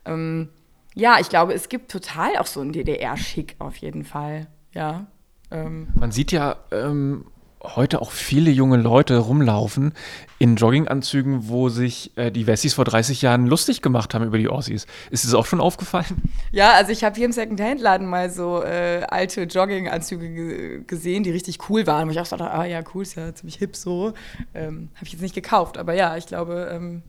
Ähm, 0.06 0.50
ja, 0.96 1.18
ich 1.20 1.30
glaube, 1.30 1.54
es 1.54 1.70
gibt 1.70 1.92
total 1.92 2.38
auch 2.38 2.48
so 2.48 2.62
einen 2.62 2.72
DDR-Schick 2.72 3.56
auf 3.60 3.76
jeden 3.78 4.04
Fall, 4.04 4.48
ja. 4.74 5.08
Ähm. 5.52 5.90
Man 5.96 6.12
sieht 6.12 6.32
ja 6.32 6.58
ähm, 6.72 7.26
heute 7.62 8.02
auch 8.02 8.12
viele 8.12 8.52
junge 8.52 8.78
Leute 8.78 9.18
rumlaufen 9.18 9.94
in 10.38 10.56
Jogginganzügen, 10.56 11.50
wo 11.50 11.68
sich 11.68 12.16
äh, 12.16 12.32
die 12.32 12.48
Wessis 12.48 12.74
vor 12.74 12.86
30 12.86 13.22
Jahren 13.22 13.46
lustig 13.46 13.82
gemacht 13.82 14.14
haben 14.14 14.26
über 14.26 14.38
die 14.38 14.48
Ossis. 14.48 14.88
Ist 15.12 15.26
das 15.26 15.34
auch 15.34 15.46
schon 15.46 15.60
aufgefallen? 15.60 16.24
Ja, 16.52 16.74
also 16.74 16.92
ich 16.92 17.04
habe 17.04 17.16
hier 17.16 17.26
im 17.26 17.32
Secondhand-Laden 17.32 18.08
mal 18.08 18.30
so 18.30 18.64
äh, 18.64 19.04
alte 19.10 19.44
Jogginganzüge 19.44 20.84
gesehen, 20.84 21.24
die 21.24 21.32
richtig 21.32 21.70
cool 21.70 21.86
waren. 21.86 22.08
Wo 22.08 22.12
ich 22.12 22.20
auch 22.20 22.28
dachte, 22.28 22.50
ah 22.50 22.66
ja, 22.66 22.82
cool, 22.94 23.04
ist 23.04 23.16
ja 23.16 23.36
ziemlich 23.36 23.58
hip 23.58 23.76
so. 23.76 24.14
Ähm, 24.54 24.90
habe 24.96 25.06
ich 25.06 25.12
jetzt 25.12 25.22
nicht 25.22 25.36
gekauft, 25.36 25.78
aber 25.78 25.94
ja, 25.94 26.16
ich 26.16 26.28
glaube, 26.28 26.70
ähm, 26.72 27.04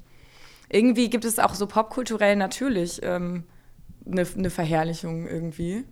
irgendwie 0.68 1.10
gibt 1.10 1.24
es 1.24 1.38
auch 1.38 1.54
so 1.54 1.66
popkulturell 1.66 2.36
natürlich 2.36 3.02
eine 3.02 3.16
ähm, 3.16 3.44
ne 4.06 4.50
Verherrlichung 4.50 5.26
irgendwie. 5.26 5.84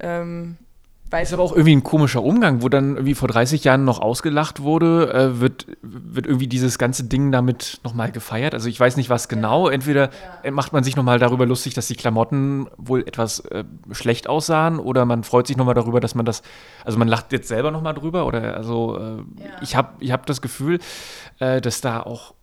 Ähm, 0.00 0.56
Weiß 1.10 1.30
ist 1.30 1.34
aber 1.34 1.42
auch 1.42 1.52
irgendwie 1.52 1.74
ein 1.74 1.82
komischer 1.82 2.22
Umgang, 2.22 2.62
wo 2.62 2.68
dann 2.68 2.94
irgendwie 2.94 3.14
vor 3.14 3.28
30 3.28 3.64
Jahren 3.64 3.84
noch 3.84 4.00
ausgelacht 4.00 4.60
wurde, 4.60 5.12
äh, 5.12 5.40
wird, 5.40 5.66
wird 5.82 6.26
irgendwie 6.26 6.46
dieses 6.46 6.78
ganze 6.78 7.02
Ding 7.04 7.32
damit 7.32 7.80
nochmal 7.82 8.12
gefeiert. 8.12 8.54
Also 8.54 8.68
ich 8.68 8.78
weiß 8.78 8.96
nicht, 8.96 9.10
was 9.10 9.28
genau. 9.28 9.68
Entweder 9.68 10.10
ja. 10.44 10.50
macht 10.52 10.72
man 10.72 10.84
sich 10.84 10.94
nochmal 10.94 11.18
darüber 11.18 11.46
lustig, 11.46 11.74
dass 11.74 11.88
die 11.88 11.96
Klamotten 11.96 12.68
wohl 12.76 13.00
etwas 13.00 13.40
äh, 13.40 13.64
schlecht 13.90 14.28
aussahen 14.28 14.78
oder 14.78 15.04
man 15.04 15.24
freut 15.24 15.48
sich 15.48 15.56
nochmal 15.56 15.74
darüber, 15.74 15.98
dass 15.98 16.14
man 16.14 16.24
das, 16.24 16.42
also 16.84 16.96
man 16.96 17.08
lacht 17.08 17.32
jetzt 17.32 17.48
selber 17.48 17.72
nochmal 17.72 17.94
drüber 17.94 18.24
oder 18.26 18.56
also 18.56 18.96
äh, 18.96 19.16
ja. 19.42 19.50
ich 19.62 19.74
habe 19.74 19.88
ich 19.98 20.12
hab 20.12 20.26
das 20.26 20.40
Gefühl, 20.40 20.78
äh, 21.40 21.60
dass 21.60 21.80
da 21.80 22.02
auch 22.02 22.34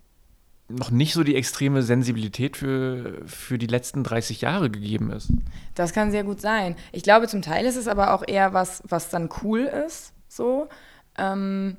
noch 0.69 0.91
nicht 0.91 1.13
so 1.13 1.23
die 1.23 1.35
extreme 1.35 1.81
Sensibilität 1.81 2.57
für, 2.57 3.21
für 3.25 3.57
die 3.57 3.67
letzten 3.67 4.03
30 4.03 4.41
Jahre 4.41 4.69
gegeben 4.69 5.11
ist. 5.11 5.29
Das 5.75 5.93
kann 5.93 6.11
sehr 6.11 6.23
gut 6.23 6.41
sein. 6.41 6.75
Ich 6.91 7.03
glaube, 7.03 7.27
zum 7.27 7.41
Teil 7.41 7.65
ist 7.65 7.77
es 7.77 7.87
aber 7.87 8.13
auch 8.13 8.23
eher 8.27 8.53
was, 8.53 8.83
was 8.87 9.09
dann 9.09 9.29
cool 9.43 9.61
ist, 9.61 10.13
so. 10.27 10.67
Ähm, 11.17 11.77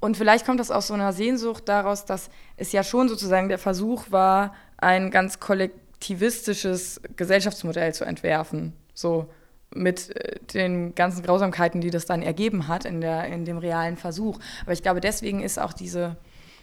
und 0.00 0.16
vielleicht 0.16 0.46
kommt 0.46 0.60
das 0.60 0.70
aus 0.70 0.88
so 0.88 0.94
einer 0.94 1.12
Sehnsucht 1.12 1.68
daraus, 1.68 2.04
dass 2.04 2.30
es 2.56 2.72
ja 2.72 2.82
schon 2.82 3.08
sozusagen 3.08 3.48
der 3.48 3.58
Versuch 3.58 4.10
war, 4.10 4.54
ein 4.76 5.10
ganz 5.10 5.38
kollektivistisches 5.38 7.00
Gesellschaftsmodell 7.16 7.94
zu 7.94 8.04
entwerfen. 8.04 8.72
So 8.94 9.28
mit 9.74 10.14
äh, 10.16 10.38
den 10.54 10.94
ganzen 10.94 11.22
Grausamkeiten, 11.22 11.80
die 11.80 11.90
das 11.90 12.06
dann 12.06 12.22
ergeben 12.22 12.68
hat 12.68 12.84
in, 12.84 13.00
der, 13.00 13.26
in 13.26 13.44
dem 13.44 13.58
realen 13.58 13.96
Versuch. 13.96 14.38
Aber 14.62 14.72
ich 14.72 14.82
glaube, 14.82 15.00
deswegen 15.00 15.40
ist 15.40 15.58
auch 15.58 15.72
diese 15.72 16.16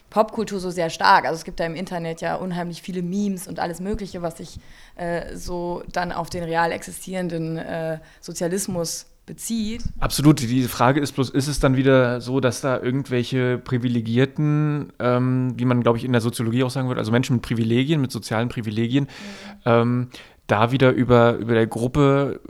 Popkultur 0.09 0.59
so 0.59 0.69
sehr 0.69 0.89
stark. 0.89 1.25
Also 1.25 1.37
es 1.37 1.43
gibt 1.43 1.59
da 1.59 1.65
im 1.65 1.75
Internet 1.75 2.21
ja 2.21 2.35
unheimlich 2.35 2.81
viele 2.81 3.01
Memes 3.01 3.47
und 3.47 3.59
alles 3.59 3.79
Mögliche, 3.79 4.21
was 4.21 4.37
sich 4.37 4.59
äh, 4.95 5.35
so 5.35 5.83
dann 5.91 6.11
auf 6.11 6.29
den 6.29 6.43
real 6.43 6.71
existierenden 6.71 7.57
äh, 7.57 7.99
Sozialismus 8.21 9.05
bezieht. 9.29 9.83
Absolut. 9.99 10.41
Die 10.41 10.63
Frage 10.63 10.99
ist 10.99 11.11
bloß, 11.11 11.29
ist 11.29 11.47
es 11.47 11.59
dann 11.59 11.77
wieder 11.77 12.19
so, 12.19 12.39
dass 12.39 12.61
da 12.61 12.81
irgendwelche 12.81 13.59
Privilegierten, 13.59 14.91
ähm, 14.99 15.53
wie 15.55 15.65
man, 15.65 15.81
glaube 15.81 15.99
ich, 15.99 16.03
in 16.03 16.11
der 16.11 16.21
Soziologie 16.21 16.63
auch 16.63 16.71
sagen 16.71 16.87
würde, 16.87 16.99
also 16.99 17.11
Menschen 17.11 17.35
mit 17.35 17.43
Privilegien, 17.43 18.01
mit 18.01 18.11
sozialen 18.11 18.49
Privilegien, 18.49 19.03
mhm. 19.03 19.61
ähm, 19.65 20.07
da 20.49 20.71
wieder 20.71 20.91
über, 20.91 21.35
über 21.35 21.53
der 21.53 21.67
Gruppe 21.67 22.41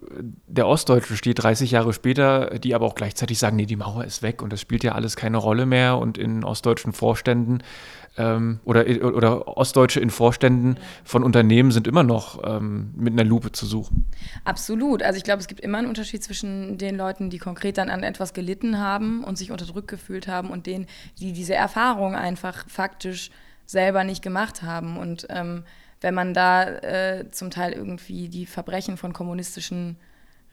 der 0.47 0.67
Ostdeutschen 0.67 1.17
steht, 1.17 1.43
30 1.43 1.71
Jahre 1.71 1.93
später, 1.93 2.57
die 2.59 2.73
aber 2.73 2.85
auch 2.85 2.95
gleichzeitig 2.95 3.37
sagen, 3.37 3.57
nee, 3.57 3.65
die 3.65 3.75
Mauer 3.75 4.05
ist 4.05 4.23
weg 4.23 4.41
und 4.41 4.53
das 4.53 4.61
spielt 4.61 4.83
ja 4.83 4.93
alles 4.93 5.15
keine 5.15 5.37
Rolle 5.37 5.65
mehr 5.65 5.97
und 5.97 6.17
in 6.17 6.43
ostdeutschen 6.43 6.93
Vorständen 6.93 7.61
ähm, 8.17 8.59
oder, 8.63 8.85
oder 9.03 9.57
Ostdeutsche 9.57 9.99
in 9.99 10.09
Vorständen 10.09 10.77
von 11.03 11.23
Unternehmen 11.23 11.71
sind 11.71 11.87
immer 11.87 12.03
noch 12.03 12.41
ähm, 12.43 12.91
mit 12.95 13.13
einer 13.13 13.23
Lupe 13.23 13.51
zu 13.51 13.65
suchen. 13.65 14.05
Absolut. 14.45 15.03
Also 15.03 15.17
ich 15.17 15.23
glaube, 15.23 15.41
es 15.41 15.47
gibt 15.47 15.59
immer 15.59 15.77
einen 15.79 15.87
Unterschied 15.87 16.23
zwischen 16.23 16.77
den 16.77 16.95
Leuten, 16.95 17.29
die 17.29 17.37
konkret 17.37 17.77
dann 17.77 17.89
an 17.89 18.03
etwas 18.03 18.33
gelitten 18.33 18.79
haben 18.79 19.23
und 19.23 19.37
sich 19.37 19.51
unterdrückt 19.51 19.89
gefühlt 19.89 20.27
haben 20.27 20.49
und 20.49 20.67
denen, 20.67 20.87
die 21.19 21.33
diese 21.33 21.53
Erfahrung 21.53 22.15
einfach 22.15 22.67
faktisch 22.67 23.29
selber 23.65 24.03
nicht 24.03 24.21
gemacht 24.21 24.63
haben. 24.63 24.97
Und 24.97 25.27
ähm, 25.29 25.63
wenn 26.01 26.13
man 26.13 26.33
da 26.33 26.63
äh, 26.63 27.29
zum 27.31 27.51
Teil 27.51 27.73
irgendwie 27.73 28.29
die 28.29 28.45
Verbrechen 28.45 28.97
von 28.97 29.13
kommunistischen 29.13 29.97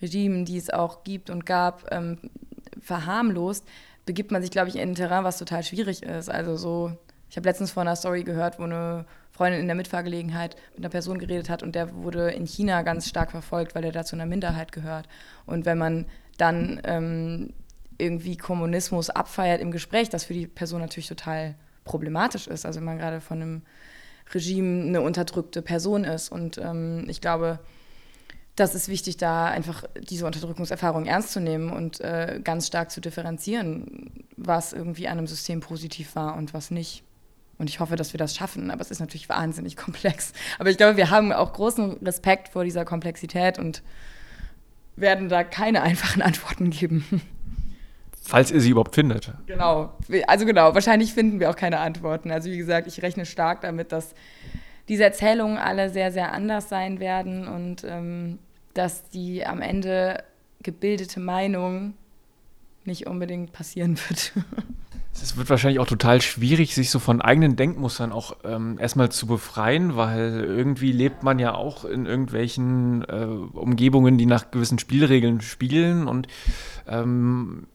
Regimen, 0.03 0.45
die 0.45 0.59
es 0.59 0.71
auch 0.71 1.05
gibt 1.05 1.31
und 1.31 1.47
gab, 1.47 1.93
ähm, 1.93 2.19
verharmlost, 2.81 3.67
begibt 4.05 4.31
man 4.31 4.43
sich, 4.43 4.51
glaube 4.51 4.69
ich, 4.69 4.77
in 4.77 4.91
ein 4.91 4.95
Terrain, 4.95 5.25
was 5.25 5.39
total 5.39 5.63
schwierig 5.63 6.03
ist. 6.03 6.31
Also 6.31 6.57
so, 6.57 6.93
ich 7.31 7.37
habe 7.37 7.49
letztens 7.49 7.71
von 7.71 7.87
einer 7.87 7.97
Story 7.97 8.25
gehört, 8.25 8.59
wo 8.59 8.65
eine 8.65 9.07
Freundin 9.33 9.61
in 9.61 9.67
der 9.67 9.77
Mitfahrgelegenheit 9.77 10.57
mit 10.75 10.85
einer 10.85 10.91
Person 10.91 11.19
geredet 11.19 11.51
hat 11.51 11.63
und 11.63 11.75
der 11.75 11.95
wurde 11.95 12.31
in 12.31 12.47
China 12.47 12.83
ganz 12.83 13.09
stark 13.09 13.31
verfolgt, 13.31 13.75
weil 13.75 13.85
er 13.85 13.93
da 13.93 14.05
zu 14.05 14.17
einer 14.17 14.27
Minderheit 14.27 14.73
gehört. 14.73 15.09
Und 15.45 15.67
wenn 15.67 15.79
man 15.79 16.07
dann 16.39 16.81
ähm, 16.85 17.53
irgendwie 17.99 18.37
Kommunismus 18.37 19.11
abfeiert 19.11 19.61
im 19.61 19.71
Gespräch, 19.71 20.09
das 20.09 20.25
für 20.25 20.35
die 20.35 20.47
Person 20.47 20.81
natürlich 20.81 21.09
total 21.09 21.55
problematisch 21.85 22.47
ist. 22.47 22.67
Also 22.67 22.79
wenn 22.81 22.85
man 22.85 22.99
gerade 22.99 23.21
von 23.21 23.41
einem 23.41 23.63
Regime 24.33 24.85
eine 24.85 25.01
unterdrückte 25.01 25.63
Person 25.63 26.05
ist. 26.05 26.31
Und 26.31 26.59
ähm, 26.59 27.07
ich 27.09 27.21
glaube, 27.21 27.59
das 28.57 28.75
ist 28.75 28.89
wichtig, 28.89 29.19
da 29.19 29.47
einfach 29.47 29.85
diese 30.01 30.27
Unterdrückungserfahrung 30.27 31.07
ernst 31.07 31.33
zu 31.33 31.41
nehmen 31.41 31.71
und 31.71 32.01
äh, 32.01 32.41
ganz 32.43 32.67
stark 32.67 32.91
zu 32.91 33.01
differenzieren, 33.01 34.25
was 34.37 34.73
irgendwie 34.73 35.09
einem 35.09 35.27
System 35.27 35.61
positiv 35.61 36.17
war 36.17 36.37
und 36.37 36.55
was 36.55 36.71
nicht. 36.71 37.05
Und 37.59 37.71
ich 37.71 37.81
hoffe, 37.81 37.97
dass 37.97 38.13
wir 38.13 38.19
das 38.19 38.35
schaffen, 38.35 38.71
aber 38.71 38.81
es 38.81 38.91
ist 38.91 39.01
natürlich 39.01 39.29
wahnsinnig 39.29 39.77
komplex. 39.77 40.33
Aber 40.59 40.71
ich 40.71 40.79
glaube, 40.79 40.97
wir 40.97 41.11
haben 41.11 41.33
auch 41.33 41.53
großen 41.53 41.99
Respekt 41.99 42.49
vor 42.49 42.65
dieser 42.65 42.85
Komplexität 42.85 43.59
und 43.59 43.83
werden 44.97 45.29
da 45.29 45.45
keine 45.45 45.83
einfachen 45.83 46.23
Antworten 46.23 46.71
geben. 46.71 47.05
Falls 48.27 48.51
ihr 48.51 48.61
sie 48.61 48.71
überhaupt 48.71 48.95
findet. 48.95 49.33
Genau. 49.47 49.93
Also 50.27 50.47
genau, 50.47 50.75
wahrscheinlich 50.75 51.15
finden 51.15 51.39
wir 51.39 51.49
auch 51.49 51.57
keine 51.57 51.79
Antworten. 51.79 52.31
Also 52.31 52.51
wie 52.51 52.57
gesagt, 52.59 52.87
ich 52.89 53.03
rechne 53.03 53.25
stark 53.25 53.61
damit, 53.61 53.93
dass 53.93 54.15
diese 54.89 55.05
Erzählungen 55.05 55.59
alle 55.59 55.91
sehr, 55.91 56.11
sehr 56.11 56.33
anders 56.33 56.69
sein 56.69 56.99
werden 56.99 57.47
und 57.47 57.85
ähm, 57.85 58.39
dass 58.75 59.09
die 59.11 59.47
am 59.47 59.61
Ende 59.63 60.25
gebildete 60.63 61.21
Meinung 61.21 61.95
nicht 62.85 63.07
unbedingt 63.07 63.53
passieren 63.53 63.99
wird. 64.09 64.33
Es 65.23 65.37
wird 65.37 65.49
wahrscheinlich 65.49 65.81
auch 65.81 65.87
total 65.87 66.21
schwierig, 66.21 66.75
sich 66.75 66.91
so 66.91 66.99
von 66.99 67.23
eigenen 67.23 67.57
Denkmustern 67.57 68.13
auch 68.13 68.37
ähm, 68.45 68.77
erstmal 68.79 69.11
zu 69.11 69.27
befreien, 69.27 69.97
weil 69.97 70.45
irgendwie 70.47 70.93
lebt 70.93 71.23
man 71.23 71.39
ja 71.39 71.55
auch 71.55 71.87
in 71.87 72.05
irgendwelchen 72.05 73.03
äh, 73.05 73.25
Umgebungen, 73.25 74.19
die 74.19 74.27
nach 74.27 74.51
gewissen 74.51 74.79
Spielregeln 74.79 75.41
spielen 75.41 76.07
und 76.07 76.29
ähm, 76.87 77.67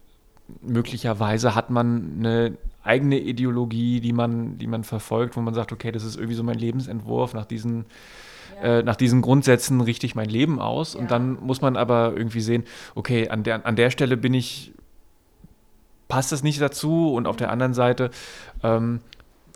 möglicherweise 0.62 1.56
hat 1.56 1.70
man 1.70 2.16
eine 2.20 2.58
eigene 2.84 3.20
Ideologie, 3.20 4.00
die 4.00 4.14
man, 4.14 4.58
die 4.58 4.68
man 4.68 4.84
verfolgt, 4.84 5.36
wo 5.36 5.42
man 5.42 5.54
sagt, 5.54 5.72
okay, 5.72 5.92
das 5.92 6.04
ist 6.04 6.16
irgendwie 6.16 6.36
so 6.36 6.44
mein 6.44 6.58
Lebensentwurf, 6.58 7.34
nach 7.34 7.46
diesen, 7.46 7.86
ja. 8.62 8.80
äh, 8.80 8.84
nach 8.84 8.96
diesen 8.96 9.22
Grundsätzen 9.22 9.82
richte 9.82 10.06
ich 10.06 10.16
mein 10.16 10.30
Leben 10.30 10.60
aus. 10.60 10.94
Ja. 10.94 11.00
Und 11.00 11.12
dann 11.12 11.38
muss 11.42 11.62
man 11.62 11.78
aber 11.78 12.14
irgendwie 12.16 12.42
sehen, 12.42 12.64
okay, 12.96 13.30
an 13.30 13.44
der, 13.44 13.66
an 13.66 13.76
der 13.76 13.92
Stelle 13.92 14.18
bin 14.18 14.34
ich, 14.34 14.74
passt 16.08 16.32
das 16.32 16.44
nicht 16.44 16.60
dazu 16.60 17.14
und 17.14 17.28
auf 17.28 17.38
der 17.38 17.52
anderen 17.52 17.74
Seite 17.74 18.10
ähm, 18.64 19.00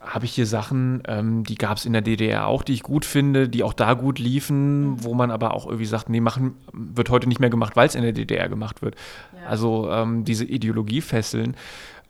habe 0.05 0.25
ich 0.25 0.33
hier 0.33 0.45
Sachen, 0.45 1.03
ähm, 1.07 1.43
die 1.43 1.55
gab 1.55 1.77
es 1.77 1.85
in 1.85 1.93
der 1.93 2.01
DDR 2.01 2.47
auch, 2.47 2.63
die 2.63 2.73
ich 2.73 2.83
gut 2.83 3.05
finde, 3.05 3.49
die 3.49 3.63
auch 3.63 3.73
da 3.73 3.93
gut 3.93 4.19
liefen, 4.19 4.91
mhm. 4.91 5.03
wo 5.03 5.13
man 5.13 5.31
aber 5.31 5.53
auch 5.53 5.65
irgendwie 5.65 5.85
sagt, 5.85 6.09
nee, 6.09 6.21
machen 6.21 6.55
wird 6.71 7.09
heute 7.09 7.27
nicht 7.27 7.39
mehr 7.39 7.49
gemacht, 7.49 7.75
weil 7.75 7.87
es 7.87 7.95
in 7.95 8.03
der 8.03 8.13
DDR 8.13 8.49
gemacht 8.49 8.81
wird. 8.81 8.95
Ja. 9.33 9.49
Also 9.49 9.89
ähm, 9.91 10.23
diese 10.25 10.45
Ideologiefesseln. 10.45 11.55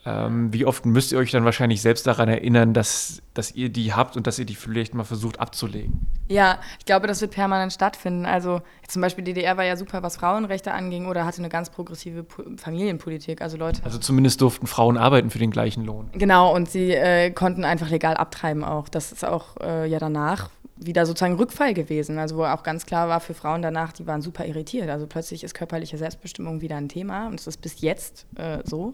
Ähm, 0.06 0.54
wie 0.54 0.66
oft 0.66 0.86
müsst 0.86 1.12
ihr 1.12 1.18
euch 1.18 1.32
dann 1.32 1.46
wahrscheinlich 1.46 1.82
selbst 1.82 2.06
daran 2.06 2.30
erinnern, 2.30 2.74
dass, 2.74 3.24
dass 3.34 3.52
ihr 3.52 3.70
die 3.70 3.94
habt 3.94 4.16
und 4.16 4.28
dass 4.28 4.38
ihr 4.38 4.46
die 4.46 4.54
vielleicht 4.54 4.94
mal 4.94 5.04
versucht 5.04 5.40
abzulegen? 5.40 6.06
Ja, 6.28 6.60
ich 6.78 6.86
glaube, 6.86 7.08
das 7.08 7.22
wird 7.22 7.32
permanent 7.32 7.74
stattfinden. 7.74 8.26
Also 8.26 8.62
zum 8.88 9.02
Beispiel 9.02 9.24
DDR 9.24 9.58
war 9.58 9.64
ja 9.64 9.76
super, 9.76 10.04
was 10.04 10.18
Frauenrechte 10.18 10.74
anging 10.74 11.08
oder 11.08 11.26
hatte 11.26 11.40
eine 11.40 11.50
ganz 11.50 11.72
progressive 11.72 12.26
Familienpolitik. 12.58 13.42
Also 13.42 13.58
Leute. 13.58 13.82
Also 13.84 13.98
zumindest 13.98 14.42
durften 14.42 14.68
Frauen 14.68 14.98
arbeiten 14.98 15.32
für 15.32 15.40
den 15.40 15.50
gleichen 15.50 15.84
Lohn. 15.84 16.10
Genau, 16.14 16.54
und 16.54 16.70
sie 16.70 16.92
äh, 16.92 17.32
konnten 17.32 17.66
einfach 17.66 17.90
legal 17.90 18.16
abtreiben 18.16 18.64
auch. 18.64 18.90
Das 18.90 19.12
ist 19.12 19.26
auch 19.26 19.58
äh, 19.60 19.88
ja 19.88 19.98
danach 19.98 20.50
wieder 20.78 21.06
sozusagen 21.06 21.36
Rückfall 21.36 21.74
gewesen. 21.74 22.18
Also 22.20 22.38
wo 22.38 22.44
auch 22.44 22.64
ganz 22.64 22.86
klar 22.86 23.08
war 23.08 23.20
für 23.20 23.34
Frauen 23.34 23.62
danach, 23.62 23.94
die 23.94 24.08
waren 24.08 24.22
super 24.22 24.46
irritiert. 24.46 24.90
Also 24.90 25.08
plötzlich 25.08 25.44
ist 25.44 25.54
körperliche 25.54 25.98
Selbstbestimmung 25.98 26.62
wieder 26.62 26.76
ein 26.76 26.90
Thema 26.90 27.28
und 27.28 27.40
es 27.40 27.48
ist 27.48 27.62
bis 27.62 27.82
jetzt 27.82 28.26
äh, 28.36 28.60
so. 28.64 28.94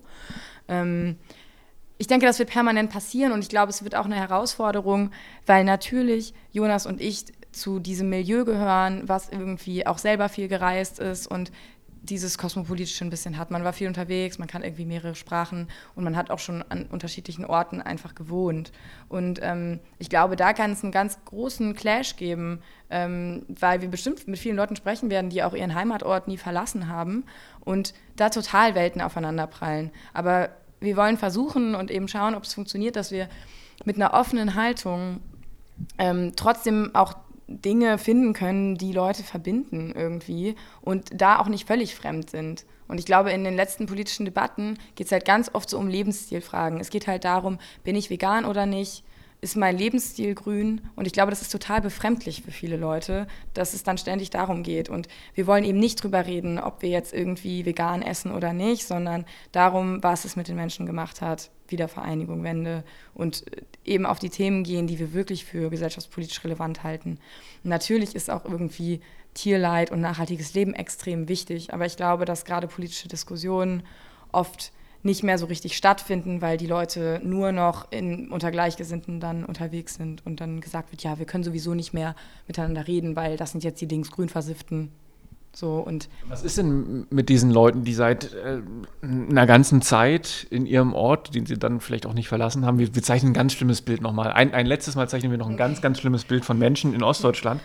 Ähm, 0.67 1.17
ich 1.97 2.07
denke, 2.07 2.25
das 2.25 2.39
wird 2.39 2.49
permanent 2.49 2.89
passieren 2.89 3.31
und 3.31 3.41
ich 3.41 3.49
glaube, 3.49 3.69
es 3.69 3.83
wird 3.83 3.95
auch 3.95 4.05
eine 4.05 4.15
Herausforderung, 4.15 5.11
weil 5.45 5.63
natürlich 5.63 6.33
Jonas 6.51 6.85
und 6.85 6.99
ich 6.99 7.25
zu 7.51 7.79
diesem 7.79 8.09
Milieu 8.09 8.45
gehören, 8.45 9.03
was 9.07 9.29
irgendwie 9.29 9.85
auch 9.85 9.97
selber 9.97 10.29
viel 10.29 10.47
gereist 10.47 10.99
ist 10.99 11.27
und 11.27 11.51
dieses 12.03 12.37
kosmopolitische 12.37 13.05
ein 13.05 13.11
bisschen 13.11 13.37
hat. 13.37 13.51
Man 13.51 13.63
war 13.63 13.73
viel 13.73 13.87
unterwegs, 13.87 14.39
man 14.39 14.47
kann 14.47 14.63
irgendwie 14.63 14.85
mehrere 14.85 15.13
Sprachen 15.13 15.67
und 15.95 16.03
man 16.03 16.17
hat 16.17 16.31
auch 16.31 16.39
schon 16.39 16.63
an 16.63 16.87
unterschiedlichen 16.87 17.45
Orten 17.45 17.81
einfach 17.81 18.15
gewohnt. 18.15 18.71
Und 19.07 19.39
ähm, 19.43 19.79
ich 19.99 20.09
glaube, 20.09 20.35
da 20.35 20.53
kann 20.53 20.71
es 20.71 20.83
einen 20.83 20.91
ganz 20.91 21.23
großen 21.25 21.75
Clash 21.75 22.15
geben, 22.15 22.61
ähm, 22.89 23.45
weil 23.47 23.81
wir 23.81 23.89
bestimmt 23.89 24.27
mit 24.27 24.39
vielen 24.39 24.55
Leuten 24.55 24.75
sprechen 24.75 25.11
werden, 25.11 25.29
die 25.29 25.43
auch 25.43 25.53
ihren 25.53 25.75
Heimatort 25.75 26.27
nie 26.27 26.37
verlassen 26.37 26.87
haben 26.87 27.23
und 27.63 27.93
da 28.15 28.29
total 28.29 28.73
Welten 28.73 29.01
aufeinanderprallen. 29.01 29.91
Aber 30.13 30.49
wir 30.79 30.97
wollen 30.97 31.17
versuchen 31.17 31.75
und 31.75 31.91
eben 31.91 32.07
schauen, 32.07 32.33
ob 32.33 32.43
es 32.43 32.55
funktioniert, 32.55 32.95
dass 32.95 33.11
wir 33.11 33.29
mit 33.85 33.95
einer 33.95 34.13
offenen 34.13 34.55
Haltung 34.55 35.19
ähm, 35.99 36.33
trotzdem 36.35 36.91
auch 36.93 37.15
Dinge 37.59 37.97
finden 37.97 38.33
können, 38.33 38.77
die 38.77 38.93
Leute 38.93 39.23
verbinden 39.23 39.91
irgendwie 39.95 40.55
und 40.81 41.09
da 41.13 41.39
auch 41.39 41.47
nicht 41.47 41.67
völlig 41.67 41.95
fremd 41.95 42.29
sind. 42.29 42.65
Und 42.87 42.99
ich 42.99 43.05
glaube, 43.05 43.31
in 43.31 43.43
den 43.43 43.55
letzten 43.55 43.85
politischen 43.85 44.25
Debatten 44.25 44.77
geht 44.95 45.07
es 45.07 45.11
halt 45.11 45.25
ganz 45.25 45.49
oft 45.53 45.69
so 45.69 45.77
um 45.77 45.87
Lebensstilfragen. 45.87 46.79
Es 46.79 46.89
geht 46.89 47.07
halt 47.07 47.23
darum, 47.23 47.57
bin 47.83 47.95
ich 47.95 48.09
vegan 48.09 48.45
oder 48.45 48.65
nicht? 48.65 49.03
Ist 49.43 49.57
mein 49.57 49.75
Lebensstil 49.75 50.35
grün? 50.35 50.81
Und 50.95 51.07
ich 51.07 51.13
glaube, 51.13 51.31
das 51.31 51.41
ist 51.41 51.51
total 51.51 51.81
befremdlich 51.81 52.43
für 52.43 52.51
viele 52.51 52.77
Leute, 52.77 53.25
dass 53.55 53.73
es 53.73 53.81
dann 53.81 53.97
ständig 53.97 54.29
darum 54.29 54.61
geht. 54.61 54.87
Und 54.87 55.07
wir 55.33 55.47
wollen 55.47 55.63
eben 55.63 55.79
nicht 55.79 56.03
drüber 56.03 56.27
reden, 56.27 56.59
ob 56.59 56.83
wir 56.83 56.89
jetzt 56.89 57.11
irgendwie 57.11 57.65
vegan 57.65 58.03
essen 58.03 58.31
oder 58.31 58.53
nicht, 58.53 58.85
sondern 58.85 59.25
darum, 59.51 60.03
was 60.03 60.25
es 60.25 60.35
mit 60.35 60.47
den 60.47 60.57
Menschen 60.57 60.85
gemacht 60.85 61.21
hat, 61.21 61.49
Wiedervereinigung, 61.69 62.43
Wende 62.43 62.83
und 63.15 63.47
äh, 63.51 63.61
eben 63.83 64.05
auf 64.05 64.19
die 64.19 64.29
Themen 64.29 64.63
gehen, 64.63 64.85
die 64.85 64.99
wir 64.99 65.11
wirklich 65.11 65.43
für 65.43 65.71
gesellschaftspolitisch 65.71 66.43
relevant 66.43 66.83
halten. 66.83 67.17
natürlich 67.63 68.13
ist 68.13 68.29
auch 68.29 68.45
irgendwie 68.45 69.01
Tierleid 69.33 69.91
und 69.91 70.01
nachhaltiges 70.01 70.53
Leben 70.53 70.73
extrem 70.75 71.27
wichtig, 71.29 71.73
aber 71.73 71.85
ich 71.85 71.95
glaube, 71.95 72.25
dass 72.25 72.45
gerade 72.45 72.67
politische 72.67 73.07
Diskussionen 73.07 73.83
oft 74.31 74.71
nicht 75.03 75.23
mehr 75.23 75.37
so 75.37 75.47
richtig 75.47 75.75
stattfinden, 75.75 76.41
weil 76.41 76.57
die 76.57 76.67
Leute 76.67 77.19
nur 77.23 77.51
noch 77.51 77.91
in, 77.91 78.31
unter 78.31 78.51
Gleichgesinnten 78.51 79.19
dann 79.19 79.45
unterwegs 79.45 79.95
sind 79.95 80.25
und 80.25 80.41
dann 80.41 80.61
gesagt 80.61 80.91
wird, 80.91 81.03
ja, 81.03 81.17
wir 81.19 81.25
können 81.25 81.43
sowieso 81.43 81.73
nicht 81.73 81.93
mehr 81.93 82.15
miteinander 82.47 82.87
reden, 82.87 83.15
weil 83.15 83.37
das 83.37 83.51
sind 83.51 83.63
jetzt 83.63 83.81
die 83.81 83.87
linksgrün 83.87 84.29
versifften 84.29 84.91
so, 85.53 85.79
und 85.79 86.07
Was 86.29 86.43
ist 86.43 86.57
denn 86.57 87.07
mit 87.09 87.27
diesen 87.27 87.51
Leuten, 87.51 87.83
die 87.83 87.93
seit 87.93 88.33
äh, 88.33 88.61
einer 89.01 89.45
ganzen 89.45 89.81
Zeit 89.81 90.47
in 90.49 90.65
ihrem 90.65 90.93
Ort, 90.93 91.35
den 91.35 91.45
sie 91.45 91.57
dann 91.57 91.81
vielleicht 91.81 92.05
auch 92.05 92.13
nicht 92.13 92.29
verlassen 92.29 92.65
haben, 92.65 92.79
wir, 92.79 92.95
wir 92.95 93.03
zeichnen 93.03 93.31
ein 93.31 93.35
ganz 93.35 93.53
schlimmes 93.53 93.81
Bild 93.81 94.01
nochmal. 94.01 94.31
Ein, 94.31 94.53
ein 94.53 94.65
letztes 94.65 94.95
Mal 94.95 95.09
zeichnen 95.09 95.31
wir 95.31 95.37
noch 95.37 95.49
ein 95.49 95.57
ganz, 95.57 95.81
ganz 95.81 95.99
schlimmes 95.99 96.23
Bild 96.23 96.45
von 96.45 96.57
Menschen 96.57 96.93
in 96.93 97.03
Ostdeutschland. 97.03 97.59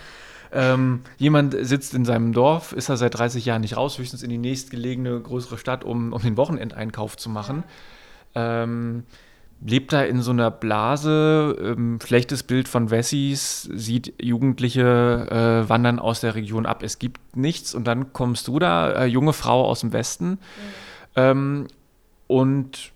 Ähm, 0.52 1.00
jemand 1.18 1.56
sitzt 1.58 1.94
in 1.94 2.04
seinem 2.04 2.32
Dorf, 2.32 2.72
ist 2.72 2.88
da 2.88 2.96
seit 2.96 3.16
30 3.16 3.44
Jahren 3.44 3.62
nicht 3.62 3.76
raus, 3.76 3.98
höchstens 3.98 4.22
in 4.22 4.30
die 4.30 4.38
nächstgelegene 4.38 5.20
größere 5.20 5.58
Stadt, 5.58 5.84
um, 5.84 6.12
um 6.12 6.22
den 6.22 6.36
Wochenendeinkauf 6.36 7.16
zu 7.16 7.28
machen. 7.28 7.64
Ähm, 8.34 9.04
lebt 9.64 9.92
da 9.92 10.02
in 10.02 10.20
so 10.20 10.30
einer 10.30 10.50
Blase, 10.50 11.56
ähm, 11.60 11.98
schlechtes 12.04 12.42
Bild 12.42 12.68
von 12.68 12.90
Wessis, 12.90 13.62
sieht 13.72 14.14
Jugendliche 14.22 14.82
äh, 15.64 15.68
wandern 15.68 15.98
aus 15.98 16.20
der 16.20 16.34
Region 16.34 16.66
ab. 16.66 16.82
Es 16.82 16.98
gibt 16.98 17.36
nichts 17.36 17.74
und 17.74 17.84
dann 17.86 18.12
kommst 18.12 18.48
du 18.48 18.58
da, 18.58 18.90
äh, 18.92 19.06
junge 19.06 19.32
Frau 19.32 19.64
aus 19.64 19.80
dem 19.80 19.92
Westen 19.92 20.30
mhm. 20.30 20.38
ähm, 21.16 21.66
und 22.26 22.92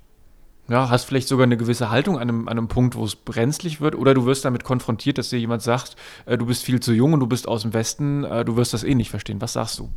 ja, 0.71 0.89
hast 0.89 1.05
vielleicht 1.05 1.27
sogar 1.27 1.45
eine 1.45 1.57
gewisse 1.57 1.91
Haltung 1.91 2.16
an 2.16 2.23
einem, 2.23 2.49
an 2.49 2.57
einem 2.57 2.68
Punkt, 2.68 2.95
wo 2.95 3.05
es 3.05 3.16
brenzlig 3.16 3.81
wird, 3.81 3.97
oder 3.97 4.14
du 4.14 4.25
wirst 4.25 4.45
damit 4.45 4.62
konfrontiert, 4.62 5.18
dass 5.18 5.29
dir 5.29 5.39
jemand 5.39 5.62
sagt, 5.62 5.97
äh, 6.27 6.39
du 6.39 6.47
bist 6.47 6.62
viel 6.62 6.79
zu 6.79 6.93
jung 6.93 7.12
und 7.12 7.21
du 7.21 7.27
bist 7.27 7.49
aus 7.49 7.62
dem 7.62 7.75
Westen, 7.75 8.23
äh, 8.23 8.45
du 8.45 8.57
wirst 8.57 8.73
das 8.73 8.85
eh 8.85 8.95
nicht 8.95 9.11
verstehen. 9.11 9.41
Was 9.41 9.55
sagst 9.55 9.81
du? 9.81 9.91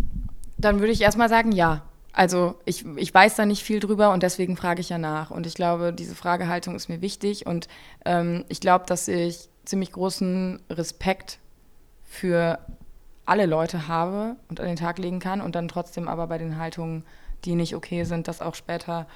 Dann 0.57 0.79
würde 0.79 0.91
ich 0.91 1.01
erstmal 1.01 1.29
sagen, 1.29 1.51
ja. 1.51 1.83
Also 2.11 2.55
ich, 2.65 2.85
ich 2.95 3.13
weiß 3.13 3.35
da 3.35 3.45
nicht 3.45 3.63
viel 3.63 3.79
drüber 3.79 4.11
und 4.11 4.23
deswegen 4.23 4.57
frage 4.57 4.81
ich 4.81 4.89
ja 4.89 4.97
nach. 4.97 5.29
Und 5.29 5.45
ich 5.45 5.53
glaube, 5.53 5.93
diese 5.93 6.15
Fragehaltung 6.15 6.75
ist 6.75 6.89
mir 6.89 7.01
wichtig 7.01 7.45
und 7.45 7.67
ähm, 8.05 8.43
ich 8.49 8.59
glaube, 8.59 8.85
dass 8.87 9.07
ich 9.07 9.49
ziemlich 9.65 9.91
großen 9.91 10.59
Respekt 10.71 11.39
für 12.03 12.59
alle 13.25 13.45
Leute 13.45 13.87
habe 13.87 14.35
und 14.49 14.59
an 14.59 14.67
den 14.67 14.75
Tag 14.75 14.97
legen 14.97 15.19
kann 15.19 15.39
und 15.39 15.55
dann 15.55 15.67
trotzdem 15.67 16.07
aber 16.07 16.27
bei 16.27 16.37
den 16.37 16.57
Haltungen, 16.57 17.03
die 17.45 17.55
nicht 17.55 17.75
okay 17.75 18.03
sind, 18.03 18.27
das 18.27 18.41
auch 18.41 18.55
später 18.55 19.07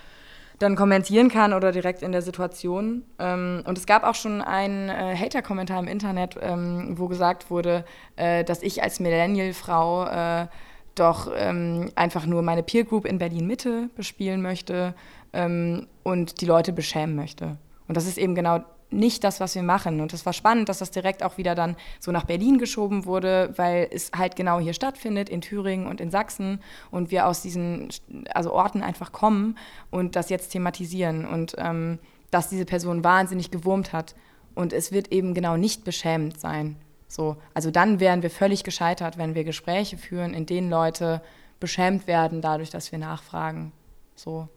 dann 0.60 0.76
kommentieren 0.76 1.30
kann 1.30 1.53
oder 1.53 1.72
direkt 1.72 2.01
in 2.01 2.12
der 2.12 2.22
Situation. 2.22 3.03
Ähm, 3.20 3.64
und 3.66 3.78
es 3.78 3.86
gab 3.86 4.03
auch 4.03 4.16
schon 4.16 4.41
einen 4.41 4.89
äh, 4.89 5.16
Hater-Kommentar 5.16 5.80
im 5.80 5.88
Internet, 5.88 6.36
ähm, 6.41 6.97
wo 6.97 7.08
gesagt 7.08 7.49
wurde, 7.49 7.86
äh, 8.16 8.43
dass 8.43 8.64
ich 8.64 8.82
als 8.82 8.99
Millennial-Frau 8.99 10.05
äh, 10.05 10.47
doch 10.95 11.32
ähm, 11.36 11.91
einfach 11.95 12.26
nur 12.26 12.41
meine 12.41 12.64
Peer 12.64 12.84
Group 12.84 13.05
in 13.05 13.20
Berlin-Mitte 13.20 13.89
bespielen 13.95 14.41
möchte 14.41 14.95
ähm, 15.34 15.88
und 16.03 16.41
die 16.41 16.45
Leute 16.45 16.74
beschämen 16.74 17.16
möchte. 17.16 17.58
Und 17.88 17.95
das 17.95 18.08
ist 18.08 18.18
eben 18.18 18.34
genau 18.34 18.62
nicht 18.89 19.23
das, 19.23 19.39
was 19.39 19.55
wir 19.55 19.63
machen. 19.63 19.99
Und 19.99 20.13
es 20.13 20.25
war 20.25 20.33
spannend, 20.33 20.69
dass 20.69 20.79
das 20.79 20.91
direkt 20.91 21.23
auch 21.23 21.38
wieder 21.38 21.55
dann 21.55 21.75
so 21.99 22.11
nach 22.11 22.23
Berlin 22.23 22.57
geschoben 22.57 23.05
wurde, 23.05 23.53
weil 23.57 23.88
es 23.91 24.11
halt 24.15 24.35
genau 24.35 24.59
hier 24.59 24.73
stattfindet, 24.73 25.29
in 25.29 25.41
Thüringen 25.41 25.88
und 25.88 25.99
in 25.99 26.09
Sachsen. 26.09 26.61
Und 26.89 27.11
wir 27.11 27.27
aus 27.27 27.41
diesen 27.41 27.89
also 28.33 28.53
Orten 28.53 28.81
einfach 28.81 29.11
kommen 29.11 29.57
und 29.91 30.15
das 30.15 30.29
jetzt 30.29 30.49
thematisieren. 30.49 31.25
Und 31.25 31.55
ähm, 31.57 31.99
dass 32.31 32.49
diese 32.49 32.65
Person 32.65 33.03
wahnsinnig 33.03 33.51
gewurmt 33.51 33.93
hat. 33.93 34.15
Und 34.55 34.73
es 34.73 34.91
wird 34.91 35.11
eben 35.11 35.33
genau 35.33 35.57
nicht 35.57 35.83
beschämend 35.83 36.39
sein. 36.39 36.77
So, 37.07 37.38
also 37.53 37.71
dann 37.71 37.99
wären 37.99 38.21
wir 38.21 38.29
völlig 38.29 38.63
gescheitert, 38.63 39.17
wenn 39.17 39.35
wir 39.35 39.43
Gespräche 39.43 39.97
führen, 39.97 40.33
in 40.33 40.45
denen 40.45 40.69
Leute 40.69 41.21
beschämt 41.59 42.05
werden 42.07 42.41
dadurch, 42.41 42.69
dass 42.69 42.91
wir 42.91 42.99
nachfragen. 42.99 43.71
So. 44.15 44.49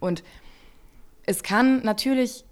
Und 0.00 0.22
es 1.26 1.42
kann 1.42 1.82
natürlich 1.82 2.44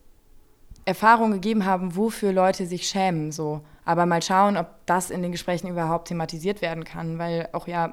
Erfahrungen 0.86 1.34
gegeben 1.34 1.66
haben, 1.66 1.96
wofür 1.96 2.32
Leute 2.32 2.66
sich 2.66 2.88
schämen, 2.88 3.32
so. 3.32 3.60
Aber 3.84 4.06
mal 4.06 4.22
schauen, 4.22 4.56
ob 4.56 4.68
das 4.86 5.10
in 5.10 5.20
den 5.20 5.32
Gesprächen 5.32 5.68
überhaupt 5.68 6.08
thematisiert 6.08 6.62
werden 6.62 6.84
kann, 6.84 7.18
weil 7.18 7.48
auch 7.52 7.68
ja 7.68 7.92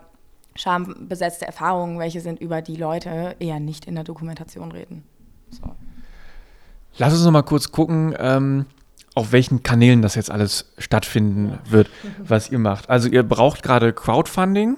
schambesetzte 0.55 1.45
Erfahrungen, 1.45 1.99
welche 1.99 2.21
sind 2.21 2.39
über 2.39 2.61
die 2.61 2.75
Leute, 2.75 3.35
eher 3.39 3.59
nicht 3.59 3.85
in 3.85 3.95
der 3.95 4.03
Dokumentation 4.03 4.71
reden. 4.71 5.03
So. 5.49 5.63
Lass 6.97 7.13
uns 7.13 7.23
noch 7.23 7.31
mal 7.31 7.41
kurz 7.41 7.71
gucken, 7.71 8.15
ähm, 8.19 8.67
auf 9.15 9.31
welchen 9.31 9.63
Kanälen 9.63 10.01
das 10.01 10.15
jetzt 10.15 10.31
alles 10.31 10.71
stattfinden 10.77 11.59
wird, 11.67 11.89
was 12.19 12.51
ihr 12.51 12.59
macht. 12.59 12.89
Also 12.89 13.09
ihr 13.09 13.23
braucht 13.23 13.63
gerade 13.63 13.93
Crowdfunding. 13.93 14.77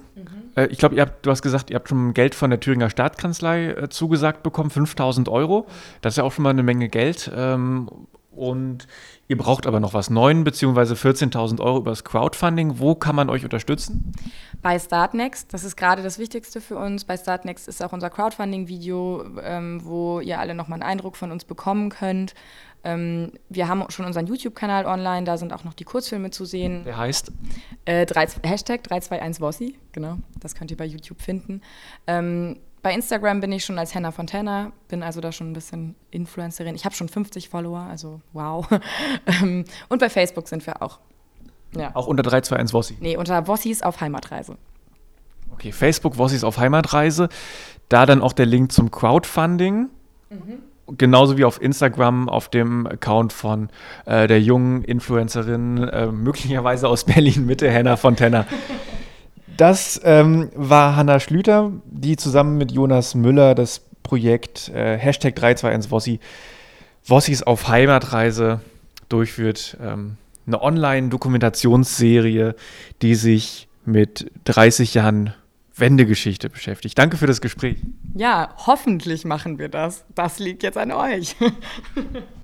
Äh, 0.56 0.66
ich 0.66 0.78
glaube, 0.78 0.96
du 1.22 1.30
hast 1.30 1.42
gesagt, 1.42 1.70
ihr 1.70 1.76
habt 1.76 1.88
schon 1.88 2.14
Geld 2.14 2.34
von 2.34 2.50
der 2.50 2.58
Thüringer 2.58 2.90
Staatskanzlei 2.90 3.68
äh, 3.68 3.88
zugesagt 3.88 4.42
bekommen, 4.42 4.70
5000 4.70 5.28
Euro. 5.28 5.66
Das 6.00 6.14
ist 6.14 6.16
ja 6.18 6.24
auch 6.24 6.32
schon 6.32 6.42
mal 6.42 6.50
eine 6.50 6.62
Menge 6.62 6.88
Geld. 6.88 7.30
Ähm, 7.34 7.88
und 8.36 8.86
ihr 9.28 9.36
braucht 9.36 9.66
aber 9.66 9.80
noch 9.80 9.94
was, 9.94 10.10
9 10.10 10.44
bzw. 10.44 10.94
14.000 10.94 11.60
Euro 11.60 11.78
übers 11.78 12.04
Crowdfunding. 12.04 12.78
Wo 12.78 12.94
kann 12.94 13.16
man 13.16 13.30
euch 13.30 13.44
unterstützen? 13.44 14.12
Bei 14.62 14.78
Startnext, 14.78 15.52
das 15.52 15.64
ist 15.64 15.76
gerade 15.76 16.02
das 16.02 16.18
Wichtigste 16.18 16.60
für 16.60 16.76
uns. 16.76 17.04
Bei 17.04 17.16
Startnext 17.16 17.68
ist 17.68 17.82
auch 17.82 17.92
unser 17.92 18.10
Crowdfunding-Video, 18.10 19.24
ähm, 19.42 19.80
wo 19.84 20.20
ihr 20.20 20.38
alle 20.38 20.54
nochmal 20.54 20.82
einen 20.82 20.90
Eindruck 20.90 21.16
von 21.16 21.32
uns 21.32 21.44
bekommen 21.44 21.90
könnt. 21.90 22.34
Ähm, 22.86 23.32
wir 23.48 23.66
haben 23.66 23.84
schon 23.88 24.06
unseren 24.06 24.26
YouTube-Kanal 24.26 24.86
online, 24.86 25.24
da 25.24 25.36
sind 25.38 25.52
auch 25.52 25.64
noch 25.64 25.74
die 25.74 25.82
Kurzfilme 25.82 26.30
zu 26.30 26.44
sehen. 26.44 26.84
Der 26.84 26.96
heißt? 26.96 27.32
Äh, 27.84 28.06
3, 28.06 28.28
Hashtag 28.44 28.82
321Vossi, 28.82 29.74
genau, 29.90 30.18
das 30.38 30.54
könnt 30.54 30.70
ihr 30.70 30.76
bei 30.76 30.84
YouTube 30.84 31.20
finden. 31.20 31.62
Ähm, 32.06 32.60
bei 32.86 32.94
Instagram 32.94 33.40
bin 33.40 33.50
ich 33.50 33.64
schon 33.64 33.80
als 33.80 33.96
Hannah 33.96 34.12
Fontana, 34.12 34.70
bin 34.86 35.02
also 35.02 35.20
da 35.20 35.32
schon 35.32 35.50
ein 35.50 35.54
bisschen 35.54 35.96
Influencerin. 36.12 36.76
Ich 36.76 36.84
habe 36.84 36.94
schon 36.94 37.08
50 37.08 37.48
Follower, 37.48 37.80
also 37.80 38.20
wow. 38.32 38.64
Ähm, 39.26 39.64
und 39.88 39.98
bei 39.98 40.08
Facebook 40.08 40.46
sind 40.46 40.64
wir 40.68 40.80
auch. 40.82 41.00
Ja. 41.76 41.90
Auch 41.94 42.06
unter 42.06 42.22
321 42.22 42.72
Vossi? 42.72 42.96
Nee, 43.00 43.16
unter 43.16 43.48
Vossis 43.48 43.82
auf 43.82 44.00
Heimatreise. 44.00 44.56
Okay, 45.50 45.72
Facebook 45.72 46.16
Vossis 46.16 46.44
auf 46.44 46.58
Heimatreise. 46.58 47.28
Da 47.88 48.06
dann 48.06 48.22
auch 48.22 48.32
der 48.32 48.46
Link 48.46 48.70
zum 48.70 48.92
Crowdfunding. 48.92 49.88
Mhm 50.30 50.62
genauso 50.96 51.36
wie 51.36 51.44
auf 51.44 51.60
Instagram 51.60 52.28
auf 52.28 52.48
dem 52.48 52.86
Account 52.86 53.32
von 53.32 53.70
äh, 54.04 54.28
der 54.28 54.40
jungen 54.40 54.84
Influencerin, 54.84 55.78
äh, 55.78 56.06
möglicherweise 56.06 56.88
aus 56.88 57.02
Berlin-Mitte, 57.02 57.72
Hannah 57.72 57.96
Fontana. 57.96 58.46
Das 59.56 60.00
ähm, 60.04 60.50
war 60.54 60.96
Hanna 60.96 61.20
Schlüter, 61.20 61.72
die 61.86 62.16
zusammen 62.16 62.58
mit 62.58 62.72
Jonas 62.72 63.14
Müller 63.14 63.54
das 63.54 63.80
Projekt 64.02 64.68
äh, 64.68 64.98
Hashtag 64.98 65.34
321 65.34 65.90
Vossi, 65.90 66.20
Vossis 67.02 67.42
auf 67.42 67.68
Heimatreise 67.68 68.60
durchführt. 69.08 69.76
Ähm, 69.80 70.16
eine 70.46 70.62
Online-Dokumentationsserie, 70.62 72.54
die 73.02 73.14
sich 73.14 73.68
mit 73.84 74.30
30 74.44 74.94
Jahren 74.94 75.34
Wendegeschichte 75.74 76.48
beschäftigt. 76.48 76.98
Danke 76.98 77.16
für 77.16 77.26
das 77.26 77.40
Gespräch. 77.40 77.76
Ja, 78.14 78.54
hoffentlich 78.66 79.24
machen 79.24 79.58
wir 79.58 79.68
das. 79.68 80.04
Das 80.14 80.38
liegt 80.38 80.62
jetzt 80.62 80.78
an 80.78 80.92
euch. 80.92 81.34